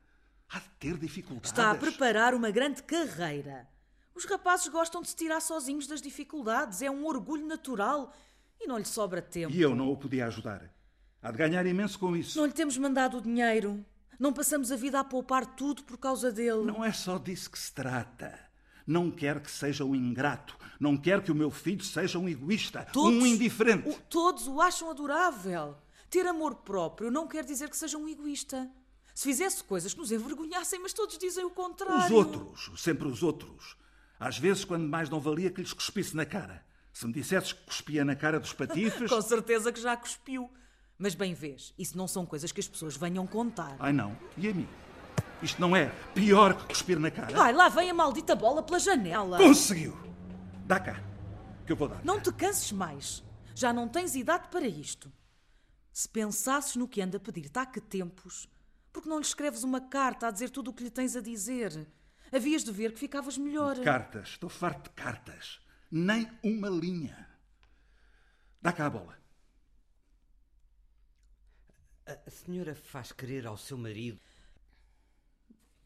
Há 0.49 0.57
de 0.57 0.69
ter 0.79 0.97
dificuldades. 0.97 1.51
Está 1.51 1.69
a 1.69 1.75
preparar 1.75 2.33
uma 2.33 2.49
grande 2.49 2.81
carreira. 2.81 3.69
Os 4.15 4.25
rapazes 4.25 4.69
gostam 4.69 5.03
de 5.03 5.09
se 5.09 5.15
tirar 5.15 5.39
sozinhos 5.39 5.85
das 5.85 6.01
dificuldades. 6.01 6.81
É 6.81 6.89
um 6.89 7.05
orgulho 7.05 7.45
natural 7.45 8.11
e 8.59 8.65
não 8.65 8.79
lhe 8.79 8.85
sobra 8.85 9.21
tempo. 9.21 9.53
E 9.53 9.61
eu 9.61 9.75
não 9.75 9.91
o 9.91 9.95
podia 9.95 10.25
ajudar. 10.25 10.67
Há 11.21 11.29
de 11.29 11.37
ganhar 11.37 11.63
imenso 11.67 11.99
com 11.99 12.15
isso. 12.15 12.39
Não 12.39 12.47
lhe 12.47 12.53
temos 12.53 12.75
mandado 12.75 13.19
o 13.19 13.21
dinheiro. 13.21 13.85
Não 14.19 14.33
passamos 14.33 14.71
a 14.71 14.75
vida 14.75 14.99
a 14.99 15.03
poupar 15.03 15.45
tudo 15.45 15.83
por 15.83 15.99
causa 15.99 16.31
dele. 16.31 16.63
Não 16.63 16.83
é 16.83 16.91
só 16.91 17.19
disso 17.19 17.51
que 17.51 17.59
se 17.59 17.71
trata. 17.71 18.49
Não 18.91 19.10
quero 19.10 19.39
que 19.39 19.49
seja 19.49 19.86
um 19.86 19.95
ingrato. 19.95 20.58
Não 20.80 20.97
quero 20.97 21.21
que 21.21 21.32
o 21.32 21.36
meu 21.36 21.49
filho 21.49 21.84
seja 21.84 22.19
um 22.19 22.27
egoísta, 22.27 22.86
um 22.95 23.25
indiferente. 23.25 23.88
o- 23.88 23.93
todos 24.10 24.47
o 24.47 24.60
acham 24.60 24.89
adorável. 24.89 25.77
Ter 26.10 26.25
amor 26.27 26.56
próprio 26.56 27.10
não 27.10 27.25
quer 27.27 27.45
dizer 27.45 27.69
que 27.69 27.77
seja 27.77 27.97
um 27.97 28.08
egoísta. 28.10 28.69
Se 29.15 29.23
fizesse 29.30 29.63
coisas 29.63 29.93
que 29.93 29.99
nos 29.99 30.12
envergonhassem, 30.12 30.80
mas 30.82 30.91
todos 30.93 31.17
dizem 31.17 31.45
o 31.45 31.49
contrário. 31.49 32.04
Os 32.06 32.12
outros, 32.12 32.71
sempre 32.82 33.08
os 33.08 33.23
outros. 33.23 33.77
Às 34.19 34.38
vezes, 34.38 34.65
quando 34.65 34.88
mais 34.88 35.10
não 35.10 35.19
valia 35.19 35.49
que 35.49 35.62
lhes 35.62 35.73
cuspisse 35.73 36.15
na 36.15 36.25
cara. 36.25 36.65
Se 36.91 37.08
me 37.08 37.13
dissesses 37.13 37.54
que 37.54 37.63
cuspia 37.65 38.04
na 38.04 38.15
cara 38.15 38.39
dos 38.39 38.51
patifes. 38.54 39.10
Com 39.10 39.21
certeza 39.21 39.71
que 39.71 39.80
já 39.80 39.95
cuspiu. 39.95 40.49
Mas 40.97 41.15
bem 41.15 41.34
vês, 41.34 41.73
isso 41.80 41.97
não 41.97 42.08
são 42.08 42.25
coisas 42.25 42.51
que 42.51 42.60
as 42.60 42.67
pessoas 42.67 42.95
venham 42.97 43.25
contar. 43.25 43.75
Ai 43.80 43.93
não, 43.93 44.17
e 44.38 44.47
a 44.49 44.54
mim? 44.54 44.67
Isto 45.41 45.60
não 45.60 45.75
é 45.75 45.89
pior 46.13 46.56
que 46.56 46.65
cuspir 46.67 46.99
na 46.99 47.10
cara? 47.10 47.41
Ai, 47.41 47.54
lá 47.54 47.67
vem 47.67 47.89
a 47.89 47.93
maldita 47.93 48.36
bola 48.36 48.62
pela 48.62 48.80
janela. 48.80 49.38
Conseguiu! 49.38 49.97
Dá 50.65 50.80
cá, 50.80 51.01
que 51.65 51.71
eu 51.71 51.75
vou 51.75 51.88
dar. 51.88 52.04
Não 52.06 52.19
te 52.19 52.32
canses 52.32 52.71
mais. 52.71 53.23
Já 53.56 53.73
não 53.73 53.88
tens 53.88 54.15
idade 54.15 54.47
para 54.49 54.67
isto. 54.67 55.12
Se 55.91 56.08
pensasses 56.08 56.75
no 56.75 56.88
que 56.88 57.01
anda 57.01 57.17
a 57.17 57.19
pedir-te 57.19 57.58
há 57.60 57.65
que 57.65 57.82
tempos, 57.82 58.47
porque 58.93 59.10
não 59.10 59.17
lhe 59.17 59.25
escreves 59.25 59.63
uma 59.63 59.82
carta 59.82 60.27
a 60.27 60.32
dizer 60.32 60.49
tudo 60.49 60.69
o 60.71 60.73
que 60.73 60.84
lhe 60.84 60.89
tens 60.89 61.15
a 61.15 61.21
dizer? 61.21 61.88
Havias 62.32 62.63
de 62.63 62.71
ver 62.71 62.93
que 62.93 62.99
ficavas 62.99 63.38
melhor. 63.38 63.77
Cartas, 63.82 64.30
estou 64.30 64.49
farto 64.49 64.89
de 64.89 64.95
cartas. 64.95 65.60
Nem 65.91 66.30
uma 66.41 66.69
linha. 66.69 67.27
Dá 68.62 68.71
cá 68.71 68.86
a 68.86 68.89
bola. 68.89 69.17
A 72.08 72.12
a 72.25 72.32
senhora 72.32 72.73
faz 72.73 73.12
querer 73.12 73.45
ao 73.45 73.58
seu 73.58 73.77
marido. 73.77 74.19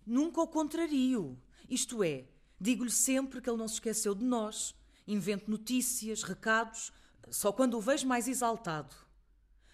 Nunca 0.05 0.41
o 0.41 0.47
contrario. 0.47 1.37
Isto 1.69 2.03
é, 2.03 2.25
digo-lhe 2.59 2.91
sempre 2.91 3.41
que 3.41 3.49
ele 3.49 3.57
não 3.57 3.67
se 3.67 3.75
esqueceu 3.75 4.13
de 4.13 4.23
nós. 4.23 4.75
Invento 5.07 5.49
notícias, 5.49 6.23
recados, 6.23 6.91
só 7.29 7.51
quando 7.51 7.75
o 7.77 7.81
vejo 7.81 8.07
mais 8.07 8.27
exaltado. 8.27 8.95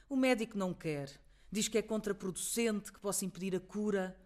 O 0.09 0.15
médico 0.15 0.57
não 0.57 0.73
quer. 0.73 1.19
Diz 1.51 1.67
que 1.67 1.77
é 1.77 1.81
contraproducente, 1.81 2.91
que 2.91 2.99
possa 2.99 3.25
impedir 3.25 3.55
a 3.55 3.59
cura. 3.59 4.17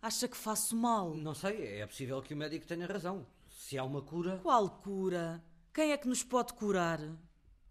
Acha 0.00 0.28
que 0.28 0.36
faço 0.36 0.76
mal. 0.76 1.14
Não 1.14 1.34
sei, 1.34 1.78
é 1.80 1.86
possível 1.86 2.20
que 2.22 2.34
o 2.34 2.36
médico 2.36 2.66
tenha 2.66 2.86
razão. 2.86 3.26
Se 3.48 3.78
há 3.78 3.84
uma 3.84 4.02
cura, 4.02 4.38
Qual 4.42 4.68
cura? 4.68 5.42
Quem 5.72 5.92
é 5.92 5.96
que 5.96 6.06
nos 6.08 6.22
pode 6.22 6.52
curar? 6.54 7.00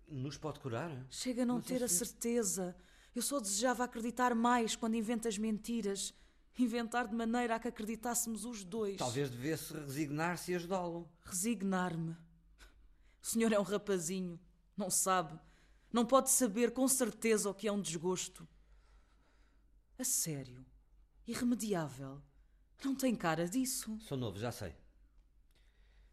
nos 0.06 0.38
pode 0.38 0.60
curar. 0.60 0.92
Chega 1.10 1.42
a 1.44 1.46
não 1.46 1.56
Mas 1.56 1.66
ter 1.66 1.82
a 1.82 1.86
isso- 1.86 2.06
certeza. 2.06 2.76
Eu 3.16 3.22
só 3.22 3.40
desejava 3.40 3.84
acreditar 3.84 4.36
mais 4.36 4.76
quando 4.76 4.96
inventas 4.96 5.38
mentiras. 5.38 6.14
Inventar 6.58 7.08
de 7.08 7.16
maneira 7.16 7.56
a 7.56 7.60
que 7.60 7.68
acreditássemos 7.68 8.46
os 8.46 8.64
dois. 8.64 8.98
Talvez 8.98 9.30
devesse 9.30 9.74
resignar-se 9.74 10.52
e 10.52 10.56
ajudá-lo. 10.56 11.10
Resignar-me. 11.26 12.12
O 13.22 13.26
senhor 13.26 13.52
é 13.52 13.60
um 13.60 13.64
rapazinho. 13.64 14.40
Não 14.78 14.90
sabe. 14.90 15.40
Não 15.92 16.06
pode 16.06 16.30
saber 16.30 16.72
com 16.72 16.88
certeza 16.88 17.50
o 17.50 17.54
que 17.54 17.68
é 17.68 17.72
um 17.72 17.82
desgosto. 17.82 18.48
A 19.98 20.04
sério. 20.04 20.66
Irremediável. 21.28 22.22
Não 22.84 22.96
tem 22.96 23.16
cara 23.16 23.48
disso. 23.48 23.98
Sou 24.02 24.18
novo, 24.18 24.38
já 24.38 24.52
sei. 24.52 24.76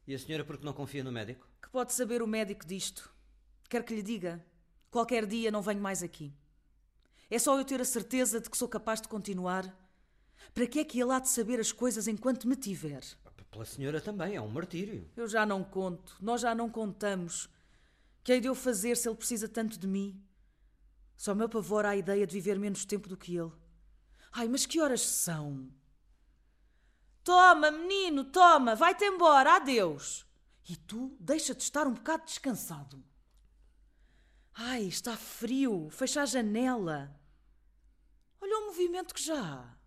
E 0.07 0.14
a 0.14 0.18
senhora 0.18 0.45
porque 0.45 0.64
não 0.64 0.72
confia 0.72 1.05
no 1.05 1.12
médico? 1.12 1.47
Que 1.62 1.68
pode 1.68 1.93
saber 1.93 2.22
o 2.22 2.26
médico 2.26 2.66
disto? 2.66 3.12
Quer 3.68 3.84
que 3.84 3.95
lhe 3.95 4.03
diga? 4.03 4.45
Qualquer 4.91 5.26
dia 5.26 5.51
não 5.51 5.62
venho 5.62 5.80
mais 5.80 6.03
aqui. 6.03 6.34
É 7.28 7.38
só 7.38 7.59
eu 7.59 7.64
ter 7.64 7.80
a 7.80 7.84
certeza 7.84 8.41
de 8.41 8.51
que 8.51 8.57
sou 8.57 8.68
capaz 8.68 9.01
de 9.01 9.09
continuar? 9.09 9.72
Para 10.53 10.66
que 10.66 10.80
é 10.80 10.84
que 10.84 11.01
ele 11.01 11.12
há 11.12 11.18
de 11.18 11.28
saber 11.28 11.61
as 11.61 11.72
coisas 11.72 12.09
enquanto 12.09 12.49
me 12.49 12.57
tiver? 12.57 13.03
Pela 13.51 13.64
senhora 13.64 14.01
também, 14.01 14.36
é 14.36 14.41
um 14.41 14.49
martírio. 14.49 15.11
Eu 15.16 15.26
já 15.26 15.45
não 15.45 15.64
conto, 15.64 16.16
nós 16.20 16.41
já 16.41 16.55
não 16.55 16.70
contamos. 16.70 17.49
Que 18.22 18.32
hei 18.32 18.41
de 18.41 18.47
eu 18.47 18.55
fazer 18.55 18.97
se 18.97 19.09
ele 19.09 19.16
precisa 19.16 19.49
tanto 19.49 19.78
de 19.78 19.86
mim? 19.88 20.22
Só 21.16 21.34
me 21.34 21.45
apavora 21.45 21.91
a 21.91 21.97
ideia 21.97 22.26
de 22.26 22.32
viver 22.32 22.59
menos 22.59 22.84
tempo 22.84 23.09
do 23.09 23.16
que 23.16 23.36
ele. 23.36 23.53
Ai, 24.32 24.47
mas 24.47 24.66
que 24.66 24.80
horas 24.80 25.01
são? 25.01 25.68
Toma, 27.24 27.70
menino, 27.70 28.24
toma, 28.24 28.76
vai-te 28.76 29.05
embora, 29.05 29.57
adeus. 29.57 30.24
E 30.68 30.76
tu 30.76 31.16
deixa 31.18 31.55
de 31.55 31.62
estar 31.62 31.86
um 31.86 31.95
bocado 31.95 32.24
descansado. 32.24 33.05
Ai, 34.55 34.84
está 34.84 35.16
frio, 35.16 35.88
fecha 35.91 36.22
a 36.22 36.26
janela. 36.26 37.18
Olha 38.41 38.59
o 38.59 38.66
movimento 38.66 39.12
que 39.12 39.22
já 39.22 39.41
há. 39.43 39.79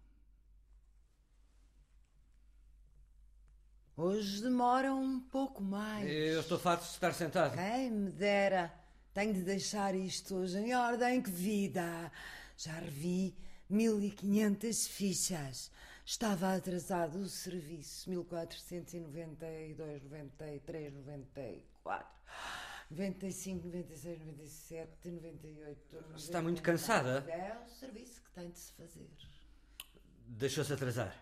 Hoje 3.95 4.41
demora 4.41 4.91
um 4.93 5.19
pouco 5.19 5.61
mais. 5.61 6.09
Eu 6.09 6.39
estou 6.39 6.57
farto 6.57 6.81
de 6.83 6.89
estar 6.89 7.13
sentado. 7.13 7.55
Quem 7.55 7.91
me 7.91 8.09
dera. 8.11 8.73
Tenho 9.13 9.33
de 9.33 9.43
deixar 9.43 9.93
isto 9.93 10.35
hoje 10.35 10.57
em 10.57 10.73
ordem. 10.73 11.21
Que 11.21 11.29
vida! 11.29 12.11
Já 12.57 12.73
revi 12.73 13.35
1500 13.69 14.87
fichas. 14.87 15.71
Estava 16.03 16.55
atrasado 16.55 17.19
o 17.19 17.29
serviço. 17.29 18.09
1492, 18.09 20.03
93, 20.03 20.93
94, 20.95 22.07
95, 22.89 23.67
96, 23.67 24.19
97, 24.25 25.09
98. 25.09 25.95
99, 25.95 26.15
Está 26.19 26.41
muito 26.41 26.63
cansada? 26.63 27.23
É 27.29 27.55
o 27.63 27.69
serviço 27.69 28.21
que 28.23 28.31
tem 28.31 28.49
de 28.49 28.57
se 28.57 28.71
fazer. 28.73 29.07
Deixou-se 30.25 30.73
atrasar. 30.73 31.15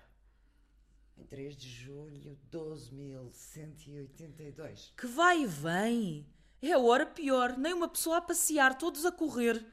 Em 1.22 1.26
3 1.26 1.56
de 1.56 1.70
julho, 1.70 2.38
12.182. 2.52 4.92
Que 4.98 5.06
vai 5.06 5.44
e 5.44 5.46
vem. 5.46 6.26
É 6.60 6.72
a 6.72 6.80
hora 6.80 7.06
pior, 7.06 7.56
nem 7.60 7.76
uma 7.76 7.88
pessoa 7.88 8.18
a 8.18 8.22
passear, 8.22 8.76
todos 8.76 9.06
a 9.06 9.12
correr. 9.12 9.64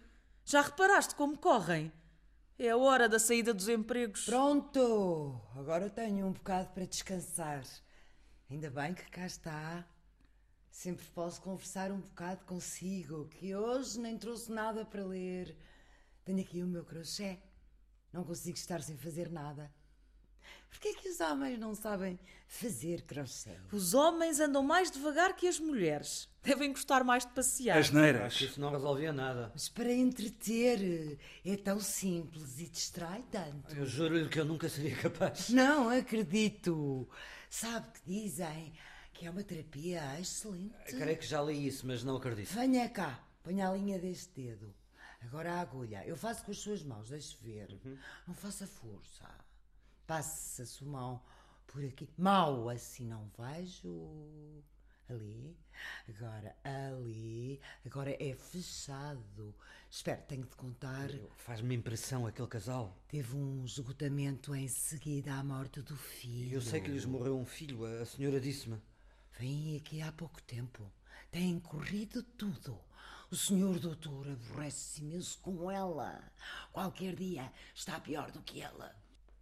Já 0.44 0.60
reparaste 0.60 1.14
como 1.14 1.38
correm? 1.38 1.90
É 2.58 2.68
a 2.68 2.76
hora 2.76 3.08
da 3.08 3.18
saída 3.18 3.54
dos 3.54 3.66
empregos. 3.66 4.26
Pronto! 4.26 5.40
Agora 5.56 5.88
tenho 5.88 6.26
um 6.26 6.32
bocado 6.32 6.68
para 6.74 6.84
descansar. 6.84 7.64
Ainda 8.50 8.70
bem 8.70 8.92
que 8.92 9.10
cá 9.10 9.24
está. 9.24 9.88
Sempre 10.70 11.06
posso 11.14 11.40
conversar 11.40 11.90
um 11.90 12.00
bocado 12.00 12.44
consigo, 12.44 13.26
que 13.28 13.56
hoje 13.56 13.98
nem 13.98 14.18
trouxe 14.18 14.52
nada 14.52 14.84
para 14.84 15.02
ler. 15.02 15.56
Tenho 16.26 16.42
aqui 16.42 16.62
o 16.62 16.66
meu 16.66 16.84
crochê. 16.84 17.38
Não 18.12 18.22
consigo 18.22 18.58
estar 18.58 18.82
sem 18.82 18.98
fazer 18.98 19.30
nada. 19.30 19.72
Porquê 20.70 20.88
é 20.88 20.94
que 20.94 21.08
os 21.08 21.18
homens 21.20 21.58
não 21.58 21.74
sabem 21.74 22.18
fazer 22.46 23.02
crochê? 23.02 23.56
Os 23.72 23.94
homens 23.94 24.38
andam 24.38 24.62
mais 24.62 24.90
devagar 24.90 25.34
que 25.34 25.48
as 25.48 25.58
mulheres. 25.58 26.28
Devem 26.42 26.70
gostar 26.72 27.02
mais 27.02 27.26
de 27.26 27.32
passear. 27.32 27.78
Acho 27.78 27.90
que 27.90 27.96
Asneiras. 27.96 28.40
isso 28.40 28.60
não 28.60 28.70
resolvia 28.70 29.12
nada. 29.12 29.50
Mas 29.52 29.68
para 29.68 29.92
entreter 29.92 31.18
é 31.44 31.56
tão 31.56 31.80
simples 31.80 32.60
e 32.60 32.68
distrai 32.68 33.24
tanto. 33.30 33.74
Eu 33.74 33.84
juro-lhe 33.86 34.28
que 34.28 34.38
eu 34.40 34.44
nunca 34.44 34.68
seria 34.68 34.96
capaz. 34.96 35.48
Não 35.50 35.88
acredito. 35.90 37.08
Sabe 37.50 37.88
que 37.92 38.00
dizem 38.06 38.72
que 39.12 39.26
é 39.26 39.30
uma 39.30 39.42
terapia 39.42 40.20
excelente. 40.20 40.74
Creio 40.86 41.18
que 41.18 41.26
já 41.26 41.42
li 41.42 41.66
isso, 41.66 41.86
mas 41.86 42.04
não 42.04 42.16
acredito. 42.16 42.52
Venha 42.54 42.88
cá, 42.88 43.22
ponha 43.42 43.68
a 43.68 43.72
linha 43.74 43.98
deste 43.98 44.40
dedo. 44.40 44.72
Agora 45.22 45.54
a 45.54 45.60
agulha. 45.60 46.04
Eu 46.06 46.16
faço 46.16 46.44
com 46.44 46.52
as 46.52 46.58
suas 46.58 46.82
mãos, 46.84 47.10
deixe 47.10 47.36
ver. 47.42 47.76
Não 48.26 48.34
faça 48.34 48.66
força. 48.66 49.28
Passe 50.08 50.62
a 50.62 50.66
sua 50.66 50.88
mão 50.88 51.22
por 51.66 51.84
aqui. 51.84 52.08
Mal 52.16 52.70
assim 52.70 53.04
não 53.04 53.30
vejo. 53.36 54.64
Ali. 55.06 55.54
Agora 56.08 56.56
ali. 56.64 57.60
Agora 57.84 58.16
é 58.18 58.34
fechado. 58.34 59.54
Espera, 59.90 60.22
tenho 60.22 60.46
de 60.46 60.56
contar. 60.56 61.10
Faz-me 61.36 61.74
impressão 61.74 62.26
aquele 62.26 62.48
casal. 62.48 62.96
Teve 63.06 63.36
um 63.36 63.66
esgotamento 63.66 64.54
em 64.54 64.66
seguida 64.66 65.34
à 65.34 65.44
morte 65.44 65.82
do 65.82 65.94
filho. 65.94 66.54
Eu 66.54 66.62
sei 66.62 66.80
que 66.80 66.90
lhes 66.90 67.04
morreu 67.04 67.38
um 67.38 67.44
filho, 67.44 67.84
a 67.84 68.06
senhora 68.06 68.40
disse-me. 68.40 68.80
Vem 69.38 69.76
aqui 69.76 70.00
há 70.00 70.10
pouco 70.10 70.42
tempo. 70.44 70.90
Tem 71.30 71.60
corrido 71.60 72.22
tudo. 72.22 72.80
O 73.30 73.36
senhor 73.36 73.78
doutor 73.78 74.26
aborrece-se 74.26 75.02
imenso 75.02 75.38
com 75.40 75.70
ela. 75.70 76.18
Qualquer 76.72 77.14
dia 77.14 77.52
está 77.74 78.00
pior 78.00 78.30
do 78.30 78.40
que 78.40 78.62
ela. 78.62 78.96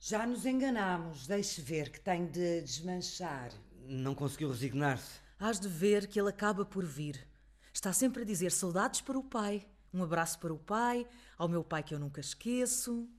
Já 0.09 0.25
nos 0.25 0.47
enganamos. 0.47 1.27
Deixe 1.27 1.61
ver 1.61 1.91
que 1.91 1.99
tenho 1.99 2.31
de 2.31 2.61
desmanchar. 2.61 3.51
Não 3.89 4.15
conseguiu 4.15 4.49
resignar-se. 4.51 5.19
Hás 5.37 5.59
de 5.59 5.67
ver 5.67 6.07
que 6.07 6.21
ele 6.21 6.29
acaba 6.29 6.65
por 6.65 6.85
vir. 6.85 7.27
Está 7.73 7.93
sempre 7.93 8.23
a 8.23 8.25
dizer 8.25 8.53
saudades 8.53 9.01
para 9.01 9.19
o 9.19 9.25
pai. 9.25 9.67
Um 9.93 10.05
abraço 10.05 10.39
para 10.39 10.55
o 10.55 10.59
pai, 10.61 11.05
ao 11.37 11.49
meu 11.49 11.65
pai 11.65 11.83
que 11.83 11.93
eu 11.93 11.99
nunca 11.99 12.21
esqueço. 12.21 13.11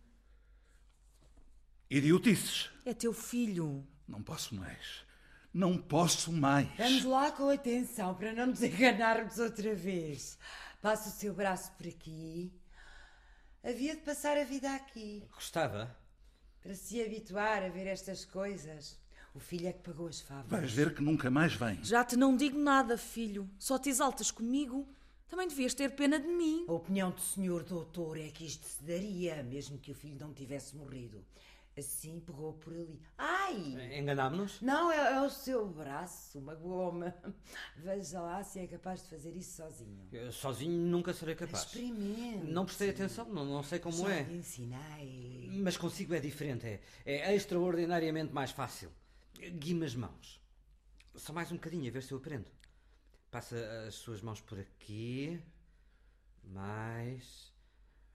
Idiotices. 1.89 2.69
É 2.85 2.93
teu 2.93 3.11
filho. 3.11 3.85
Não 4.07 4.23
posso 4.23 4.55
mais. 4.55 5.05
Não 5.53 5.77
posso 5.77 6.31
mais. 6.31 6.69
Vamos 6.77 7.03
lá 7.03 7.33
com 7.33 7.49
atenção 7.49 8.15
para 8.15 8.31
não 8.31 8.47
nos 8.47 8.63
enganarmos 8.63 9.39
outra 9.39 9.75
vez. 9.75 10.39
Passa 10.81 11.09
o 11.09 11.11
seu 11.11 11.33
braço 11.33 11.69
por 11.73 11.85
aqui. 11.85 12.49
Havia 13.61 13.93
de 13.93 14.03
passar 14.03 14.37
a 14.37 14.45
vida 14.45 14.73
aqui. 14.73 15.27
Gostava? 15.33 16.06
Para 16.61 16.73
se 16.73 17.01
habituar 17.01 17.63
a 17.63 17.69
ver 17.69 17.87
estas 17.87 18.25
coisas. 18.25 18.99
O 19.33 19.39
filho 19.39 19.67
é 19.67 19.73
que 19.73 19.83
pagou 19.83 20.07
as 20.07 20.19
favas. 20.19 20.49
Vais 20.49 20.71
ver 20.71 20.93
que 20.93 21.01
nunca 21.01 21.29
mais 21.29 21.53
vem. 21.53 21.79
Já 21.83 22.03
te 22.03 22.17
não 22.17 22.35
digo 22.35 22.57
nada, 22.57 22.97
filho. 22.97 23.49
Só 23.59 23.77
te 23.77 23.89
exaltas 23.89 24.31
comigo. 24.31 24.87
Também 25.27 25.47
devias 25.47 25.73
ter 25.73 25.89
pena 25.95 26.19
de 26.19 26.27
mim. 26.27 26.65
A 26.67 26.73
opinião 26.73 27.11
do 27.11 27.21
senhor 27.21 27.63
doutor 27.63 28.17
é 28.17 28.29
que 28.29 28.45
isto 28.45 28.65
se 28.65 28.81
daria, 28.83 29.43
mesmo 29.43 29.77
que 29.77 29.91
o 29.91 29.95
filho 29.95 30.17
não 30.19 30.33
tivesse 30.33 30.75
morrido. 30.75 31.23
Assim 31.77 32.19
pegou 32.21 32.53
por 32.53 32.73
ali. 32.73 32.99
Ai! 33.17 33.99
Enganámos-nos? 33.99 34.61
Não, 34.61 34.91
é, 34.91 35.13
é 35.17 35.21
o 35.21 35.29
seu 35.29 35.67
braço, 35.67 36.39
uma 36.39 36.55
goma. 36.55 37.13
Veja 37.77 38.19
lá 38.19 38.43
se 38.43 38.59
é 38.59 38.65
capaz 38.67 39.03
de 39.03 39.09
fazer 39.09 39.35
isso 39.35 39.57
sozinho. 39.57 40.07
Eu 40.11 40.31
Sozinho 40.31 40.71
nunca 40.71 41.13
serei 41.13 41.35
capaz. 41.35 41.63
Experimente. 41.65 42.45
Não 42.47 42.65
prestei 42.65 42.89
atenção, 42.89 43.29
não, 43.29 43.45
não 43.45 43.61
sei 43.61 43.77
como 43.77 43.95
Já 43.97 44.11
é. 44.15 44.21
ensinei. 44.31 45.49
Mas 45.63 45.77
consigo 45.77 46.13
é 46.15 46.19
diferente, 46.19 46.65
é, 46.65 46.81
é 47.05 47.35
extraordinariamente 47.35 48.33
mais 48.33 48.49
fácil. 48.51 48.91
Guime 49.39 49.85
as 49.85 49.93
mãos. 49.95 50.41
Só 51.15 51.31
mais 51.31 51.51
um 51.51 51.55
bocadinho, 51.55 51.87
a 51.87 51.91
ver 51.91 52.01
se 52.01 52.11
eu 52.11 52.17
aprendo. 52.17 52.47
Passa 53.29 53.55
as 53.87 53.93
suas 53.95 54.21
mãos 54.23 54.41
por 54.41 54.57
aqui. 54.59 55.39
Mais. 56.43 57.53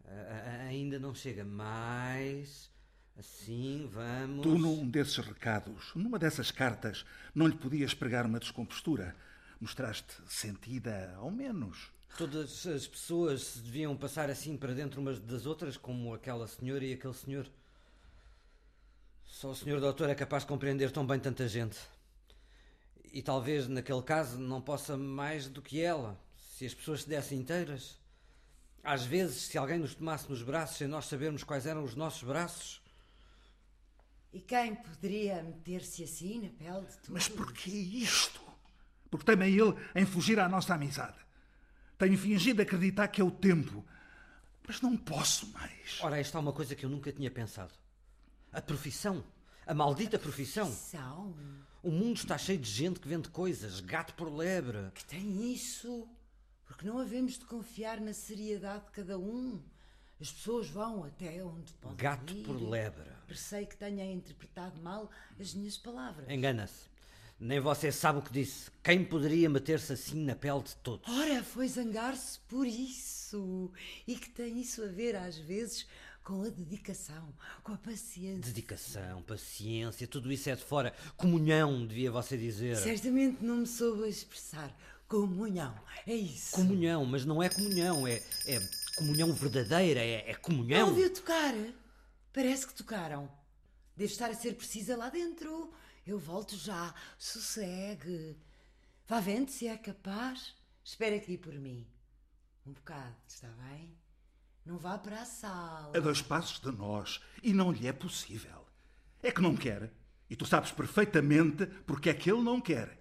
A- 0.04 0.10
a- 0.10 0.62
ainda 0.64 0.98
não 0.98 1.14
chega. 1.14 1.44
Mais. 1.44 2.71
Assim, 3.18 3.88
vamos. 3.92 4.42
Tu, 4.42 4.58
num 4.58 4.88
desses 4.88 5.18
recados, 5.18 5.92
numa 5.94 6.18
dessas 6.18 6.50
cartas, 6.50 7.04
não 7.34 7.46
lhe 7.46 7.56
podias 7.56 7.94
pregar 7.94 8.26
uma 8.26 8.40
descompostura. 8.40 9.14
Mostraste 9.60 10.14
sentida, 10.26 11.14
ao 11.16 11.30
menos. 11.30 11.92
Todas 12.16 12.66
as 12.66 12.86
pessoas 12.86 13.42
se 13.42 13.58
deviam 13.60 13.96
passar 13.96 14.28
assim 14.28 14.56
para 14.56 14.74
dentro 14.74 15.00
umas 15.00 15.18
das 15.18 15.46
outras, 15.46 15.76
como 15.76 16.12
aquela 16.12 16.46
senhora 16.46 16.84
e 16.84 16.92
aquele 16.92 17.14
senhor. 17.14 17.46
Só 19.24 19.50
o 19.50 19.56
senhor 19.56 19.80
doutor 19.80 20.10
é 20.10 20.14
capaz 20.14 20.42
de 20.42 20.48
compreender 20.48 20.90
tão 20.90 21.06
bem 21.06 21.18
tanta 21.18 21.48
gente. 21.48 21.78
E 23.12 23.22
talvez, 23.22 23.66
naquele 23.66 24.02
caso, 24.02 24.38
não 24.38 24.60
possa 24.60 24.96
mais 24.96 25.48
do 25.48 25.62
que 25.62 25.80
ela, 25.80 26.20
se 26.36 26.66
as 26.66 26.74
pessoas 26.74 27.02
se 27.02 27.08
dessem 27.08 27.38
inteiras. 27.38 27.98
Às 28.84 29.04
vezes, 29.04 29.42
se 29.44 29.56
alguém 29.56 29.78
nos 29.78 29.94
tomasse 29.94 30.28
nos 30.28 30.42
braços 30.42 30.76
sem 30.76 30.86
nós 30.88 31.06
sabermos 31.06 31.44
quais 31.44 31.66
eram 31.66 31.82
os 31.82 31.94
nossos 31.94 32.22
braços. 32.22 32.81
E 34.32 34.40
quem 34.40 34.74
poderia 34.74 35.42
meter-se 35.42 36.04
assim 36.04 36.40
na 36.40 36.48
pele 36.48 36.86
de 36.86 36.96
tu? 36.98 37.12
Mas 37.12 37.28
porquê 37.28 37.70
isto? 37.70 38.40
Porque 39.10 39.26
teima 39.26 39.46
ele 39.46 39.74
em 39.94 40.06
fugir 40.06 40.40
à 40.40 40.48
nossa 40.48 40.74
amizade. 40.74 41.18
Tenho 41.98 42.16
fingido 42.16 42.62
acreditar 42.62 43.08
que 43.08 43.20
é 43.20 43.24
o 43.24 43.30
tempo. 43.30 43.84
Mas 44.66 44.80
não 44.80 44.96
posso 44.96 45.48
mais. 45.52 45.98
Ora, 46.00 46.18
esta 46.18 46.38
é 46.38 46.40
uma 46.40 46.52
coisa 46.52 46.74
que 46.74 46.86
eu 46.86 46.90
nunca 46.90 47.12
tinha 47.12 47.30
pensado. 47.30 47.72
A 48.50 48.62
profissão. 48.62 49.22
A 49.66 49.74
maldita 49.74 50.18
profissão. 50.18 50.70
São 50.72 51.34
O 51.82 51.90
mundo 51.90 52.16
está 52.16 52.38
cheio 52.38 52.58
de 52.58 52.70
gente 52.70 53.00
que 53.00 53.08
vende 53.08 53.28
coisas, 53.28 53.80
gato 53.80 54.14
por 54.14 54.32
lebre. 54.34 54.90
que 54.94 55.04
tem 55.04 55.52
isso. 55.52 56.08
Porque 56.64 56.86
não 56.86 56.98
havemos 56.98 57.38
de 57.38 57.44
confiar 57.44 58.00
na 58.00 58.14
seriedade 58.14 58.86
de 58.86 58.92
cada 58.92 59.18
um. 59.18 59.60
As 60.22 60.30
pessoas 60.30 60.68
vão 60.68 61.02
até 61.02 61.42
onde 61.42 61.72
podem 61.80 61.96
Gato 61.96 62.32
ir. 62.32 62.44
por 62.44 62.52
lebre. 62.52 63.10
Receio 63.26 63.66
que 63.66 63.76
tenha 63.76 64.04
interpretado 64.04 64.80
mal 64.80 65.10
as 65.40 65.52
minhas 65.52 65.76
palavras. 65.76 66.30
Engana-se. 66.30 66.92
Nem 67.40 67.58
você 67.58 67.90
sabe 67.90 68.20
o 68.20 68.22
que 68.22 68.32
disse. 68.32 68.70
Quem 68.84 69.04
poderia 69.04 69.50
meter-se 69.50 69.92
assim 69.94 70.24
na 70.24 70.36
pele 70.36 70.62
de 70.62 70.76
todos? 70.76 71.12
Ora, 71.12 71.42
foi 71.42 71.66
zangar-se 71.66 72.38
por 72.48 72.64
isso. 72.68 73.72
E 74.06 74.14
que 74.14 74.30
tem 74.30 74.60
isso 74.60 74.84
a 74.84 74.86
ver, 74.86 75.16
às 75.16 75.38
vezes, 75.38 75.88
com 76.22 76.42
a 76.44 76.48
dedicação, 76.50 77.34
com 77.64 77.72
a 77.72 77.78
paciência. 77.78 78.52
Dedicação, 78.52 79.22
paciência, 79.22 80.06
tudo 80.06 80.30
isso 80.30 80.48
é 80.48 80.54
de 80.54 80.62
fora. 80.62 80.94
Comunhão, 81.16 81.84
devia 81.84 82.12
você 82.12 82.36
dizer. 82.36 82.76
Certamente 82.76 83.42
não 83.42 83.56
me 83.56 83.66
soube 83.66 84.08
expressar. 84.08 84.72
Comunhão, 85.08 85.74
é 86.06 86.14
isso. 86.14 86.52
Comunhão, 86.52 87.04
mas 87.04 87.24
não 87.24 87.42
é 87.42 87.48
comunhão, 87.48 88.06
é, 88.06 88.22
é 88.46 88.60
comunhão 88.96 89.32
verdadeira, 89.32 90.00
é, 90.00 90.30
é 90.30 90.34
comunhão. 90.34 90.80
Não 90.80 90.88
ouviu 90.88 91.12
tocar? 91.12 91.54
Parece 92.32 92.66
que 92.66 92.74
tocaram. 92.74 93.30
Deve 93.96 94.12
estar 94.12 94.30
a 94.30 94.34
ser 94.34 94.54
precisa 94.54 94.96
lá 94.96 95.10
dentro. 95.10 95.72
Eu 96.06 96.18
volto 96.18 96.56
já. 96.56 96.94
Sossegue. 97.18 98.36
Vá 99.06 99.20
vendo 99.20 99.50
se 99.50 99.66
é 99.66 99.76
capaz. 99.76 100.54
Espera 100.84 101.16
aqui 101.16 101.36
por 101.36 101.54
mim. 101.54 101.86
Um 102.66 102.72
bocado, 102.72 103.16
está 103.26 103.48
bem? 103.48 103.96
Não 104.64 104.78
vá 104.78 104.96
para 104.96 105.20
a 105.20 105.24
sala. 105.24 105.96
A 105.96 106.00
dois 106.00 106.22
passos 106.22 106.60
de 106.60 106.70
nós. 106.70 107.20
E 107.42 107.52
não 107.52 107.72
lhe 107.72 107.86
é 107.86 107.92
possível. 107.92 108.66
É 109.22 109.30
que 109.30 109.40
não 109.40 109.56
quer. 109.56 109.92
E 110.30 110.36
tu 110.36 110.46
sabes 110.46 110.70
perfeitamente 110.70 111.66
porque 111.86 112.10
é 112.10 112.14
que 112.14 112.30
ele 112.30 112.42
não 112.42 112.60
quer. 112.60 113.00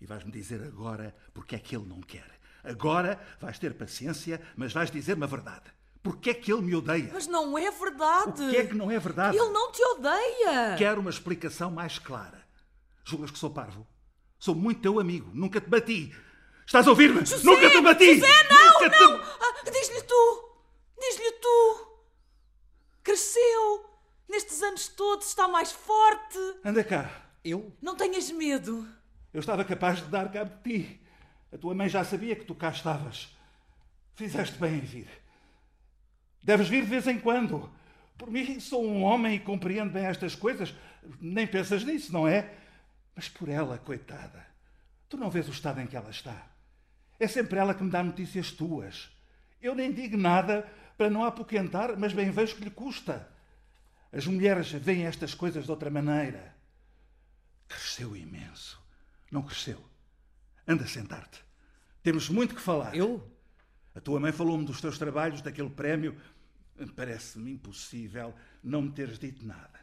E 0.00 0.06
vais-me 0.06 0.30
dizer 0.30 0.62
agora 0.62 1.14
porque 1.32 1.54
é 1.54 1.58
que 1.58 1.74
ele 1.76 1.86
não 1.86 2.00
quer. 2.00 2.31
Agora 2.64 3.20
vais 3.40 3.58
ter 3.58 3.74
paciência, 3.74 4.40
mas 4.56 4.72
vais 4.72 4.90
dizer-me 4.90 5.24
a 5.24 5.26
verdade. 5.26 5.64
Porque 6.02 6.30
é 6.30 6.34
que 6.34 6.52
ele 6.52 6.62
me 6.62 6.74
odeia? 6.74 7.10
Mas 7.12 7.26
não 7.26 7.56
é 7.56 7.70
verdade. 7.70 8.42
O 8.42 8.50
que 8.50 8.56
é 8.56 8.66
que 8.66 8.74
não 8.74 8.90
é 8.90 8.98
verdade? 8.98 9.36
Ele 9.36 9.50
não 9.50 9.70
te 9.70 9.82
odeia. 9.82 10.76
Quero 10.76 11.00
uma 11.00 11.10
explicação 11.10 11.70
mais 11.70 11.98
clara. 11.98 12.42
Julgas 13.04 13.30
que 13.30 13.38
sou 13.38 13.50
parvo? 13.50 13.86
Sou 14.38 14.54
muito 14.54 14.80
teu 14.80 14.98
amigo. 14.98 15.30
Nunca 15.32 15.60
te 15.60 15.68
bati. 15.68 16.12
Estás 16.66 16.86
a 16.86 16.90
ouvir-me? 16.90 17.20
Nunca 17.44 17.70
te 17.70 17.80
bati! 17.80 18.14
José, 18.14 18.48
não, 18.48 18.72
Nunca 18.72 18.98
não! 18.98 19.18
Te... 19.18 19.24
Ah, 19.40 19.70
Diz-lhe 19.70 20.02
tu! 20.02 20.48
Diz-lhe 20.98 21.32
tu! 21.32 21.86
Cresceu! 23.02 23.84
Nestes 24.28 24.62
anos 24.62 24.88
todos 24.88 25.26
está 25.26 25.48
mais 25.48 25.72
forte! 25.72 26.38
Anda 26.64 26.82
cá. 26.82 27.10
Eu? 27.44 27.72
Não 27.82 27.96
tenhas 27.96 28.30
medo! 28.30 28.86
Eu 29.34 29.40
estava 29.40 29.64
capaz 29.64 29.98
de 29.98 30.06
dar 30.06 30.30
cabo 30.30 30.54
de 30.62 30.78
ti. 30.78 31.01
A 31.52 31.58
tua 31.58 31.74
mãe 31.74 31.88
já 31.88 32.02
sabia 32.02 32.34
que 32.34 32.44
tu 32.44 32.54
cá 32.54 32.70
estavas. 32.70 33.36
Fizeste 34.14 34.58
bem 34.58 34.76
em 34.76 34.80
vir. 34.80 35.08
Deves 36.42 36.68
vir 36.68 36.82
de 36.82 36.90
vez 36.90 37.06
em 37.06 37.18
quando. 37.18 37.70
Por 38.16 38.30
mim, 38.30 38.58
sou 38.58 38.84
um 38.84 39.02
homem 39.02 39.36
e 39.36 39.40
compreendo 39.40 39.92
bem 39.92 40.04
estas 40.04 40.34
coisas. 40.34 40.74
Nem 41.20 41.46
pensas 41.46 41.84
nisso, 41.84 42.12
não 42.12 42.26
é? 42.26 42.54
Mas 43.14 43.28
por 43.28 43.48
ela, 43.48 43.78
coitada. 43.78 44.46
Tu 45.08 45.16
não 45.16 45.30
vês 45.30 45.46
o 45.48 45.52
estado 45.52 45.80
em 45.80 45.86
que 45.86 45.96
ela 45.96 46.10
está. 46.10 46.46
É 47.20 47.28
sempre 47.28 47.58
ela 47.58 47.74
que 47.74 47.84
me 47.84 47.90
dá 47.90 48.02
notícias 48.02 48.50
tuas. 48.50 49.10
Eu 49.60 49.74
nem 49.74 49.92
digo 49.92 50.16
nada 50.16 50.66
para 50.96 51.10
não 51.10 51.24
apoquentar, 51.24 51.96
mas 51.98 52.12
bem 52.12 52.30
vejo 52.30 52.56
que 52.56 52.64
lhe 52.64 52.70
custa. 52.70 53.28
As 54.10 54.26
mulheres 54.26 54.72
veem 54.72 55.06
estas 55.06 55.34
coisas 55.34 55.64
de 55.64 55.70
outra 55.70 55.90
maneira. 55.90 56.54
Cresceu 57.68 58.16
imenso. 58.16 58.82
Não 59.30 59.42
cresceu. 59.42 59.91
Anda 60.66 60.84
a 60.84 60.86
sentar-te. 60.86 61.44
Temos 62.02 62.28
muito 62.28 62.54
que 62.54 62.60
falar. 62.60 62.94
Eu? 62.96 63.28
A 63.94 64.00
tua 64.00 64.18
mãe 64.18 64.32
falou-me 64.32 64.64
dos 64.64 64.80
teus 64.80 64.98
trabalhos, 64.98 65.42
daquele 65.42 65.70
prémio. 65.70 66.16
Parece-me 66.96 67.52
impossível 67.52 68.34
não 68.62 68.82
me 68.82 68.92
teres 68.92 69.18
dito 69.18 69.46
nada. 69.46 69.80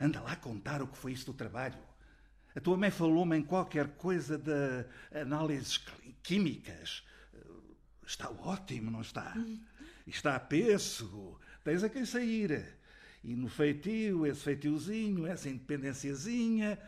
Anda 0.00 0.20
lá 0.20 0.36
contar 0.36 0.82
o 0.82 0.86
que 0.86 0.96
foi 0.96 1.12
isso 1.12 1.26
do 1.26 1.32
trabalho. 1.32 1.78
A 2.54 2.60
tua 2.60 2.76
mãe 2.76 2.90
falou-me 2.90 3.36
em 3.36 3.42
qualquer 3.42 3.88
coisa 3.96 4.36
de 4.38 4.84
análises 5.12 5.80
químicas. 6.22 7.04
Está 8.06 8.30
ótimo, 8.30 8.90
não 8.90 9.00
está? 9.00 9.34
Está 10.06 10.36
a 10.36 10.40
pêssego. 10.40 11.40
Tens 11.62 11.82
a 11.82 11.88
quem 11.88 12.04
sair. 12.04 12.64
E 13.22 13.34
no 13.34 13.48
feitio, 13.48 14.26
esse 14.26 14.40
feitiozinho, 14.40 15.26
essa 15.26 15.48
independênciazinha, 15.48 16.78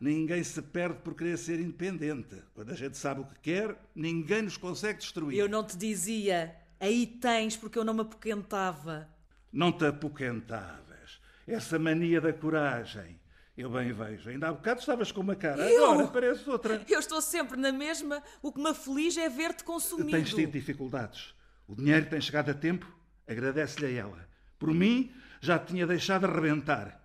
ninguém 0.00 0.42
se 0.42 0.62
perde 0.62 1.00
por 1.00 1.14
querer 1.14 1.36
ser 1.36 1.60
independente. 1.60 2.42
Quando 2.54 2.70
a 2.70 2.74
gente 2.74 2.96
sabe 2.96 3.20
o 3.20 3.24
que 3.24 3.38
quer, 3.40 3.76
ninguém 3.94 4.42
nos 4.42 4.56
consegue 4.56 4.98
destruir. 4.98 5.38
Eu 5.38 5.48
não 5.48 5.62
te 5.62 5.76
dizia, 5.76 6.56
aí 6.80 7.06
tens 7.06 7.56
porque 7.56 7.78
eu 7.78 7.84
não 7.84 7.92
me 7.92 8.00
apoquentava. 8.00 9.06
Não 9.52 9.70
te 9.70 9.84
apoquentavas. 9.84 11.20
Essa 11.46 11.78
mania 11.78 12.20
da 12.20 12.32
coragem. 12.32 13.20
Eu 13.56 13.68
bem 13.68 13.92
vejo. 13.92 14.30
Ainda 14.30 14.48
há 14.48 14.52
bocado 14.52 14.80
estavas 14.80 15.12
com 15.12 15.20
uma 15.20 15.36
cara. 15.36 15.70
Eu? 15.70 15.90
Agora 15.90 16.08
parece 16.08 16.48
outra. 16.48 16.82
Eu 16.88 16.98
estou 16.98 17.20
sempre 17.20 17.58
na 17.58 17.70
mesma, 17.70 18.22
o 18.40 18.50
que 18.50 18.60
me 18.60 18.70
aflige 18.70 19.20
é 19.20 19.28
ver-te 19.28 19.64
consumido. 19.64 20.10
Tens 20.10 20.32
tido 20.32 20.52
dificuldades. 20.52 21.34
O 21.68 21.74
dinheiro 21.74 22.08
tem 22.08 22.20
chegado 22.20 22.50
a 22.50 22.54
tempo, 22.54 22.90
agradece-lhe 23.28 23.86
a 23.86 24.00
ela. 24.02 24.28
Por 24.58 24.72
mim, 24.72 25.12
já 25.40 25.58
te 25.58 25.72
tinha 25.72 25.86
deixado 25.86 26.24
arrebentar. 26.24 27.00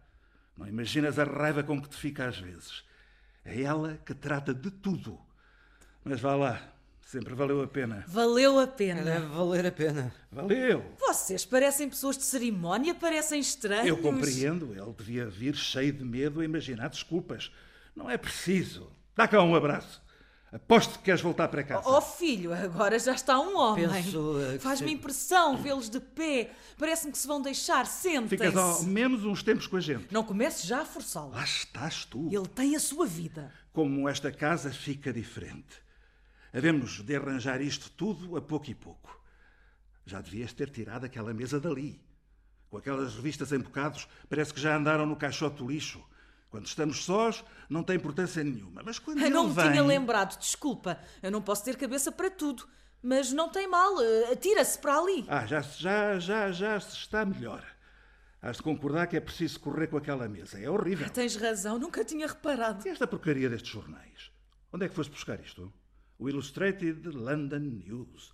Não 0.58 0.66
imaginas 0.66 1.20
a 1.20 1.26
raiva 1.26 1.62
com 1.62 1.82
que 1.82 1.90
te 1.90 1.98
fica 1.98 2.26
às 2.28 2.40
vezes. 2.40 2.85
É 3.46 3.62
ela 3.62 4.00
que 4.04 4.14
trata 4.14 4.54
de 4.54 4.72
tudo. 4.72 5.20
Mas 6.04 6.20
vá 6.20 6.36
lá, 6.36 6.62
sempre 7.02 7.34
valeu 7.36 7.62
a 7.62 7.68
pena. 7.68 8.04
Valeu 8.08 8.60
a 8.60 8.66
pena. 8.66 9.04
Deve 9.04 9.28
valer 9.28 9.66
a 9.68 9.72
pena. 9.72 10.14
Valeu! 10.32 10.84
Vocês 11.00 11.46
parecem 11.46 11.88
pessoas 11.88 12.18
de 12.18 12.24
cerimónia, 12.24 12.96
parecem 12.96 13.40
estranhos. 13.40 13.88
Eu 13.88 13.98
compreendo, 13.98 14.74
ele 14.74 14.94
devia 14.98 15.28
vir 15.28 15.56
cheio 15.56 15.94
de 15.94 16.04
medo 16.04 16.42
a 16.42 16.46
imaginar 16.46 16.90
desculpas. 16.90 17.52
Não 17.96 18.10
é 18.10 18.18
preciso. 18.18 18.92
Dá 19.16 19.28
cá 19.28 19.42
um 19.42 19.56
abraço. 19.56 20.04
Aposto 20.56 20.98
que 21.00 21.06
queres 21.06 21.20
voltar 21.22 21.50
para 21.50 21.64
casa. 21.64 21.88
Oh 21.90 22.00
filho, 22.02 22.54
agora 22.54 22.98
já 22.98 23.14
está 23.14 23.38
um 23.40 23.58
homem. 23.58 23.90
Penso, 23.90 24.40
eh, 24.40 24.58
Faz-me 24.60 24.88
se- 24.88 24.94
impressão 24.94 25.58
vê-los 25.58 25.90
de 25.90 26.00
pé. 26.00 26.52
Parece-me 26.78 27.12
que 27.12 27.18
se 27.18 27.28
vão 27.28 27.42
deixar. 27.42 27.86
Sentem-se. 27.86 28.46
Ficas 28.46 28.56
ao 28.56 28.84
menos 28.84 29.26
uns 29.26 29.44
tempos 29.44 29.68
com 29.68 29.76
a 29.76 29.82
gente. 29.82 30.14
Não 30.14 30.24
comece 30.24 30.66
já 30.66 30.82
a 30.82 30.86
forçá-lo. 30.86 31.32
Lá 31.32 31.44
estás 31.44 32.06
tu. 32.06 32.30
Ele 32.32 32.48
tem 32.48 32.76
a 32.76 32.80
sua 32.80 33.06
vida. 33.06 33.52
Como 33.74 34.08
esta 34.08 34.32
casa 34.32 34.70
fica 34.72 35.12
diferente. 35.12 35.84
Havemos 36.54 37.02
de 37.04 37.16
arranjar 37.16 37.60
isto 37.62 37.90
tudo 37.92 38.38
a 38.38 38.42
pouco 38.42 38.70
e 38.72 38.76
pouco. 38.76 39.22
Já 40.06 40.22
devias 40.22 40.54
ter 40.54 40.70
tirado 40.70 41.04
aquela 41.04 41.34
mesa 41.34 41.60
dali. 41.60 42.02
Com 42.70 42.78
aquelas 42.78 43.14
revistas 43.16 43.52
em 43.52 43.60
bocados, 43.60 44.08
parece 44.30 44.54
que 44.54 44.62
já 44.62 44.78
andaram 44.78 45.06
no 45.06 45.18
caixote 45.18 45.58
do 45.58 45.68
lixo. 45.68 46.02
Quando 46.56 46.68
estamos 46.68 47.04
sós, 47.04 47.44
não 47.70 47.84
tem 47.84 47.98
importância 47.98 48.42
nenhuma. 48.42 48.82
Mas 48.82 48.98
quando 48.98 49.20
Eu 49.20 49.26
ele 49.26 49.34
não 49.34 49.50
me 49.50 49.54
vem... 49.54 49.72
tinha 49.72 49.84
lembrado, 49.84 50.40
desculpa. 50.40 50.98
Eu 51.22 51.30
não 51.30 51.42
posso 51.42 51.66
ter 51.66 51.76
cabeça 51.76 52.14
para 52.14 52.30
tudo. 52.32 52.66
Mas 53.04 53.30
não 53.34 53.50
tem 53.50 53.68
mal, 53.68 54.02
eh, 54.02 54.32
atira-se 54.32 54.80
para 54.80 54.98
ali. 54.98 55.26
Ah, 55.28 55.46
já, 55.46 55.60
já, 55.60 56.18
já, 56.18 56.52
já 56.54 56.80
se 56.80 56.96
está 56.96 57.26
melhor. 57.26 57.62
Has 58.42 58.56
de 58.56 58.64
concordar 58.64 59.08
que 59.08 59.18
é 59.18 59.20
preciso 59.20 59.60
correr 59.60 59.88
com 59.88 59.98
aquela 59.98 60.30
mesa. 60.30 60.58
É 60.58 60.70
horrível. 60.70 61.10
Tens 61.10 61.36
razão, 61.36 61.78
nunca 61.78 62.06
tinha 62.06 62.26
reparado. 62.26 62.88
E 62.88 62.90
esta 62.90 63.06
porcaria 63.06 63.50
destes 63.50 63.72
jornais? 63.72 64.32
Onde 64.72 64.86
é 64.86 64.88
que 64.88 64.96
foste 64.96 65.12
buscar 65.12 65.38
isto? 65.42 65.74
O 66.18 66.30
Illustrated 66.30 67.06
London 67.10 67.82
News. 67.86 68.32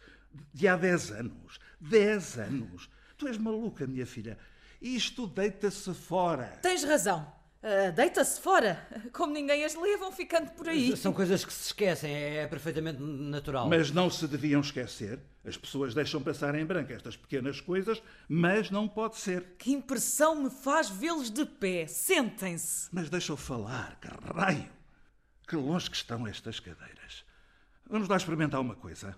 De 0.53 0.67
há 0.67 0.77
10 0.77 1.11
anos. 1.13 1.59
10 1.79 2.37
anos. 2.37 2.87
Tu 3.17 3.27
és 3.27 3.37
maluca, 3.39 3.87
minha 3.87 4.05
filha. 4.05 4.37
Isto 4.79 5.25
deita-se 5.25 5.91
fora. 5.95 6.59
Tens 6.61 6.83
razão. 6.83 7.40
Ah, 7.63 7.91
Deita-se 7.91 8.39
fora. 8.41 8.87
Como 9.13 9.31
ninguém 9.31 9.63
as 9.63 9.75
lê, 9.75 9.95
vão 9.97 10.11
ficando 10.11 10.51
por 10.51 10.67
aí. 10.67 10.95
São 10.97 11.13
coisas 11.13 11.45
que 11.45 11.53
se 11.53 11.67
esquecem, 11.67 12.11
é 12.11 12.47
perfeitamente 12.47 12.99
natural. 13.01 13.69
Mas 13.69 13.91
não 13.91 14.09
se 14.09 14.27
deviam 14.27 14.61
esquecer. 14.61 15.19
As 15.45 15.57
pessoas 15.57 15.93
deixam 15.93 16.21
passar 16.21 16.55
em 16.55 16.65
branco 16.65 16.91
estas 16.91 17.15
pequenas 17.15 17.61
coisas, 17.61 18.01
mas 18.27 18.69
não 18.71 18.87
pode 18.87 19.17
ser. 19.17 19.55
Que 19.57 19.71
impressão 19.71 20.35
me 20.43 20.49
faz 20.49 20.89
vê-los 20.89 21.29
de 21.29 21.45
pé. 21.45 21.85
Sentem-se. 21.87 22.89
Mas 22.91 23.09
deixa-o 23.09 23.37
falar, 23.37 23.99
que 23.99 24.07
raio! 24.33 24.69
Que 25.47 25.55
longe 25.55 25.89
que 25.89 25.95
estão 25.97 26.27
estas 26.27 26.59
cadeiras. 26.59 27.25
Vamos 27.87 28.07
lá 28.07 28.17
experimentar 28.17 28.61
uma 28.61 28.75
coisa. 28.75 29.15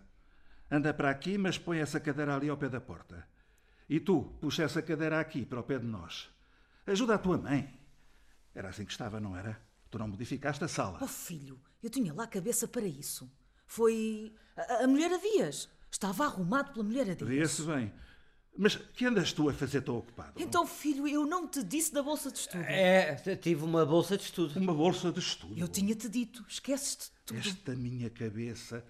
Anda 0.72 0.94
para 0.94 1.10
aqui, 1.10 1.38
mas 1.38 1.58
põe 1.58 1.80
essa 1.80 2.00
cadeira 2.00 2.36
ali 2.36 2.50
ao 2.50 2.58
pé 2.58 2.68
da 2.68 2.82
porta. 2.82 3.28
E 3.88 4.00
tu, 4.00 4.34
puxa 4.42 4.64
essa 4.64 4.82
cadeira 4.82 5.20
aqui, 5.20 5.46
para 5.46 5.60
o 5.60 5.64
pé 5.64 5.78
de 5.78 5.86
nós. 5.86 6.30
Ajuda 6.88 7.16
a 7.16 7.18
tua 7.20 7.38
mãe. 7.38 7.72
Era 8.54 8.70
assim 8.70 8.86
que 8.86 8.92
estava, 8.92 9.20
não 9.20 9.36
era? 9.36 9.60
Tu 9.90 9.98
não 9.98 10.08
modificaste 10.08 10.64
a 10.64 10.68
sala. 10.68 11.00
Oh 11.02 11.08
filho, 11.08 11.60
eu 11.82 11.90
tinha 11.90 12.14
lá 12.14 12.24
a 12.24 12.28
cabeça 12.28 12.68
para 12.68 12.86
isso. 12.86 13.32
Foi 13.66 14.34
a, 14.56 14.84
a 14.84 14.88
mulher 14.88 15.12
a 15.12 15.18
Dias. 15.18 15.70
Estava 15.92 16.26
arrumado 16.26 16.72
pela 16.74 16.84
mulher 16.84 17.10
a 17.10 17.14
Dias. 17.14 17.30
Vê-se 17.30 17.62
bem. 17.64 17.94
Mas 18.56 18.76
que 18.76 19.06
andas 19.06 19.34
tu 19.34 19.50
a 19.50 19.54
fazer 19.54 19.82
tão 19.82 19.98
ocupado? 19.98 20.34
Então, 20.40 20.66
filho, 20.68 21.08
eu 21.08 21.26
não 21.26 21.48
te 21.48 21.64
disse 21.64 21.92
da 21.92 22.04
bolsa 22.04 22.32
de 22.32 22.38
estudo. 22.38 22.64
É, 22.64 23.16
tive 23.36 23.64
uma 23.64 23.84
bolsa 23.84 24.16
de 24.16 24.24
estudo. 24.24 24.60
Uma 24.60 24.74
bolsa 24.74 25.12
de 25.12 25.20
estudo. 25.20 25.60
Eu 25.60 25.68
tinha-te 25.68 26.08
dito. 26.08 26.46
Esqueces-te 26.48 27.12
tudo. 27.26 27.40
Esta 27.40 27.76
minha 27.76 28.12
cabeça. 28.12 28.86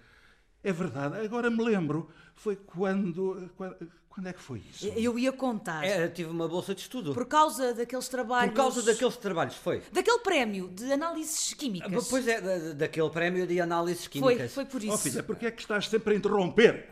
É 0.64 0.72
verdade, 0.72 1.16
agora 1.18 1.50
me 1.50 1.62
lembro. 1.62 2.08
Foi 2.34 2.56
quando. 2.56 3.50
Quando, 3.56 3.76
quando 4.08 4.26
é 4.28 4.32
que 4.32 4.40
foi 4.40 4.62
isso? 4.70 4.86
Eu 4.86 5.18
ia 5.18 5.30
contar. 5.32 5.84
É, 5.84 6.08
tive 6.08 6.30
uma 6.30 6.48
bolsa 6.48 6.74
de 6.74 6.80
estudo. 6.80 7.12
Por 7.12 7.26
causa 7.26 7.74
daqueles 7.74 8.08
trabalhos. 8.08 8.52
Por 8.52 8.56
causa 8.56 8.82
daqueles 8.82 9.16
trabalhos, 9.16 9.56
foi. 9.56 9.82
Daquele 9.92 10.18
prémio 10.20 10.68
de 10.68 10.90
análises 10.92 11.52
químicas. 11.52 12.08
Pois 12.08 12.26
é, 12.26 12.40
da- 12.40 12.72
daquele 12.74 13.10
prémio 13.10 13.46
de 13.46 13.60
análises 13.60 14.04
Foi, 14.06 14.10
químicas. 14.10 14.52
foi 14.54 14.64
por 14.64 14.80
Oh, 14.82 14.84
isso. 14.86 14.98
filha, 14.98 15.22
porquê 15.22 15.46
é 15.46 15.50
que 15.50 15.60
estás 15.60 15.88
sempre 15.88 16.14
a 16.14 16.16
interromper? 16.16 16.88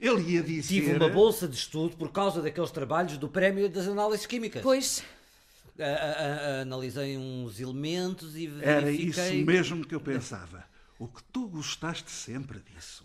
Ele 0.00 0.32
ia 0.32 0.42
dizer. 0.42 0.68
Tive 0.68 0.94
uma 0.96 1.08
bolsa 1.08 1.46
de 1.46 1.54
estudo 1.56 1.96
por 1.96 2.10
causa 2.10 2.40
daqueles 2.42 2.70
trabalhos 2.72 3.18
do 3.18 3.28
prémio 3.28 3.68
das 3.68 3.86
análises 3.86 4.26
químicas. 4.26 4.62
Pois, 4.62 5.02
A- 5.78 5.84
a- 5.84 5.88
a- 6.58 6.60
analisei 6.62 7.16
uns 7.16 7.58
elementos 7.58 8.36
e 8.36 8.46
Era 8.60 8.82
verifiquei... 8.82 9.38
isso 9.38 9.46
mesmo 9.46 9.86
que 9.86 9.94
eu 9.94 10.00
pensava. 10.00 10.64
O 11.02 11.08
que 11.08 11.20
tu 11.32 11.48
gostaste 11.48 12.08
sempre 12.12 12.60
disso. 12.60 13.04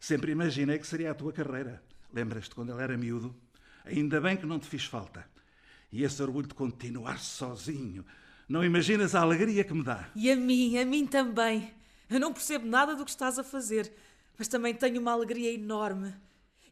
Sempre 0.00 0.32
imaginei 0.32 0.76
que 0.76 0.86
seria 0.88 1.12
a 1.12 1.14
tua 1.14 1.32
carreira. 1.32 1.80
Lembras-te 2.12 2.52
quando 2.52 2.72
ele 2.72 2.82
era 2.82 2.98
miúdo? 2.98 3.32
Ainda 3.84 4.20
bem 4.20 4.36
que 4.36 4.44
não 4.44 4.58
te 4.58 4.66
fiz 4.66 4.84
falta. 4.84 5.24
E 5.92 6.02
esse 6.02 6.20
orgulho 6.20 6.48
de 6.48 6.54
continuar 6.54 7.20
sozinho. 7.20 8.04
Não 8.48 8.64
imaginas 8.64 9.14
a 9.14 9.20
alegria 9.20 9.62
que 9.62 9.72
me 9.72 9.84
dá. 9.84 10.10
e 10.16 10.32
a 10.32 10.34
mim, 10.34 10.76
a 10.78 10.84
mim 10.84 11.06
também. 11.06 11.72
Eu 12.10 12.18
não 12.18 12.32
percebo 12.32 12.66
nada 12.66 12.96
do 12.96 13.04
que 13.04 13.10
estás 13.12 13.38
a 13.38 13.44
fazer, 13.44 13.92
mas 14.36 14.48
também 14.48 14.74
tenho 14.74 15.00
uma 15.00 15.12
alegria 15.12 15.54
enorme. 15.54 16.12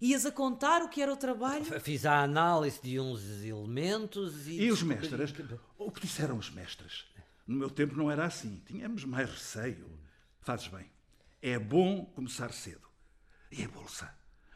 Ias 0.03 0.27
a 0.27 0.33
contar 0.33 0.83
o 0.83 0.89
que 0.89 1.01
era 1.01 1.13
o 1.13 1.17
trabalho? 1.17 1.65
Fiz 1.81 2.05
a 2.05 2.25
análise 2.25 2.81
de 2.83 2.99
uns 2.99 3.23
elementos 3.45 4.49
e... 4.49 4.63
E 4.63 4.73
os 4.73 4.83
mestres? 4.83 5.33
O 5.79 5.93
que 5.93 6.01
disseram 6.01 6.37
os 6.37 6.51
mestres? 6.51 7.07
No 7.47 7.57
meu 7.57 7.71
tempo 7.71 7.95
não 7.97 8.11
era 8.11 8.25
assim. 8.25 8.61
Tínhamos 8.67 9.05
mais 9.05 9.31
receio. 9.31 9.95
Fazes 10.47 10.69
bem. 10.69 10.87
É 11.43 11.59
bom 11.59 12.05
começar 12.05 12.53
cedo. 12.53 12.87
E 13.51 13.65
a 13.65 13.69
bolsa? 13.69 14.09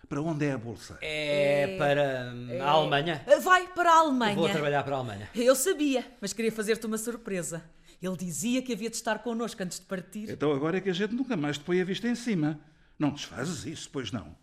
Para 0.09 0.23
onde 0.23 0.47
é 0.47 0.53
a 0.53 0.59
bolsa? 0.59 0.97
É 1.03 1.77
para 1.77 2.33
hum, 2.33 2.63
a 2.63 2.71
Alemanha. 2.71 3.25
Vai 3.43 3.67
para 3.75 3.91
a 3.91 3.99
Alemanha. 3.99 4.37
Vou 4.37 4.49
trabalhar 4.49 4.85
para 4.85 4.95
a 4.95 4.99
Alemanha. 5.01 5.29
Eu 5.35 5.57
sabia, 5.57 6.07
mas 6.21 6.33
queria 6.33 6.53
fazer-te 6.53 6.87
uma 6.87 6.97
surpresa. 6.97 7.69
Ele 8.01 8.17
dizia 8.17 8.63
que 8.63 8.73
havia 8.73 8.89
de 8.89 8.95
estar 8.95 9.19
connosco 9.19 9.61
antes 9.65 9.81
de 9.81 9.87
partir. 9.87 10.31
Então 10.31 10.53
agora 10.53 10.79
é 10.79 10.81
que 10.81 10.91
a 10.91 10.93
gente 10.93 11.13
nunca 11.13 11.37
mais 11.37 11.59
te 11.59 11.65
põe 11.65 11.81
a 11.81 11.85
vista 11.85 12.07
em 12.07 12.15
cima. 12.15 12.61
Não 12.97 13.11
desfazes 13.11 13.67
isso, 13.67 13.91
pois 13.91 14.13
não. 14.13 14.37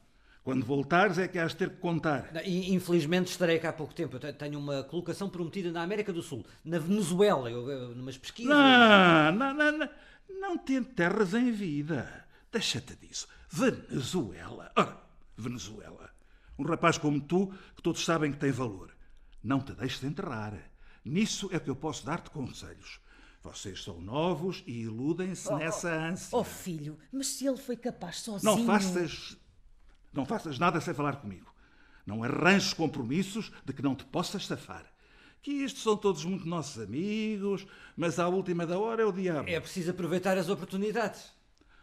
Quando 0.48 0.66
voltares 0.66 1.18
é 1.18 1.28
que 1.28 1.38
has 1.38 1.52
de 1.52 1.58
ter 1.58 1.70
que 1.72 1.76
contar. 1.76 2.32
Infelizmente 2.46 3.28
estarei 3.30 3.60
cá 3.60 3.68
há 3.68 3.74
pouco 3.74 3.94
tempo. 3.94 4.16
Eu 4.16 4.20
te- 4.22 4.32
tenho 4.32 4.58
uma 4.58 4.82
colocação 4.82 5.30
prometida 5.30 5.74
na 5.74 5.82
América 5.84 6.14
do 6.14 6.22
Sul, 6.24 6.46
na 6.64 6.80
Venezuela, 6.80 7.52
eu, 7.52 7.70
eu, 7.70 7.94
numas 7.94 8.18
pesquisas. 8.18 8.50
Não, 8.56 9.32
não, 9.34 9.54
não, 9.54 9.78
não, 9.78 9.90
não 10.40 10.58
te 10.58 10.72
enterras 10.76 11.34
em 11.34 11.52
vida. 11.52 12.26
Deixa-te 12.50 12.96
disso. 12.96 13.28
Venezuela. 13.50 14.72
Ora, 14.78 14.98
Venezuela. 15.36 16.10
Um 16.58 16.64
rapaz 16.64 16.98
como 16.98 17.20
tu, 17.20 17.54
que 17.76 17.82
todos 17.82 18.06
sabem 18.06 18.32
que 18.32 18.38
tem 18.38 18.52
valor. 18.52 18.96
Não 19.44 19.60
te 19.60 19.74
deixes 19.74 20.02
enterrar. 20.06 20.54
Nisso 21.04 21.50
é 21.52 21.60
que 21.60 21.70
eu 21.70 21.76
posso 21.76 22.06
dar-te 22.06 22.30
conselhos. 22.30 23.02
Vocês 23.44 23.84
são 23.84 24.00
novos 24.00 24.64
e 24.66 24.84
iludem-se 24.84 25.54
nessa 25.56 25.94
ânsia. 25.94 26.38
Oh 26.38 26.46
filho, 26.46 26.98
mas 27.12 27.28
se 27.28 27.46
ele 27.46 27.58
foi 27.58 27.76
capaz 27.76 28.22
sozinho. 28.22 28.56
Não 28.56 28.66
faças. 28.66 29.36
Não 30.14 30.26
faças 30.26 30.58
nada 30.58 30.80
sem 30.82 30.94
falar 30.94 31.18
comigo. 31.18 31.54
Não 32.06 32.24
arranjes 32.24 32.74
compromissos 32.74 33.52
de 33.66 33.74
que 33.74 33.82
não 33.82 33.96
te 33.96 34.06
possas 34.06 34.46
safar. 34.46 34.86
Que 35.42 35.52
isto 35.52 35.80
são 35.80 35.96
todos 35.96 36.26
muito 36.26 36.48
nossos 36.48 36.82
amigos, 36.82 37.68
mas 37.96 38.20
à 38.20 38.28
última 38.28 38.66
da 38.66 38.78
hora 38.80 39.04
é 39.04 39.06
o 39.06 39.12
diabo. 39.12 39.50
É 39.50 39.60
preciso 39.60 39.92
aproveitar 39.92 40.38
as 40.38 40.50
oportunidades. 40.50 41.32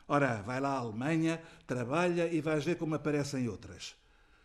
Ora, 0.07 0.43
vai 0.43 0.61
lá 0.61 0.71
à 0.71 0.79
Alemanha, 0.79 1.43
trabalha 1.67 2.33
e 2.33 2.41
vais 2.41 2.65
ver 2.65 2.77
como 2.77 2.95
aparecem 2.95 3.49
outras. 3.49 3.97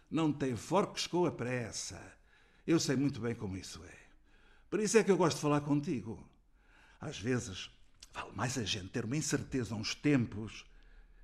Não 0.09 0.31
tem 0.31 0.55
forques 0.55 1.05
com 1.05 1.25
a 1.25 1.31
pressa. 1.31 2.01
Eu 2.65 2.79
sei 2.79 2.95
muito 2.95 3.19
bem 3.19 3.35
como 3.35 3.57
isso 3.57 3.83
é. 3.83 3.99
Por 4.69 4.79
isso 4.79 4.97
é 4.97 5.03
que 5.03 5.11
eu 5.11 5.17
gosto 5.17 5.37
de 5.37 5.41
falar 5.41 5.61
contigo. 5.61 6.29
Às 6.99 7.19
vezes, 7.19 7.69
vale 8.13 8.31
mais 8.33 8.57
a 8.57 8.63
gente 8.63 8.89
ter 8.89 9.05
uma 9.05 9.17
incerteza 9.17 9.75
uns 9.75 9.95
tempos. 9.95 10.65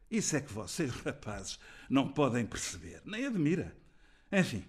Isso 0.10 0.36
é 0.36 0.41
que 0.41 0.51
vocês, 0.53 0.91
rapazes, 1.01 1.60
não 1.89 2.08
podem 2.08 2.45
perceber, 2.45 3.01
nem 3.06 3.26
admira. 3.26 3.76
Enfim, 4.32 4.66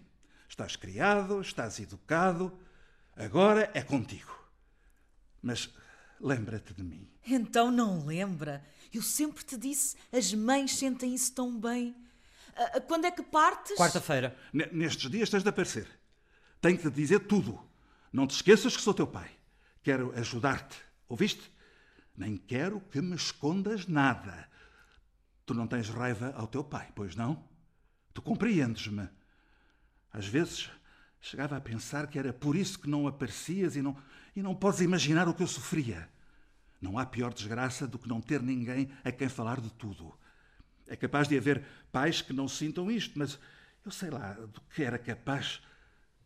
estás 0.49 0.77
criado, 0.77 1.41
estás 1.41 1.79
educado, 1.81 2.57
agora 3.17 3.71
é 3.75 3.83
contigo. 3.83 4.35
Mas 5.43 5.69
lembra-te 6.21 6.73
de 6.75 6.83
mim. 6.83 7.09
Então 7.27 7.71
não 7.71 8.05
lembra? 8.07 8.65
Eu 8.93 9.03
sempre 9.03 9.45
te 9.45 9.57
disse, 9.57 9.97
as 10.13 10.33
mães 10.33 10.77
sentem 10.77 11.15
isso 11.15 11.33
tão 11.35 11.59
bem. 11.59 11.95
Ah, 12.57 12.73
ah, 12.77 12.81
Quando 12.81 13.05
é 13.05 13.11
que 13.11 13.23
partes? 13.23 13.77
Quarta-feira. 13.77 14.35
N- 14.53 14.69
Nestes 14.73 15.11
dias 15.11 15.29
tens 15.29 15.43
de 15.43 15.49
aparecer. 15.49 15.87
Tenho 16.61 16.79
que 16.79 16.89
te 16.91 16.95
dizer 16.95 17.21
tudo. 17.21 17.61
Não 18.13 18.27
te 18.27 18.35
esqueças 18.35 18.75
que 18.75 18.83
sou 18.83 18.95
teu 18.95 19.07
pai. 19.07 19.31
Quero 19.83 20.13
ajudar-te. 20.19 20.77
Ouviste? 21.09 21.53
Nem 22.17 22.37
quero 22.37 22.81
que 22.81 23.01
me 23.03 23.15
escondas 23.15 23.87
nada. 23.87 24.49
Tu 25.47 25.55
não 25.55 25.67
tens 25.67 25.89
raiva 25.89 26.35
ao 26.37 26.49
teu 26.49 26.65
pai, 26.65 26.91
pois 26.95 27.15
não? 27.15 27.43
Tu 28.13 28.21
compreendes-me. 28.21 29.09
Às 30.13 30.27
vezes 30.27 30.71
chegava 31.21 31.57
a 31.57 31.61
pensar 31.61 32.09
que 32.09 32.19
era 32.19 32.33
por 32.33 32.57
isso 32.57 32.79
que 32.79 32.91
não 32.91 33.07
aparecias 33.07 33.77
e 33.77 33.83
não, 33.83 33.97
e 34.35 34.43
não 34.43 34.55
podes 34.55 34.81
imaginar 34.81 35.29
o 35.29 35.35
que 35.35 35.43
eu 35.43 35.47
sofria. 35.47 36.09
Não 36.81 36.99
há 36.99 37.07
pior 37.07 37.33
desgraça 37.33 37.87
do 37.87 37.99
que 37.99 38.09
não 38.09 38.21
ter 38.21 38.43
ninguém 38.43 38.91
a 39.05 39.13
quem 39.13 39.29
falar 39.29 39.61
de 39.61 39.73
tudo. 39.73 40.13
É 40.87 40.97
capaz 40.97 41.29
de 41.29 41.37
haver 41.37 41.65
pais 41.91 42.21
que 42.21 42.33
não 42.33 42.49
sintam 42.49 42.91
isto, 42.91 43.19
mas 43.19 43.39
eu 43.85 43.91
sei 43.91 44.11
lá 44.11 44.33
do 44.33 44.61
que 44.63 44.83
era 44.83 44.99
capaz 44.99 45.63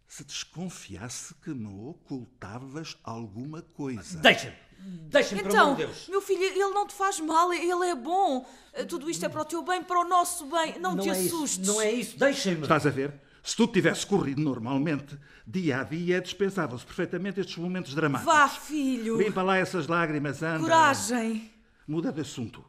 se 0.09 0.25
desconfiasse 0.25 1.35
que 1.37 1.51
me 1.51 1.69
ocultavas 1.89 2.97
alguma 3.05 3.63
coisa. 3.63 4.19
Deixa-me! 4.19 4.70
Deixa-me, 5.11 5.43
pelo 5.43 5.53
Então, 5.55 5.65
amor 5.67 5.77
de 5.77 5.85
Deus! 5.87 6.09
meu 6.09 6.21
filho, 6.21 6.43
ele 6.43 6.59
não 6.71 6.87
te 6.87 6.95
faz 6.95 7.19
mal, 7.21 7.53
ele 7.53 7.87
é 7.87 7.95
bom. 7.95 8.47
Ah, 8.75 8.85
Tudo 8.85 9.11
isto 9.11 9.25
é 9.27 9.29
para 9.29 9.43
o 9.43 9.45
teu 9.45 9.63
bem, 9.63 9.83
para 9.83 10.01
o 10.01 10.05
nosso 10.09 10.47
bem. 10.47 10.79
Não, 10.79 10.97
te 10.97 11.09
é 11.09 11.13
assustes. 11.13 11.59
isso, 11.67 11.73
não 11.73 11.81
é 11.81 11.91
isso, 11.93 12.19
deixem-me! 12.19 12.63
Estás 12.63 12.87
a 12.87 12.91
ver? 12.91 13.13
Se 13.43 13.57
tudo 13.57 13.73
tivesse 13.73 14.07
corrido 14.07 14.41
normalmente, 14.43 15.19
dia 15.47 15.81
a 15.81 15.83
dia 15.85 16.21
dispensavam-se 16.21 16.85
perfeitamente 16.85 17.41
estes 17.41 17.57
momentos 17.57 17.95
dramáticos. 17.95 18.33
Vá, 18.35 18.49
filho. 18.49 19.17
Limpa 19.17 19.43
lá 19.43 19.57
essas 19.57 19.87
lágrimas, 19.87 20.43
anda. 20.43 20.61
Coragem. 20.61 21.51
Muda 21.89 22.13
de 22.13 22.21
assunto. 22.21 22.63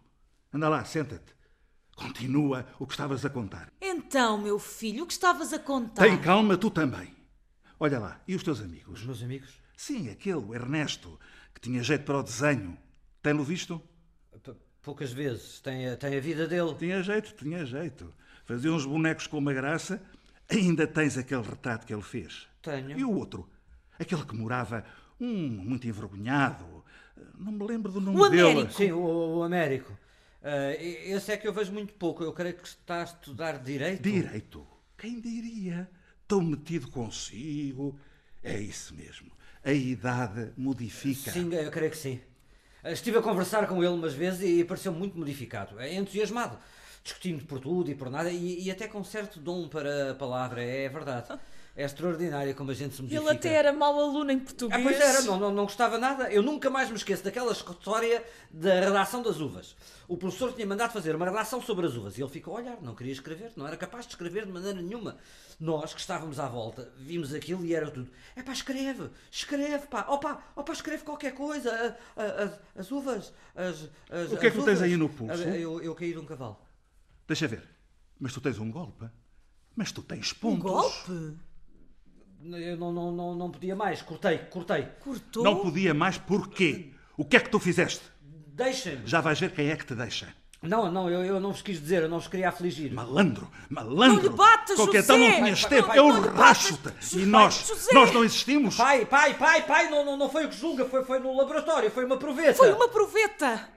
Anda 0.53 0.69
lá, 0.69 0.83
senta-te. 0.85 1.35
Continua 1.95 2.65
o 2.79 2.87
que 2.87 2.93
estavas 2.93 3.23
a 3.25 3.29
contar. 3.29 3.71
Então, 3.79 4.37
meu 4.37 4.57
filho, 4.57 5.03
o 5.03 5.07
que 5.07 5.13
estavas 5.13 5.53
a 5.53 5.59
contar? 5.59 6.01
Tem 6.03 6.17
calma, 6.17 6.57
tu 6.57 6.71
também. 6.71 7.13
Olha 7.79 7.99
lá, 7.99 8.21
e 8.27 8.33
os 8.33 8.41
teus 8.41 8.61
amigos? 8.61 9.01
Os 9.01 9.05
meus 9.05 9.21
amigos? 9.21 9.49
Sim, 9.75 10.09
aquele, 10.09 10.35
o 10.37 10.53
Ernesto, 10.55 11.19
que 11.53 11.61
tinha 11.61 11.81
jeito 11.83 12.03
para 12.05 12.19
o 12.19 12.23
desenho. 12.23 12.77
Tem-lo 13.21 13.43
visto? 13.43 13.81
P- 14.43 14.55
Poucas 14.81 15.11
vezes. 15.11 15.59
Tem 15.59 15.89
a, 15.89 15.95
tem 15.97 16.17
a 16.17 16.19
vida 16.21 16.47
dele. 16.47 16.73
Tinha 16.75 17.01
jeito, 17.03 17.33
tinha 17.35 17.65
jeito. 17.65 18.13
Fazia 18.45 18.71
uns 18.73 18.85
bonecos 18.85 19.27
com 19.27 19.37
uma 19.37 19.53
graça. 19.53 20.01
Ainda 20.49 20.85
tens 20.87 21.17
aquele 21.17 21.41
retrato 21.43 21.85
que 21.85 21.93
ele 21.93 22.01
fez. 22.01 22.47
Tenho. 22.61 22.97
E 22.97 23.03
o 23.03 23.11
outro? 23.11 23.49
Aquele 23.99 24.25
que 24.25 24.35
morava, 24.35 24.83
um 25.19 25.47
muito 25.47 25.87
envergonhado. 25.87 26.83
Não 27.37 27.51
me 27.51 27.63
lembro 27.65 27.91
do 27.91 28.01
nome 28.01 28.19
O 28.19 28.29
dele. 28.29 28.41
Américo. 28.49 28.73
Sim, 28.73 28.91
o, 28.91 29.37
o 29.37 29.43
Américo. 29.43 29.97
E- 30.79 31.11
esse 31.13 31.31
é 31.31 31.37
que 31.37 31.47
eu 31.47 31.53
vejo 31.53 31.71
muito 31.71 31.93
pouco. 31.93 32.23
Eu 32.23 32.33
creio 32.33 32.55
que 32.55 32.67
está 32.67 33.01
a 33.01 33.03
estudar 33.03 33.59
Direito. 33.59 34.01
Direito. 34.01 34.67
Quem 34.97 35.21
diria? 35.21 35.89
Tão 36.27 36.41
metido 36.41 36.89
consigo. 36.89 37.97
É 38.43 38.59
isso 38.59 38.93
mesmo. 38.95 39.31
A 39.63 39.71
idade 39.71 40.51
modifica. 40.57 41.31
Sim, 41.31 41.53
eu 41.53 41.69
creio 41.71 41.91
que 41.91 41.97
sim. 41.97 42.19
Ah, 42.83 42.91
Estive 42.91 43.17
a 43.17 43.21
conversar 43.21 43.67
com 43.67 43.83
ele 43.83 43.93
umas 43.93 44.13
vezes 44.13 44.41
e 44.41 44.63
pareceu 44.63 44.91
muito 44.91 45.17
modificado. 45.17 45.79
É 45.79 45.93
entusiasmado. 45.93 46.57
Discutindo 47.03 47.45
por 47.45 47.59
tudo 47.59 47.89
e 47.91 47.95
por 47.95 48.09
nada 48.09 48.31
e, 48.31 48.63
e 48.63 48.71
até 48.71 48.87
com 48.87 49.03
certo 49.03 49.39
dom 49.39 49.67
para 49.67 50.11
a 50.11 50.15
palavra. 50.15 50.63
É 50.63 50.89
verdade. 50.89 51.27
É 51.73 51.85
extraordinário 51.85 52.53
como 52.53 52.69
a 52.69 52.73
gente 52.73 52.93
se 52.95 53.01
modifica. 53.01 53.29
Ele 53.29 53.37
até 53.37 53.53
era 53.53 53.71
mau 53.71 53.97
aluno 53.97 54.29
em 54.29 54.37
Ah, 54.37 54.41
português. 54.41 54.83
pois 54.83 54.99
era, 54.99 55.21
não, 55.21 55.39
não, 55.39 55.51
não 55.53 55.63
gostava 55.63 55.97
nada. 55.97 56.29
Eu 56.29 56.41
nunca 56.43 56.69
mais 56.69 56.89
me 56.89 56.97
esqueço 56.97 57.23
daquela 57.23 57.53
história 57.53 58.23
da 58.51 58.73
redação 58.81 59.21
das 59.23 59.39
uvas. 59.39 59.73
O 60.05 60.17
professor 60.17 60.51
tinha 60.51 60.67
mandado 60.67 60.91
fazer 60.91 61.15
uma 61.15 61.23
redação 61.25 61.61
sobre 61.61 61.85
as 61.87 61.95
uvas 61.95 62.17
e 62.17 62.21
ele 62.21 62.29
ficou 62.29 62.57
a 62.57 62.59
olhar, 62.59 62.77
não 62.81 62.93
queria 62.93 63.13
escrever, 63.13 63.53
não 63.55 63.65
era 63.65 63.77
capaz 63.77 64.05
de 64.05 64.11
escrever 64.11 64.45
de 64.45 64.51
maneira 64.51 64.81
nenhuma. 64.81 65.15
Nós 65.57 65.93
que 65.93 66.01
estávamos 66.01 66.39
à 66.41 66.47
volta, 66.49 66.91
vimos 66.97 67.33
aquilo 67.33 67.65
e 67.65 67.73
era 67.73 67.89
tudo: 67.89 68.09
é 68.35 68.43
pá, 68.43 68.51
escreve, 68.51 69.09
escreve, 69.31 69.87
pá, 69.87 70.05
ó 70.09 70.17
pá, 70.17 70.43
ó 70.57 70.63
pá, 70.63 70.73
escreve 70.73 71.03
qualquer 71.03 71.33
coisa. 71.33 71.97
as, 72.17 72.59
as 72.81 72.91
uvas, 72.91 73.33
as, 73.55 73.87
as 74.09 74.31
O 74.33 74.37
que 74.37 74.47
é 74.47 74.51
que 74.51 74.57
tu 74.57 74.65
tens 74.65 74.79
uvas." 74.79 74.81
aí 74.81 74.97
no 74.97 75.07
pulso? 75.07 75.41
Ah, 75.41 75.57
Eu, 75.57 75.81
eu 75.81 75.95
caí 75.95 76.11
de 76.11 76.19
um 76.19 76.25
cavalo. 76.25 76.59
Deixa 77.25 77.47
ver. 77.47 77.63
Mas 78.19 78.33
tu 78.33 78.41
tens 78.41 78.59
um 78.59 78.69
golpe. 78.69 79.05
Mas 79.73 79.91
tu 79.93 80.01
tens 80.03 80.33
Um 80.33 80.35
pontos. 80.35 80.63
golpe? 80.63 81.37
Eu 82.43 82.77
não, 82.77 82.91
não, 82.91 83.11
não, 83.11 83.35
não 83.35 83.51
podia 83.51 83.75
mais, 83.75 84.01
cortei, 84.01 84.37
cortei. 84.49 84.87
Cortou? 84.99 85.43
Não 85.43 85.57
podia 85.61 85.93
mais 85.93 86.17
porquê? 86.17 86.91
O 87.15 87.23
que 87.23 87.37
é 87.37 87.39
que 87.39 87.49
tu 87.49 87.59
fizeste? 87.59 88.01
Deixem-me. 88.21 89.05
Já 89.05 89.21
vais 89.21 89.39
ver 89.39 89.51
quem 89.51 89.69
é 89.69 89.75
que 89.75 89.85
te 89.85 89.93
deixa. 89.93 90.33
Não, 90.61 90.91
não, 90.91 91.09
eu, 91.09 91.23
eu 91.25 91.39
não 91.39 91.51
vos 91.51 91.61
quis 91.63 91.79
dizer, 91.81 92.03
eu 92.03 92.09
não 92.09 92.19
vos 92.19 92.27
queria 92.27 92.49
afligir. 92.49 92.93
Malandro, 92.93 93.49
malandro. 93.67 94.17
Não 94.17 94.21
lhe 94.21 94.29
batas, 94.29 94.75
Qualquer 94.75 95.01
José! 95.01 95.07
tal 95.07 95.17
não 95.17 95.31
tinhas 95.33 95.65
tempo. 95.65 95.87
pai, 95.87 95.97
Eu 95.97 96.21
racho-te. 96.31 97.17
E 97.17 97.25
nós, 97.25 97.65
José! 97.67 97.93
nós 97.93 98.11
não 98.11 98.23
existimos? 98.23 98.75
Pai, 98.75 99.05
pai, 99.05 99.33
pai, 99.33 99.63
pai, 99.65 99.89
não, 99.89 100.05
não, 100.05 100.17
não 100.17 100.29
foi 100.29 100.45
o 100.45 100.49
que 100.49 100.55
julga, 100.55 100.85
foi, 100.85 101.03
foi 101.03 101.17
no 101.17 101.35
laboratório, 101.35 101.89
foi 101.89 102.05
uma 102.05 102.17
proveta. 102.17 102.53
Foi 102.53 102.71
uma 102.73 102.87
proveta! 102.89 103.69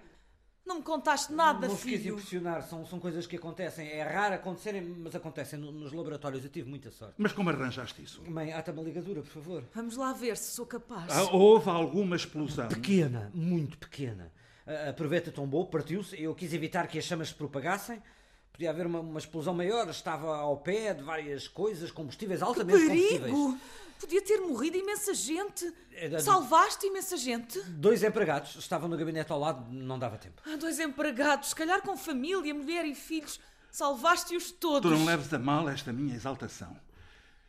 Não 0.66 0.76
me 0.76 0.82
contaste 0.82 1.30
nada, 1.32 1.68
Não 1.68 1.76
filho. 1.76 2.14
impressionar, 2.14 2.62
são, 2.66 2.86
são 2.86 2.98
coisas 2.98 3.26
que 3.26 3.36
acontecem. 3.36 3.86
É 3.86 4.02
raro 4.02 4.34
acontecerem, 4.34 4.80
mas 4.82 5.14
acontecem 5.14 5.58
no- 5.58 5.70
nos 5.70 5.92
laboratórios. 5.92 6.42
Eu 6.42 6.50
tive 6.50 6.68
muita 6.70 6.90
sorte. 6.90 7.14
Mas 7.18 7.32
como 7.32 7.50
arranjaste 7.50 8.02
isso? 8.02 8.22
Mãe, 8.30 8.50
ata 8.52 8.72
uma 8.72 8.82
ligadura, 8.82 9.20
por 9.20 9.30
favor. 9.30 9.62
Vamos 9.74 9.96
lá 9.96 10.12
ver 10.14 10.36
se 10.38 10.52
sou 10.52 10.64
capaz. 10.64 11.12
Ah, 11.12 11.24
houve 11.32 11.68
alguma 11.68 12.16
explosão? 12.16 12.68
Pequena, 12.68 13.30
muito 13.34 13.76
pequena. 13.76 14.32
A, 14.66 14.88
a 14.88 14.92
proveta 14.94 15.30
tombou, 15.30 15.66
partiu-se. 15.66 16.18
Eu 16.20 16.34
quis 16.34 16.54
evitar 16.54 16.86
que 16.88 16.98
as 16.98 17.04
chamas 17.04 17.28
se 17.28 17.34
propagassem. 17.34 18.02
Podia 18.50 18.70
haver 18.70 18.86
uma, 18.86 19.00
uma 19.00 19.18
explosão 19.18 19.52
maior. 19.52 19.86
Estava 19.90 20.34
ao 20.36 20.56
pé 20.56 20.94
de 20.94 21.02
várias 21.02 21.46
coisas, 21.46 21.90
combustíveis 21.90 22.40
altamente 22.40 22.80
combustíveis. 22.86 23.20
Perigo! 23.20 23.58
Podia 24.00 24.20
ter 24.22 24.38
morrido 24.40 24.76
imensa 24.76 25.14
gente. 25.14 25.72
Era- 25.92 26.20
Salvaste 26.20 26.86
imensa 26.86 27.16
gente. 27.16 27.58
Dois 27.62 28.02
empregados 28.02 28.56
estavam 28.56 28.88
no 28.88 28.96
gabinete 28.96 29.30
ao 29.32 29.38
lado, 29.38 29.72
não 29.72 29.98
dava 29.98 30.18
tempo. 30.18 30.42
Ah, 30.46 30.56
dois 30.56 30.78
empregados, 30.78 31.50
se 31.50 31.54
calhar 31.54 31.80
com 31.82 31.96
família, 31.96 32.52
mulher 32.52 32.84
e 32.84 32.94
filhos. 32.94 33.40
Salvaste-os 33.70 34.50
todos. 34.52 34.90
Tu 34.90 34.96
não 34.96 35.04
leves 35.04 35.32
a 35.32 35.38
mal 35.38 35.68
esta 35.68 35.92
minha 35.92 36.14
exaltação. 36.14 36.76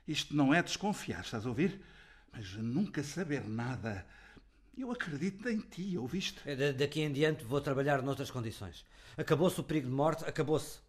Isto 0.07 0.35
não 0.35 0.53
é 0.53 0.61
desconfiar, 0.63 1.21
estás 1.21 1.45
a 1.45 1.49
ouvir? 1.49 1.79
Mas 2.31 2.53
nunca 2.55 3.03
saber 3.03 3.47
nada. 3.47 4.05
Eu 4.77 4.91
acredito 4.91 5.47
em 5.49 5.59
ti, 5.59 5.97
ouviste? 5.97 6.39
É, 6.45 6.55
da- 6.55 6.71
Daqui 6.71 7.01
em 7.01 7.11
diante 7.11 7.43
vou 7.43 7.61
trabalhar 7.61 8.01
noutras 8.01 8.29
condições. 8.31 8.85
Acabou-se 9.17 9.59
o 9.59 9.63
perigo 9.63 9.87
de 9.87 9.93
morte, 9.93 10.23
acabou-se. 10.25 10.79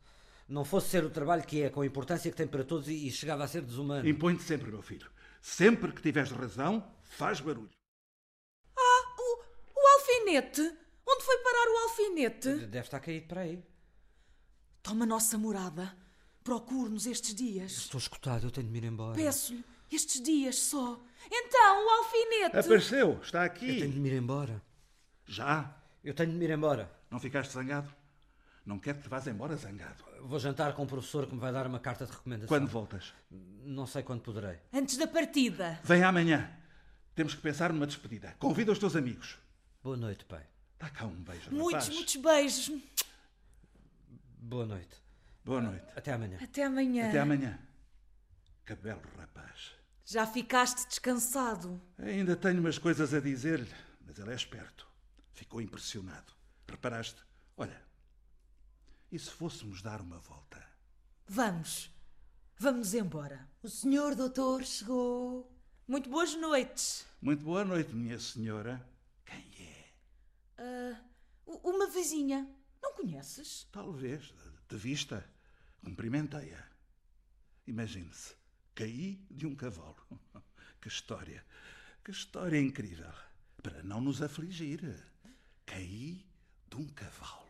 Não 0.48 0.64
fosse 0.64 0.88
ser 0.90 1.04
o 1.04 1.10
trabalho 1.10 1.42
que 1.44 1.62
é, 1.62 1.70
com 1.70 1.80
a 1.80 1.86
importância 1.86 2.30
que 2.30 2.36
tem 2.36 2.46
para 2.46 2.64
todos 2.64 2.88
e, 2.88 3.06
e 3.08 3.10
chegava 3.10 3.44
a 3.44 3.48
ser 3.48 3.62
desumano. 3.62 4.08
Impõe-te 4.08 4.42
sempre, 4.42 4.70
meu 4.70 4.82
filho. 4.82 5.08
Sempre 5.48 5.92
que 5.92 6.02
tiveres 6.02 6.32
razão, 6.32 6.84
faz 7.04 7.40
barulho. 7.40 7.70
O, 8.76 9.42
o 9.76 9.86
alfinete? 9.94 10.60
Onde 11.08 11.24
foi 11.24 11.38
parar 11.38 11.68
o 11.72 11.78
alfinete? 11.84 12.66
Deve 12.66 12.80
estar 12.80 12.98
caído 12.98 13.28
para 13.28 13.42
aí. 13.42 13.64
Toma 14.82 15.04
a 15.04 15.06
nossa 15.06 15.38
morada. 15.38 15.96
Procure-nos 16.42 17.06
estes 17.06 17.32
dias. 17.32 17.70
Estou 17.78 17.96
escutado, 17.98 18.48
eu 18.48 18.50
tenho 18.50 18.66
de 18.66 18.72
me 18.72 18.78
ir 18.78 18.84
embora. 18.90 19.14
Peço-lhe, 19.14 19.64
estes 19.90 20.20
dias 20.20 20.58
só. 20.58 21.00
Então, 21.30 21.86
o 21.86 21.90
alfinete. 21.90 22.56
Apareceu, 22.56 23.20
está 23.22 23.46
Eu 23.46 23.50
tenho 23.54 23.78
de 23.78 23.84
aqui. 23.84 23.98
me 24.00 24.08
ir 24.08 24.14
embora. 24.16 24.60
Já? 25.26 25.80
Eu 26.02 26.12
tenho 26.12 26.32
de 26.32 26.36
me 26.36 26.44
ir 26.44 26.50
embora. 26.50 26.92
Não 27.08 27.20
ficaste 27.20 27.52
zangado? 27.52 27.94
Não 28.64 28.80
quero 28.80 28.98
que 28.98 29.04
te 29.04 29.08
vás 29.08 29.28
embora 29.28 29.54
zangado. 29.54 30.04
Vou 30.20 30.38
jantar 30.38 30.74
com 30.74 30.82
um 30.82 30.86
professor 30.86 31.26
que 31.26 31.34
me 31.34 31.40
vai 31.40 31.52
dar 31.52 31.66
uma 31.66 31.78
carta 31.78 32.04
de 32.06 32.12
recomendação. 32.12 32.48
Quando 32.48 32.68
voltas? 32.68 33.12
Não 33.30 33.86
sei 33.86 34.02
quando 34.02 34.20
poderei. 34.22 34.58
Antes 34.72 34.96
da 34.96 35.06
partida. 35.06 35.78
Vem 35.84 36.02
amanhã. 36.02 36.50
Temos 37.14 37.34
que 37.34 37.40
pensar 37.40 37.72
numa 37.72 37.86
despedida. 37.86 38.34
Convida 38.38 38.72
os 38.72 38.78
teus 38.78 38.96
amigos. 38.96 39.38
Boa 39.82 39.96
noite, 39.96 40.24
pai. 40.24 40.44
Dá 40.78 40.90
cá 40.90 41.06
um 41.06 41.14
beijo, 41.22 41.50
Muitos, 41.50 41.72
rapaz. 41.84 41.88
muitos 41.88 42.16
beijos. 42.16 42.70
Boa 44.38 44.66
noite. 44.66 44.96
Boa 45.44 45.60
noite. 45.60 45.84
Até 45.96 46.12
amanhã. 46.12 46.38
Até 46.42 46.64
amanhã. 46.64 47.08
Até 47.08 47.20
amanhã. 47.20 47.58
Que 48.66 48.74
belo 48.74 49.00
rapaz. 49.18 49.72
Já 50.04 50.26
ficaste 50.26 50.86
descansado. 50.88 51.80
Ainda 51.98 52.36
tenho 52.36 52.60
umas 52.60 52.78
coisas 52.78 53.14
a 53.14 53.20
dizer-lhe, 53.20 53.72
mas 54.04 54.18
ele 54.18 54.30
é 54.32 54.34
esperto. 54.34 54.86
Ficou 55.32 55.60
impressionado. 55.60 56.32
Reparaste? 56.68 57.22
Olha, 57.56 57.80
e 59.10 59.18
se 59.18 59.30
fôssemos 59.30 59.82
dar 59.82 60.00
uma 60.00 60.18
volta? 60.18 60.64
Vamos. 61.28 61.90
Vamos 62.58 62.94
embora. 62.94 63.48
O 63.62 63.68
senhor 63.68 64.14
doutor 64.14 64.64
chegou. 64.64 65.52
Muito 65.86 66.08
boas 66.08 66.34
noites. 66.34 67.06
Muito 67.20 67.44
boa 67.44 67.64
noite, 67.64 67.94
minha 67.94 68.18
senhora. 68.18 68.84
Quem 69.24 69.44
é? 69.66 69.92
Ah, 70.58 71.00
u- 71.46 71.70
uma 71.70 71.88
vizinha. 71.88 72.48
Não 72.82 72.94
conheces? 72.94 73.66
Talvez, 73.70 74.32
de 74.68 74.76
vista. 74.76 75.28
Cumprimentei-a. 75.84 76.66
Imagine-se, 77.66 78.34
caí 78.74 79.24
de 79.30 79.46
um 79.46 79.54
cavalo. 79.54 79.96
Que 80.80 80.88
história, 80.88 81.44
que 82.04 82.12
história 82.12 82.60
incrível. 82.60 83.10
Para 83.60 83.82
não 83.82 84.00
nos 84.00 84.22
afligir, 84.22 84.80
caí 85.64 86.24
de 86.68 86.76
um 86.76 86.86
cavalo. 86.90 87.45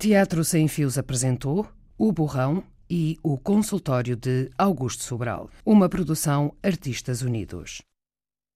Teatro 0.00 0.42
Sem 0.42 0.66
Fios 0.66 0.96
apresentou 0.96 1.68
O 1.98 2.10
Borrão 2.10 2.64
e 2.88 3.18
O 3.22 3.36
Consultório 3.36 4.16
de 4.16 4.50
Augusto 4.56 5.02
Sobral, 5.02 5.50
uma 5.62 5.90
produção 5.90 6.54
Artistas 6.62 7.20
Unidos. 7.20 7.82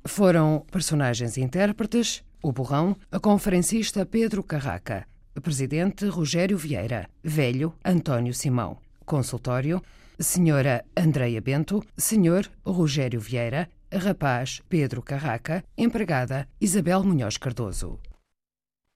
Foram 0.07 0.65
personagens 0.73 1.37
e 1.37 1.43
intérpretes 1.43 2.25
o 2.43 2.51
Borrão, 2.51 2.97
a 3.13 3.21
conferencista 3.21 4.07
Pedro 4.07 4.43
Carraca, 4.43 5.07
presidente 5.43 6.07
Rogério 6.07 6.57
Vieira, 6.57 7.11
velho 7.23 7.75
António 7.85 8.33
Simão, 8.33 8.79
consultório 9.05 9.83
Senhora 10.19 10.83
Andreia 10.97 11.43
Bento, 11.43 11.85
Senhor 11.95 12.51
Rogério 12.65 13.21
Vieira, 13.21 13.69
rapaz 13.93 14.63
Pedro 14.67 15.03
Carraca, 15.03 15.63
empregada 15.77 16.49
Isabel 16.59 17.05
Munhoz 17.05 17.37
Cardoso. 17.37 18.01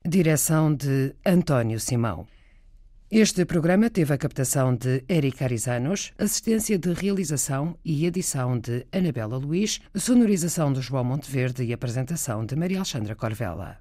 Direção 0.02 0.74
de 0.74 1.14
António 1.26 1.78
Simão. 1.78 2.26
Este 3.10 3.46
programa 3.46 3.88
teve 3.88 4.12
a 4.12 4.18
captação 4.18 4.76
de 4.76 5.02
Eric 5.08 5.42
Arizanos, 5.42 6.12
assistência 6.18 6.78
de 6.78 6.92
realização 6.92 7.74
e 7.82 8.04
edição 8.04 8.58
de 8.58 8.86
Anabela 8.92 9.38
Luiz, 9.38 9.80
sonorização 9.94 10.74
de 10.74 10.82
João 10.82 11.04
Monteverde 11.04 11.64
e 11.64 11.72
apresentação 11.72 12.44
de 12.44 12.54
Maria 12.54 12.76
Alexandra 12.76 13.14
Corvella. 13.14 13.78